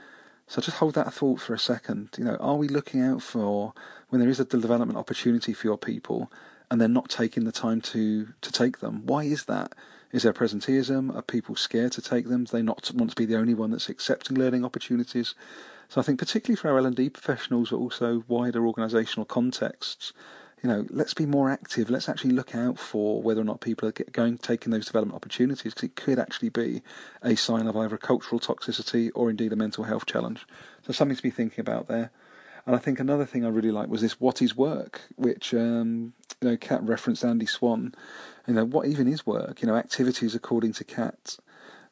So 0.46 0.60
just 0.60 0.78
hold 0.78 0.94
that 0.94 1.12
thought 1.12 1.40
for 1.40 1.54
a 1.54 1.58
second. 1.58 2.10
You 2.18 2.24
know, 2.24 2.36
are 2.36 2.56
we 2.56 2.68
looking 2.68 3.00
out 3.00 3.22
for 3.22 3.72
when 4.08 4.20
there 4.20 4.28
is 4.28 4.40
a 4.40 4.44
development 4.44 4.98
opportunity 4.98 5.52
for 5.52 5.66
your 5.66 5.78
people 5.78 6.30
and 6.70 6.80
they're 6.80 6.88
not 6.88 7.08
taking 7.08 7.44
the 7.44 7.52
time 7.52 7.80
to, 7.80 8.28
to 8.40 8.52
take 8.52 8.80
them? 8.80 9.06
Why 9.06 9.24
is 9.24 9.44
that? 9.46 9.74
Is 10.12 10.22
there 10.22 10.32
presenteeism? 10.32 11.14
Are 11.14 11.22
people 11.22 11.54
scared 11.54 11.92
to 11.92 12.02
take 12.02 12.28
them? 12.28 12.44
Do 12.44 12.52
they 12.52 12.62
not 12.62 12.90
want 12.94 13.10
to 13.10 13.16
be 13.16 13.26
the 13.26 13.36
only 13.36 13.54
one 13.54 13.70
that's 13.70 13.88
accepting 13.88 14.36
learning 14.38 14.64
opportunities? 14.64 15.34
So 15.88 16.00
I 16.00 16.04
think 16.04 16.18
particularly 16.18 16.56
for 16.56 16.70
our 16.70 16.78
L&D 16.78 17.10
professionals, 17.10 17.70
but 17.70 17.76
also 17.76 18.24
wider 18.26 18.60
organisational 18.60 19.28
contexts, 19.28 20.12
you 20.62 20.68
know, 20.68 20.86
let's 20.90 21.14
be 21.14 21.26
more 21.26 21.50
active. 21.50 21.88
Let's 21.88 22.08
actually 22.08 22.32
look 22.32 22.54
out 22.54 22.78
for 22.78 23.22
whether 23.22 23.40
or 23.40 23.44
not 23.44 23.60
people 23.60 23.88
are 23.88 23.92
going 23.92 24.38
taking 24.38 24.72
those 24.72 24.86
development 24.86 25.14
opportunities 25.14 25.72
because 25.74 25.88
it 25.88 25.96
could 25.96 26.18
actually 26.18 26.48
be 26.48 26.82
a 27.22 27.36
sign 27.36 27.66
of 27.66 27.76
either 27.76 27.94
a 27.94 27.98
cultural 27.98 28.40
toxicity 28.40 29.10
or 29.14 29.30
indeed 29.30 29.52
a 29.52 29.56
mental 29.56 29.84
health 29.84 30.06
challenge. 30.06 30.46
So 30.86 30.92
something 30.92 31.16
to 31.16 31.22
be 31.22 31.30
thinking 31.30 31.60
about 31.60 31.86
there. 31.86 32.10
And 32.66 32.74
I 32.74 32.78
think 32.78 32.98
another 32.98 33.24
thing 33.24 33.44
I 33.44 33.48
really 33.48 33.70
like 33.70 33.88
was 33.88 34.02
this 34.02 34.20
"What 34.20 34.42
is 34.42 34.56
work," 34.56 35.02
which 35.16 35.54
um, 35.54 36.12
you 36.40 36.50
know, 36.50 36.56
Kat 36.56 36.82
referenced 36.82 37.24
Andy 37.24 37.46
Swann. 37.46 37.94
You 38.46 38.54
know, 38.54 38.64
what 38.64 38.86
even 38.86 39.08
is 39.08 39.26
work? 39.26 39.60
You 39.60 39.68
know, 39.68 39.76
activities 39.76 40.34
according 40.34 40.72
to 40.74 40.84
Kat 40.84 41.36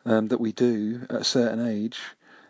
um, 0.05 0.28
that 0.28 0.40
we 0.40 0.53
do 0.53 1.07
at 1.11 1.20
a 1.22 1.24
certain 1.24 1.66
age. 1.66 2.01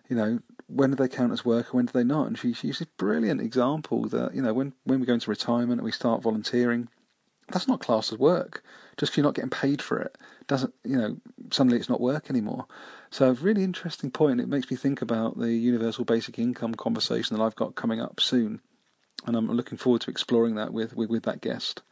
You 0.09 0.17
know, 0.17 0.39
when 0.69 0.91
do 0.91 0.97
they 0.97 1.09
count 1.09 1.33
as 1.33 1.45
work 1.45 1.67
and 1.67 1.75
when 1.75 1.87
do 1.87 1.93
they 1.93 2.05
not? 2.05 2.27
And 2.27 2.39
she, 2.39 2.53
she 2.53 2.69
uses 2.69 2.83
a 2.83 2.91
brilliant 2.97 3.41
example 3.41 4.09
that 4.09 4.35
you 4.35 4.43
know 4.43 4.53
when 4.53 4.75
when 4.85 5.01
we 5.01 5.07
go 5.07 5.15
into 5.15 5.31
retirement 5.31 5.81
and 5.81 5.85
we 5.85 5.93
start 5.93 6.23
volunteering, 6.23 6.89
that's 7.49 7.69
not 7.69 7.81
classed 7.81 8.13
as 8.13 8.19
work. 8.19 8.63
Just 8.97 9.13
because 9.13 9.19
you're 9.19 9.25
not 9.25 9.35
getting 9.35 9.51
paid 9.51 9.83
for 9.83 9.99
it 9.99 10.17
doesn't 10.47 10.73
you 10.85 10.97
know 10.97 11.17
suddenly 11.51 11.79
it's 11.79 11.89
not 11.89 12.01
work 12.01 12.31
anymore. 12.31 12.67
So 13.11 13.31
a 13.31 13.33
really 13.33 13.65
interesting 13.65 14.11
point. 14.11 14.41
It 14.41 14.49
makes 14.49 14.71
me 14.71 14.77
think 14.77 15.03
about 15.03 15.39
the 15.39 15.53
universal 15.53 16.05
basic 16.05 16.39
income 16.39 16.75
conversation 16.75 17.37
that 17.37 17.43
I've 17.43 17.57
got 17.57 17.75
coming 17.75 18.01
up 18.01 18.21
soon, 18.21 18.61
and 19.25 19.37
I'm 19.37 19.51
looking 19.51 19.79
forward 19.79 20.03
to 20.03 20.11
exploring 20.11 20.55
that 20.57 20.73
with 20.73 20.95
with, 20.97 21.11
with 21.11 21.23
that 21.25 21.41
guest. 21.41 21.83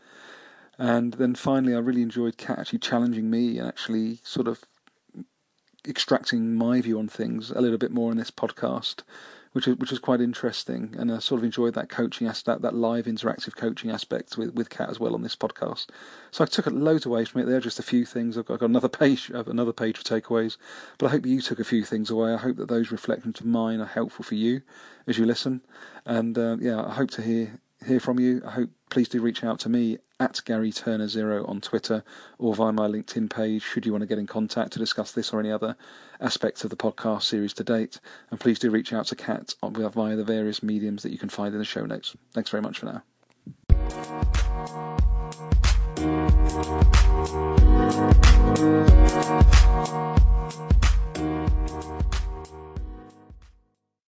And 0.79 1.15
then 1.15 1.35
finally, 1.35 1.75
I 1.75 1.79
really 1.79 2.03
enjoyed 2.03 2.37
Kat 2.37 2.59
actually 2.59 2.81
challenging 2.81 3.31
me 3.31 3.59
and 3.59 3.69
actually 3.69 4.19
sort 4.25 4.49
of 4.49 4.65
extracting 5.87 6.55
my 6.55 6.81
view 6.81 6.99
on 6.99 7.09
things 7.09 7.51
a 7.51 7.61
little 7.61 7.79
bit 7.79 7.93
more 7.93 8.11
in 8.11 8.17
this 8.17 8.31
podcast, 8.31 9.03
which 9.55 9.69
is 9.69 9.77
which 9.77 10.03
quite 10.03 10.21
interesting. 10.21 10.95
And 10.99 11.13
I 11.13 11.21
sort 11.21 11.41
of 11.41 11.45
enjoyed 11.45 11.75
that 11.75 11.89
coaching 11.89 12.27
aspect, 12.27 12.63
that 12.63 12.75
live 12.75 13.07
interactive 13.07 13.55
coaching 13.55 13.89
aspect 13.89 14.37
with 14.37 14.53
with 14.53 14.69
Kat 14.69 14.91
as 14.91 14.99
well 14.99 15.15
on 15.15 15.23
this 15.23 15.37
podcast. 15.37 15.87
So 16.33 16.43
I 16.43 16.47
took 16.47 16.67
loads 16.67 17.07
away 17.07 17.25
from 17.25 17.41
it. 17.41 17.45
There, 17.47 17.61
just 17.61 17.79
a 17.79 17.85
few 17.85 18.05
things. 18.05 18.37
I've 18.37 18.47
got, 18.47 18.55
I've 18.55 18.61
got 18.61 18.71
another 18.71 18.89
page, 19.01 19.31
another 19.31 19.73
page 19.73 19.97
for 19.97 20.03
takeaways. 20.03 20.57
But 20.99 21.07
I 21.07 21.11
hope 21.11 21.25
you 21.25 21.41
took 21.41 21.61
a 21.61 21.65
few 21.65 21.85
things 21.85 22.11
away. 22.11 22.35
I 22.35 22.39
hope 22.39 22.57
that 22.57 22.69
those 22.69 22.91
reflections 22.91 23.41
of 23.41 23.47
mine 23.47 23.81
are 23.81 23.87
helpful 23.87 24.25
for 24.25 24.35
you 24.35 24.63
as 25.07 25.19
you 25.19 25.25
listen. 25.25 25.63
And 26.05 26.37
uh, 26.37 26.57
yeah, 26.59 26.85
I 26.85 26.95
hope 26.95 27.11
to 27.13 27.23
hear 27.23 27.61
hear 27.85 28.01
from 28.01 28.19
you, 28.19 28.43
I 28.47 28.51
hope 28.51 28.71
please 28.91 29.09
do 29.09 29.21
reach 29.21 29.45
out 29.45 29.59
to 29.61 29.69
me 29.69 29.99
at 30.21 30.41
Garry 30.45 30.73
Turner 30.73 31.09
Zero 31.09 31.45
on 31.47 31.61
Twitter 31.61 32.05
or 32.39 32.55
via 32.55 32.73
my 32.73 32.87
LinkedIn 32.87 33.29
page 33.31 33.63
should 33.63 33.85
you 33.85 33.93
want 33.93 34.03
to 34.03 34.07
get 34.07 34.19
in 34.19 34.27
contact 34.27 34.73
to 34.73 34.79
discuss 34.79 35.13
this 35.13 35.33
or 35.33 35.41
any 35.41 35.51
other 35.51 35.77
aspects 36.21 36.65
of 36.65 36.71
the 36.71 36.77
podcast 36.77 37.23
series 37.23 37.53
to 37.55 37.65
date. 37.65 38.01
And 38.31 38.41
please 38.41 38.59
do 38.59 38.71
reach 38.71 38.93
out 38.93 39.07
to 39.07 39.17
Kat 39.17 39.55
via 39.63 40.17
the 40.17 40.25
various 40.25 40.63
mediums 40.63 41.03
that 41.03 41.13
you 41.13 41.19
can 41.19 41.29
find 41.29 41.53
in 41.55 41.59
the 41.59 41.65
show 41.65 41.85
notes. 41.85 42.17
Thanks 42.33 42.51
very 42.51 42.63
much 42.63 42.79
for 42.79 42.87
now. 42.87 43.03